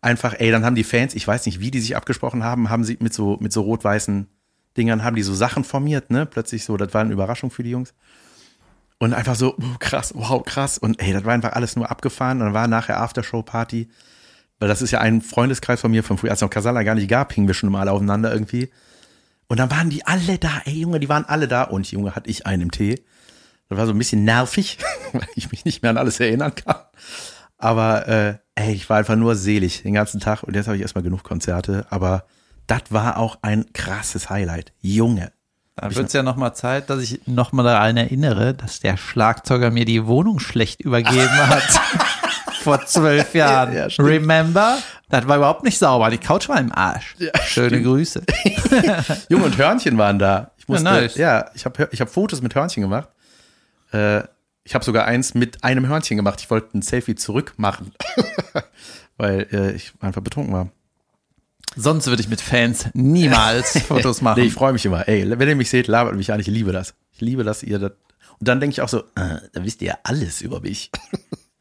einfach, 0.00 0.34
ey, 0.38 0.50
dann 0.50 0.64
haben 0.64 0.74
die 0.74 0.84
Fans, 0.84 1.14
ich 1.14 1.26
weiß 1.26 1.46
nicht, 1.46 1.60
wie 1.60 1.70
die 1.70 1.80
sich 1.80 1.96
abgesprochen 1.96 2.44
haben, 2.44 2.68
haben 2.68 2.84
sie 2.84 2.98
mit 3.00 3.14
so, 3.14 3.38
mit 3.40 3.52
so 3.52 3.62
rot-weißen 3.62 4.28
Dingern, 4.76 5.02
haben 5.02 5.16
die 5.16 5.22
so 5.22 5.34
Sachen 5.34 5.64
formiert, 5.64 6.10
ne? 6.10 6.26
Plötzlich 6.26 6.64
so, 6.64 6.76
das 6.76 6.92
war 6.92 7.00
eine 7.00 7.12
Überraschung 7.12 7.50
für 7.50 7.62
die 7.62 7.70
Jungs. 7.70 7.94
Und 8.98 9.14
einfach 9.14 9.34
so, 9.34 9.56
oh, 9.56 9.76
krass, 9.78 10.12
wow, 10.14 10.42
krass. 10.44 10.76
Und 10.76 11.00
ey, 11.00 11.12
das 11.12 11.24
war 11.24 11.32
einfach 11.32 11.52
alles 11.52 11.76
nur 11.76 11.90
abgefahren. 11.90 12.38
Und 12.38 12.46
dann 12.46 12.54
war 12.54 12.68
nachher 12.68 13.00
Aftershow-Party 13.00 13.88
weil 14.58 14.68
das 14.68 14.82
ist 14.82 14.90
ja 14.90 15.00
ein 15.00 15.20
Freundeskreis 15.20 15.80
von 15.80 15.90
mir 15.90 16.02
von 16.02 16.16
früher, 16.16 16.30
als 16.30 16.38
es 16.38 16.42
noch 16.42 16.50
Casala 16.50 16.82
gar 16.82 16.94
nicht 16.94 17.08
gab, 17.08 17.32
hingen 17.32 17.46
wir 17.46 17.54
schon 17.54 17.70
mal 17.70 17.88
aufeinander 17.88 18.32
irgendwie. 18.32 18.70
Und 19.48 19.60
dann 19.60 19.70
waren 19.70 19.90
die 19.90 20.06
alle 20.06 20.38
da, 20.38 20.62
ey 20.64 20.80
Junge, 20.80 20.98
die 20.98 21.08
waren 21.08 21.24
alle 21.24 21.46
da. 21.46 21.64
Und 21.64 21.90
Junge, 21.90 22.14
hatte 22.14 22.30
ich 22.30 22.46
einen 22.46 22.62
im 22.62 22.70
Tee. 22.70 23.04
Das 23.68 23.78
war 23.78 23.86
so 23.86 23.92
ein 23.92 23.98
bisschen 23.98 24.24
nervig, 24.24 24.78
weil 25.12 25.28
ich 25.34 25.50
mich 25.50 25.64
nicht 25.64 25.82
mehr 25.82 25.90
an 25.90 25.98
alles 25.98 26.18
erinnern 26.20 26.54
kann. 26.54 26.76
Aber 27.58 28.08
äh, 28.08 28.34
ey, 28.54 28.74
ich 28.74 28.88
war 28.88 28.98
einfach 28.98 29.16
nur 29.16 29.34
selig 29.34 29.82
den 29.82 29.94
ganzen 29.94 30.20
Tag. 30.20 30.42
Und 30.42 30.54
jetzt 30.54 30.66
habe 30.66 30.76
ich 30.76 30.82
erstmal 30.82 31.04
genug 31.04 31.22
Konzerte. 31.22 31.86
Aber 31.90 32.24
das 32.66 32.82
war 32.90 33.18
auch 33.18 33.38
ein 33.42 33.72
krasses 33.72 34.28
Highlight. 34.30 34.72
Junge. 34.80 35.32
Da 35.76 35.94
wird 35.94 36.06
es 36.06 36.12
ja 36.14 36.22
noch 36.22 36.36
mal 36.36 36.54
Zeit, 36.54 36.88
dass 36.88 37.02
ich 37.02 37.20
noch 37.26 37.52
mal 37.52 37.62
daran 37.62 37.98
erinnere, 37.98 38.54
dass 38.54 38.80
der 38.80 38.96
Schlagzeuger 38.96 39.70
mir 39.70 39.84
die 39.84 40.06
Wohnung 40.06 40.40
schlecht 40.40 40.80
übergeben 40.80 41.36
hat. 41.36 41.62
Vor 42.62 42.84
zwölf 42.86 43.34
Jahren. 43.34 43.74
Ja, 43.74 43.90
stimmt. 43.90 44.08
Remember? 44.08 44.78
Das 45.10 45.28
war 45.28 45.36
überhaupt 45.36 45.64
nicht 45.64 45.78
sauber. 45.78 46.10
Die 46.10 46.18
Couch 46.18 46.48
war 46.48 46.58
im 46.58 46.72
Arsch. 46.72 47.14
Schöne 47.44 47.82
Grüße. 47.82 48.22
Junge 49.28 49.44
und 49.44 49.58
Hörnchen 49.58 49.98
waren 49.98 50.18
da. 50.18 50.50
Ich 50.56 50.66
musste, 50.66 50.84
nice. 50.84 51.16
ja, 51.16 51.50
ich 51.54 51.64
habe 51.64 51.88
ich 51.92 52.00
hab 52.00 52.08
Fotos 52.08 52.42
mit 52.42 52.54
Hörnchen 52.54 52.82
gemacht. 52.82 53.08
Äh, 53.92 54.22
ich 54.66 54.74
habe 54.74 54.84
sogar 54.84 55.04
eins 55.04 55.34
mit 55.34 55.62
einem 55.62 55.86
Hörnchen 55.86 56.16
gemacht. 56.16 56.40
Ich 56.40 56.50
wollte 56.50 56.76
ein 56.76 56.82
Selfie 56.82 57.14
zurück 57.14 57.54
machen, 57.56 57.92
weil 59.16 59.46
äh, 59.52 59.72
ich 59.72 59.92
einfach 60.00 60.22
betrunken 60.22 60.52
war. 60.52 60.70
Sonst 61.76 62.08
würde 62.08 62.20
ich 62.20 62.28
mit 62.28 62.40
Fans 62.40 62.88
niemals 62.92 63.78
Fotos 63.86 64.22
machen. 64.22 64.40
Nee, 64.40 64.48
ich 64.48 64.54
freue 64.54 64.72
mich 64.72 64.84
immer. 64.84 65.06
Ey, 65.06 65.38
wenn 65.38 65.48
ihr 65.48 65.54
mich 65.54 65.70
seht, 65.70 65.86
labert 65.86 66.16
mich 66.16 66.32
an. 66.32 66.40
Ich 66.40 66.48
liebe 66.48 66.72
das. 66.72 66.94
Ich 67.12 67.20
liebe, 67.20 67.44
dass 67.44 67.62
ihr 67.62 67.78
das. 67.78 67.92
Und 68.40 68.48
dann 68.48 68.58
denke 68.58 68.72
ich 68.72 68.80
auch 68.80 68.88
so, 68.88 69.00
äh, 69.14 69.38
da 69.52 69.62
wisst 69.62 69.82
ihr 69.82 69.88
ja 69.88 69.98
alles 70.02 70.40
über 70.40 70.60
mich. 70.60 70.90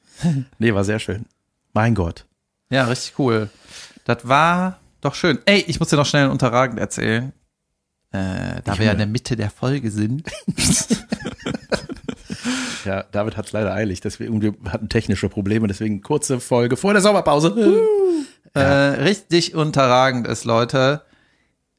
nee, 0.58 0.74
war 0.74 0.84
sehr 0.84 0.98
schön. 0.98 1.28
Mein 1.74 1.94
Gott. 1.94 2.26
Ja, 2.72 2.86
richtig 2.86 3.20
cool. 3.20 3.50
Das 4.06 4.28
war 4.28 4.80
doch 5.02 5.14
schön. 5.14 5.38
Ey, 5.46 5.64
ich 5.68 5.80
muss 5.80 5.90
dir 5.90 5.98
noch 5.98 6.08
schnell 6.08 6.30
unterragend 6.30 6.80
erzählen. 6.80 7.34
Äh, 8.12 8.62
da 8.64 8.80
wir 8.80 8.86
ja 8.88 8.94
in 8.94 8.98
der 8.98 9.08
Mitte 9.08 9.36
der 9.36 9.52
Folge 9.52 9.92
sind. 9.92 10.24
Ja, 12.86 13.04
David 13.12 13.38
hat 13.38 13.46
es 13.48 13.52
leider 13.52 13.74
eilig. 13.74 14.02
Deswegen, 14.02 14.42
wir 14.42 14.54
hatten 14.70 14.90
technische 14.90 15.30
Probleme. 15.30 15.68
Deswegen 15.68 16.02
kurze 16.02 16.40
Folge 16.40 16.78
vor 16.78 16.94
der 16.94 17.02
Sommerpause. 17.02 17.82
Äh, 18.54 18.60
richtig 18.62 19.56
unterragend 19.56 20.28
ist, 20.28 20.46
Leute, 20.46 21.02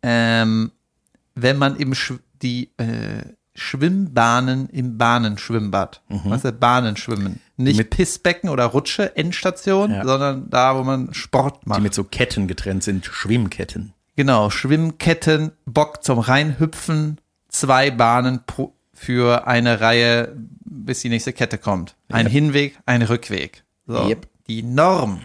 ähm, 0.02 0.72
wenn 1.34 1.56
man 1.58 1.76
im 1.76 1.94
Sch 1.94 2.14
die 2.42 2.70
äh, 2.76 3.22
Schwimmbahnen 3.54 4.68
im 4.68 4.98
Bahnenschwimmbad, 4.98 6.02
was 6.24 6.44
ist 6.44 6.60
Bahnenschwimmen? 6.60 7.40
Nicht 7.56 7.78
Mit- 7.78 7.90
Pissbecken 7.90 8.50
oder 8.50 8.66
Rutsche, 8.66 9.16
Endstation, 9.16 9.90
Ja. 9.90 10.04
sondern 10.04 10.50
da, 10.50 10.76
wo 10.76 10.82
man 10.84 11.14
Sport 11.14 11.62
Die 11.64 11.68
macht. 11.70 11.80
mit 11.82 11.94
so 11.94 12.04
Ketten 12.04 12.48
getrennt 12.48 12.82
sind. 12.84 13.06
Schwimmketten. 13.06 13.94
Genau, 14.14 14.50
Schwimmketten, 14.50 15.52
Bock 15.64 16.04
zum 16.04 16.18
Reinhüpfen, 16.18 17.18
zwei 17.48 17.90
Bahnen 17.90 18.40
pro, 18.46 18.74
für 18.96 19.46
eine 19.46 19.80
Reihe, 19.80 20.34
bis 20.64 21.00
die 21.00 21.08
nächste 21.10 21.32
Kette 21.32 21.58
kommt. 21.58 21.94
Ein 22.10 22.26
Yep. 22.26 22.32
Hinweg, 22.32 22.78
ein 22.86 23.02
Rückweg. 23.02 23.62
So. 23.86 24.08
Yep. 24.08 24.26
Die 24.48 24.62
Norm, 24.62 25.20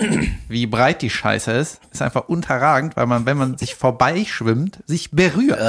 wie 0.50 0.66
breit 0.66 1.04
die 1.04 1.12
Scheiße 1.12 1.52
ist, 1.52 1.80
ist 1.92 2.02
einfach 2.02 2.28
unterragend, 2.28 2.96
weil 2.98 3.06
man, 3.06 3.28
wenn 3.28 3.38
man 3.38 3.56
sich 3.56 3.76
vorbeischwimmt, 3.76 4.80
sich 4.88 5.12
berührt. 5.12 5.60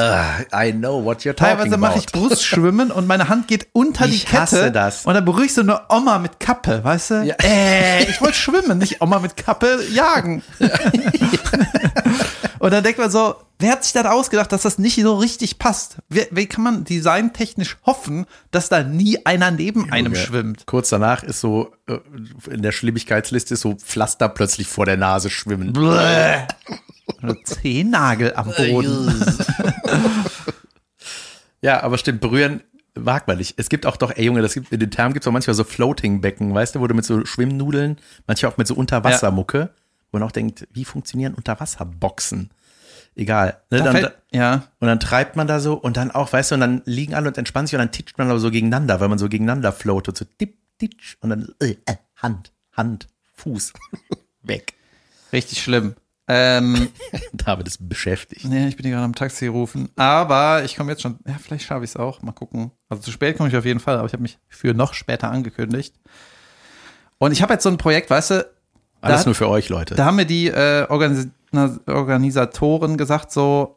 I 0.54 0.72
know 0.72 1.04
what 1.04 1.18
you're 1.18 1.34
talking 1.34 1.56
Teilweise 1.58 1.76
mache 1.76 1.98
ich. 1.98 2.06
Brustschwimmen 2.06 2.90
und 2.90 3.06
meine 3.06 3.28
Hand 3.28 3.48
geht 3.48 3.66
unter 3.74 4.06
die 4.06 4.14
Ich 4.14 4.24
Kette. 4.24 4.40
hasse 4.40 4.72
das. 4.72 5.04
Und 5.04 5.12
dann 5.12 5.26
berühre 5.26 5.44
ich 5.44 5.52
so 5.52 5.60
eine 5.60 5.82
Oma 5.90 6.18
mit 6.18 6.40
Kappe, 6.40 6.82
weißt 6.82 7.10
du? 7.10 7.14
Ja. 7.24 7.34
Äh, 7.42 8.04
ich 8.04 8.22
wollte 8.22 8.38
schwimmen, 8.38 8.78
nicht 8.78 9.02
Oma 9.02 9.18
mit 9.18 9.36
Kappe 9.36 9.80
jagen. 9.92 10.42
Und 12.62 12.70
dann 12.72 12.84
denkt 12.84 13.00
man 13.00 13.10
so, 13.10 13.34
wer 13.58 13.72
hat 13.72 13.82
sich 13.82 13.92
das 13.92 14.06
ausgedacht, 14.06 14.52
dass 14.52 14.62
das 14.62 14.78
nicht 14.78 14.94
so 15.02 15.16
richtig 15.16 15.58
passt? 15.58 15.96
Wie, 16.08 16.28
wie 16.30 16.46
kann 16.46 16.62
man 16.62 16.84
designtechnisch 16.84 17.76
hoffen, 17.84 18.24
dass 18.52 18.68
da 18.68 18.84
nie 18.84 19.26
einer 19.26 19.50
neben 19.50 19.90
einem 19.90 20.12
Junge. 20.12 20.24
schwimmt? 20.24 20.66
Kurz 20.66 20.88
danach 20.88 21.24
ist 21.24 21.40
so, 21.40 21.72
äh, 21.88 21.98
in 22.48 22.62
der 22.62 22.70
Schlimmigkeitsliste 22.70 23.54
ist 23.54 23.62
so 23.62 23.74
Pflaster 23.74 24.28
plötzlich 24.28 24.68
vor 24.68 24.86
der 24.86 24.96
Nase 24.96 25.28
schwimmen. 25.28 25.72
Bläh. 25.72 26.46
Zehennagel 27.44 28.34
am 28.36 28.52
Boden. 28.56 29.12
Ja, 31.64 31.80
aber 31.84 31.96
stimmt, 31.96 32.20
berühren 32.20 32.60
mag 32.98 33.28
man 33.28 33.38
nicht. 33.38 33.54
Es 33.56 33.68
gibt 33.68 33.86
auch 33.86 33.96
doch, 33.96 34.10
ey 34.10 34.24
Junge, 34.24 34.42
das 34.42 34.54
gibt, 34.54 34.72
in 34.72 34.80
den 34.80 34.90
Termen 34.90 35.14
gibt 35.14 35.24
es 35.24 35.28
auch 35.28 35.32
manchmal 35.32 35.54
so 35.54 35.62
Floating-Becken, 35.62 36.52
weißt 36.52 36.74
du, 36.74 36.80
wo 36.80 36.88
du 36.88 36.94
mit 36.94 37.04
so 37.04 37.24
Schwimmnudeln, 37.24 37.98
manchmal 38.26 38.50
auch 38.50 38.56
mit 38.56 38.66
so 38.66 38.74
Unterwassermucke, 38.74 39.70
wo 40.12 40.18
man 40.18 40.22
auch 40.28 40.32
denkt, 40.32 40.68
wie 40.72 40.84
funktionieren 40.84 41.34
Unterwasserboxen? 41.34 42.50
Egal. 43.16 43.60
Ne, 43.70 43.78
Da 43.78 43.84
dann, 43.84 43.96
fällt- 43.96 44.16
ja. 44.30 44.68
und 44.78 44.88
dann 44.88 45.00
treibt 45.00 45.36
man 45.36 45.46
da 45.46 45.58
so 45.60 45.74
und 45.74 45.96
dann 45.96 46.10
auch, 46.10 46.32
weißt 46.32 46.50
du, 46.52 46.54
und 46.54 46.60
dann 46.60 46.82
liegen 46.84 47.14
alle 47.14 47.28
und 47.28 47.36
entspannen 47.38 47.66
sich 47.66 47.74
und 47.74 47.80
dann 47.80 47.92
titscht 47.92 48.16
man 48.18 48.30
aber 48.30 48.38
so 48.38 48.50
gegeneinander, 48.50 49.00
weil 49.00 49.08
man 49.08 49.18
so 49.18 49.28
gegeneinander 49.28 49.72
floatet, 49.72 50.16
so 50.16 50.24
tipp, 50.38 50.56
titsch 50.78 51.16
und 51.20 51.30
dann 51.30 51.54
äh, 51.60 51.76
äh, 51.86 51.96
Hand, 52.16 52.52
Hand, 52.72 53.08
Fuß, 53.34 53.72
weg. 54.42 54.74
Richtig 55.32 55.62
schlimm. 55.62 55.94
Ähm, 56.28 56.88
David 57.32 57.66
ist 57.66 57.86
beschäftigt. 57.88 58.44
Nee, 58.44 58.68
ich 58.68 58.76
bin 58.76 58.84
hier 58.84 58.92
gerade 58.92 59.04
am 59.04 59.14
Taxi 59.14 59.46
rufen. 59.48 59.90
Aber 59.96 60.62
ich 60.64 60.76
komme 60.76 60.92
jetzt 60.92 61.02
schon, 61.02 61.18
ja, 61.26 61.36
vielleicht 61.42 61.64
schaffe 61.66 61.84
ich 61.84 61.90
es 61.90 61.96
auch. 61.96 62.22
Mal 62.22 62.32
gucken. 62.32 62.70
Also 62.88 63.02
zu 63.02 63.10
spät 63.10 63.36
komme 63.36 63.48
ich 63.50 63.56
auf 63.56 63.64
jeden 63.64 63.80
Fall, 63.80 63.96
aber 63.98 64.06
ich 64.06 64.12
habe 64.12 64.22
mich 64.22 64.38
für 64.48 64.72
noch 64.72 64.94
später 64.94 65.30
angekündigt. 65.30 65.94
Und 67.18 67.32
ich 67.32 67.42
habe 67.42 67.52
jetzt 67.54 67.64
so 67.64 67.68
ein 67.70 67.76
Projekt, 67.76 68.08
weißt 68.08 68.30
du, 68.30 68.50
Alles 69.02 69.20
da, 69.22 69.26
nur 69.26 69.34
für 69.34 69.48
euch, 69.48 69.68
Leute. 69.68 69.94
da 69.94 70.04
haben 70.06 70.16
mir 70.16 70.26
die 70.26 70.48
äh, 70.48 70.86
Organis 70.88 71.28
Organisatoren 71.86 72.96
gesagt, 72.96 73.30
so, 73.30 73.76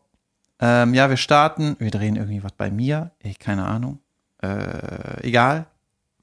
ähm, 0.60 0.94
ja, 0.94 1.10
wir 1.10 1.18
starten, 1.18 1.76
wir 1.80 1.92
drehen 1.92 2.16
irgendwie 2.16 2.44
was 2.44 2.54
bei 2.54 2.72
mir, 2.72 3.12
ey, 3.20 3.34
keine 3.34 3.66
Ahnung. 3.66 4.00
Äh, 4.42 5.28
egal, 5.28 5.66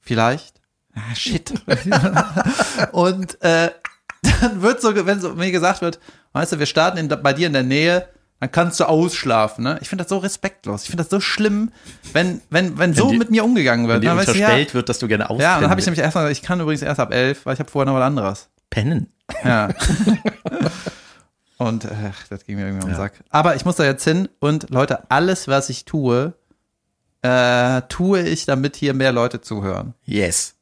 vielleicht. 0.01 0.59
Ah, 0.95 1.13
shit. 1.15 1.53
Und 2.91 3.41
äh, 3.43 3.71
dann 4.41 4.61
wird 4.61 4.81
so, 4.81 4.93
wenn 5.05 5.19
so 5.19 5.33
mir 5.33 5.51
gesagt 5.51 5.81
wird, 5.81 5.99
weißt 6.33 6.53
du, 6.53 6.59
wir 6.59 6.65
starten 6.65 6.97
in, 6.97 7.07
bei 7.07 7.33
dir 7.33 7.47
in 7.47 7.53
der 7.53 7.63
Nähe, 7.63 8.07
dann 8.39 8.51
kannst 8.51 8.79
du 8.79 8.85
ausschlafen. 8.85 9.63
Ne? 9.63 9.77
Ich 9.81 9.89
finde 9.89 10.03
das 10.03 10.09
so 10.09 10.17
respektlos. 10.17 10.83
Ich 10.83 10.89
finde 10.89 11.03
das 11.03 11.09
so 11.11 11.19
schlimm, 11.19 11.71
wenn, 12.13 12.41
wenn, 12.49 12.77
wenn 12.77 12.93
so 12.93 13.09
dir- 13.11 13.17
mit 13.17 13.31
mir 13.31 13.43
umgegangen 13.43 13.87
wird. 13.87 13.97
Wenn 13.97 14.01
dir 14.01 14.07
Dann 14.09 14.17
weißt 14.17 14.29
du, 14.29 14.33
ja, 14.33 14.47
unterstellt 14.47 14.73
wird, 14.73 14.89
dass 14.89 14.99
du 14.99 15.07
gerne 15.07 15.23
ja, 15.23 15.55
und 15.55 15.61
dann 15.61 15.69
habe 15.69 15.79
ich 15.79 15.85
nämlich 15.85 16.03
erstmal, 16.03 16.31
ich 16.31 16.41
kann 16.41 16.59
übrigens 16.59 16.81
erst 16.81 16.99
ab 16.99 17.13
elf, 17.13 17.45
weil 17.45 17.53
ich 17.53 17.59
habe 17.59 17.69
vorher 17.71 17.91
noch 17.91 17.97
was 17.97 18.05
anderes. 18.05 18.49
Pennen. 18.73 19.13
Ja. 19.43 19.69
und 21.57 21.85
äh, 21.85 21.89
das 22.29 22.43
ging 22.45 22.55
mir 22.55 22.65
irgendwie 22.65 22.85
um 22.85 22.89
den 22.89 22.97
Sack. 22.97 23.23
Aber 23.29 23.55
ich 23.55 23.65
muss 23.65 23.75
da 23.75 23.83
jetzt 23.83 24.03
hin 24.03 24.29
und 24.39 24.71
Leute, 24.71 25.11
alles, 25.11 25.47
was 25.47 25.69
ich 25.69 25.85
tue, 25.85 26.33
äh, 27.21 27.83
tue 27.87 28.21
ich, 28.21 28.45
damit 28.47 28.75
hier 28.75 28.95
mehr 28.95 29.11
Leute 29.11 29.41
zuhören 29.41 29.93
Yes. 30.05 30.55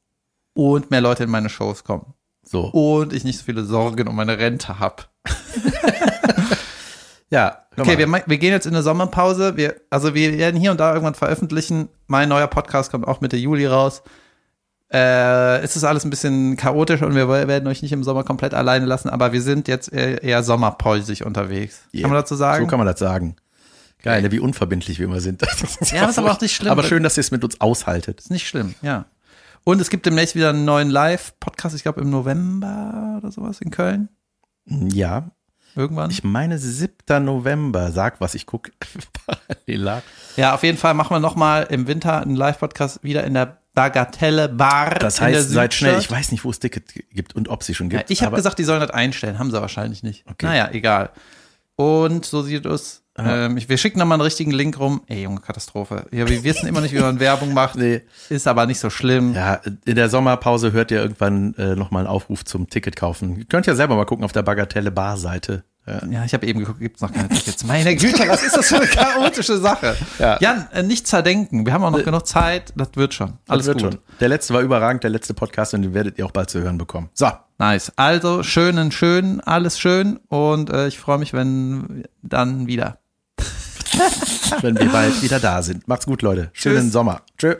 und 0.53 0.91
mehr 0.91 0.99
Leute 1.01 1.23
in 1.23 1.29
meine 1.29 1.49
Shows 1.49 1.85
kommen 1.85 2.13
So. 2.43 2.65
und 2.65 3.13
ich 3.13 3.23
nicht 3.23 3.37
so 3.39 3.45
viele 3.45 3.63
Sorgen 3.63 4.09
um 4.09 4.15
meine 4.15 4.37
Rente 4.37 4.79
hab. 4.79 5.09
Ja. 7.33 7.59
Okay, 7.77 7.97
wir, 7.97 8.11
wir 8.11 8.37
gehen 8.37 8.51
jetzt 8.51 8.65
in 8.65 8.73
eine 8.73 8.83
Sommerpause. 8.83 9.55
Wir, 9.55 9.75
also 9.89 10.13
wir 10.13 10.37
werden 10.37 10.59
hier 10.59 10.71
und 10.71 10.81
da 10.81 10.91
irgendwann 10.91 11.15
veröffentlichen. 11.15 11.87
Mein 12.07 12.27
neuer 12.27 12.47
Podcast 12.47 12.91
kommt 12.91 13.07
auch 13.07 13.21
Mitte 13.21 13.37
Juli 13.37 13.65
raus. 13.65 14.03
Äh, 14.93 15.59
es 15.59 15.77
ist 15.77 15.85
alles 15.85 16.03
ein 16.03 16.09
bisschen 16.09 16.57
chaotisch 16.57 17.01
und 17.01 17.15
wir 17.15 17.29
werden 17.29 17.67
euch 17.67 17.81
nicht 17.81 17.93
im 17.93 18.03
Sommer 18.03 18.23
komplett 18.25 18.53
alleine 18.53 18.85
lassen, 18.85 19.09
aber 19.09 19.31
wir 19.31 19.41
sind 19.41 19.69
jetzt 19.69 19.91
eher, 19.91 20.21
eher 20.21 20.43
sommerpäusig 20.43 21.25
unterwegs. 21.25 21.83
Yeah. 21.93 22.01
Kann 22.01 22.11
man 22.11 22.19
dazu 22.19 22.35
sagen? 22.35 22.65
So 22.65 22.69
kann 22.69 22.79
man 22.79 22.87
das 22.87 22.99
sagen. 22.99 23.37
Geil, 24.03 24.21
ne, 24.21 24.31
wie 24.31 24.39
unverbindlich 24.39 24.99
wir 24.99 25.05
immer 25.05 25.21
sind. 25.21 25.41
Ja, 25.93 26.09
ist 26.09 26.19
aber 26.19 26.31
auch 26.31 26.41
nicht 26.41 26.55
schlimm. 26.55 26.71
Aber 26.71 26.83
schön, 26.83 27.03
dass 27.03 27.17
ihr 27.17 27.21
es 27.21 27.31
mit 27.31 27.43
uns 27.43 27.61
aushaltet. 27.61 28.19
ist 28.19 28.31
nicht 28.31 28.47
schlimm, 28.47 28.75
ja. 28.81 29.05
Und 29.63 29.79
es 29.79 29.89
gibt 29.89 30.05
demnächst 30.05 30.35
wieder 30.35 30.49
einen 30.49 30.65
neuen 30.65 30.89
Live-Podcast, 30.89 31.75
ich 31.75 31.83
glaube 31.83 32.01
im 32.01 32.09
November 32.09 33.19
oder 33.19 33.31
sowas 33.31 33.61
in 33.61 33.71
Köln. 33.71 34.09
Ja, 34.65 35.31
Irgendwann. 35.75 36.09
ich 36.09 36.23
meine 36.23 36.57
7. 36.57 37.23
November. 37.23 37.91
Sag 37.91 38.19
was, 38.19 38.35
ich 38.35 38.45
gucke 38.45 38.71
parallel 39.25 40.01
ja, 40.35 40.53
auf 40.53 40.63
jeden 40.63 40.77
Fall 40.77 40.93
machen 40.95 41.15
wir 41.15 41.19
nochmal 41.19 41.67
im 41.69 41.87
Winter 41.87 42.21
einen 42.21 42.35
Live-Podcast 42.35 43.03
wieder 43.03 43.23
in 43.23 43.33
der 43.35 43.60
Bagatelle 43.73 44.49
Bar. 44.49 44.95
Das 44.95 45.19
in 45.19 45.27
der 45.27 45.35
heißt, 45.37 45.49
seid 45.49 45.73
schnell. 45.73 45.99
Ich 45.99 46.11
weiß 46.11 46.31
nicht, 46.31 46.43
wo 46.43 46.49
es 46.49 46.59
Ticket 46.59 46.93
gibt 47.11 47.35
und 47.35 47.47
ob 47.49 47.63
sie 47.63 47.73
schon 47.73 47.89
Ja, 47.89 47.99
gibt. 47.99 48.11
ich 48.11 48.23
habe 48.23 48.35
gesagt, 48.35 48.59
die 48.59 48.63
sollen 48.63 48.81
das 48.81 48.91
einstellen. 48.91 49.39
Haben 49.39 49.51
sie 49.51 49.61
wahrscheinlich 49.61 50.03
nicht. 50.03 50.25
Okay. 50.29 50.45
Naja, 50.45 50.69
egal. 50.71 51.11
Und 51.75 52.25
so 52.25 52.41
sieht 52.41 52.65
es. 52.65 53.03
Ähm, 53.17 53.57
ich, 53.57 53.67
wir 53.67 53.77
schicken 53.77 53.99
nochmal 53.99 54.15
einen 54.15 54.21
richtigen 54.23 54.51
Link 54.51 54.79
rum. 54.79 55.01
Ey, 55.07 55.23
Junge, 55.23 55.41
Katastrophe. 55.41 56.05
Ja, 56.11 56.27
wir 56.29 56.43
wissen 56.43 56.67
immer 56.67 56.79
nicht, 56.81 56.93
wie 56.95 56.99
man 56.99 57.19
Werbung 57.19 57.53
macht. 57.53 57.75
Nee. 57.75 58.01
Ist 58.29 58.47
aber 58.47 58.65
nicht 58.65 58.79
so 58.79 58.89
schlimm. 58.89 59.33
Ja, 59.33 59.55
in 59.85 59.95
der 59.95 60.09
Sommerpause 60.09 60.71
hört 60.71 60.91
ihr 60.91 61.01
irgendwann 61.01 61.53
äh, 61.55 61.75
nochmal 61.75 62.01
einen 62.01 62.07
Aufruf 62.09 62.45
zum 62.45 62.69
Ticket 62.69 62.95
kaufen. 62.95 63.37
Ihr 63.37 63.45
könnt 63.45 63.67
ja 63.67 63.75
selber 63.75 63.95
mal 63.95 64.05
gucken 64.05 64.23
auf 64.23 64.31
der 64.31 64.43
Bagatelle 64.43 64.91
Bar-Seite. 64.91 65.63
Ja. 65.87 66.05
Ja, 66.07 66.25
ich 66.25 66.33
habe 66.33 66.45
eben 66.45 66.59
geguckt, 66.59 66.79
gibt's 66.79 67.01
noch 67.01 67.11
keine 67.11 67.29
Tickets. 67.29 67.63
Meine 67.65 67.95
Güte, 67.95 68.27
was 68.29 68.43
ist 68.43 68.55
das 68.55 68.67
für 68.67 68.77
eine 68.77 68.85
chaotische 68.87 69.57
Sache? 69.57 69.97
Ja. 70.19 70.37
Jan, 70.39 70.67
äh, 70.73 70.83
nicht 70.83 71.07
zerdenken. 71.07 71.65
Wir 71.65 71.73
haben 71.73 71.83
auch 71.83 71.89
noch 71.91 72.03
genug 72.03 72.27
Zeit. 72.27 72.71
Das 72.75 72.89
wird 72.95 73.13
schon. 73.15 73.39
Alles 73.47 73.65
Das 73.65 73.75
wird 73.75 73.83
gut. 73.83 73.93
schon. 73.93 74.01
Der 74.19 74.29
letzte 74.29 74.53
war 74.53 74.61
überragend, 74.61 75.03
der 75.03 75.09
letzte 75.09 75.33
Podcast 75.33 75.73
und 75.73 75.81
den 75.81 75.93
werdet 75.95 76.19
ihr 76.19 76.25
auch 76.25 76.31
bald 76.31 76.49
zu 76.51 76.61
hören 76.61 76.77
bekommen. 76.77 77.09
So, 77.13 77.31
Nice. 77.57 77.91
Also, 77.95 78.41
schönen, 78.41 78.91
schön, 78.91 79.39
alles 79.41 79.79
schön. 79.79 80.17
Und 80.29 80.71
äh, 80.71 80.87
ich 80.87 80.97
freue 80.97 81.19
mich, 81.19 81.31
wenn 81.33 82.05
dann 82.23 82.65
wieder. 82.67 82.97
wenn 84.61 84.77
wir 84.79 84.89
bald 84.89 85.21
wieder 85.21 85.39
da 85.39 85.61
sind. 85.61 85.87
Macht's 85.87 86.05
gut, 86.07 86.21
Leute. 86.23 86.49
Schönen 86.53 86.85
Tschüss. 86.85 86.93
Sommer. 86.93 87.21
Tschö. 87.37 87.55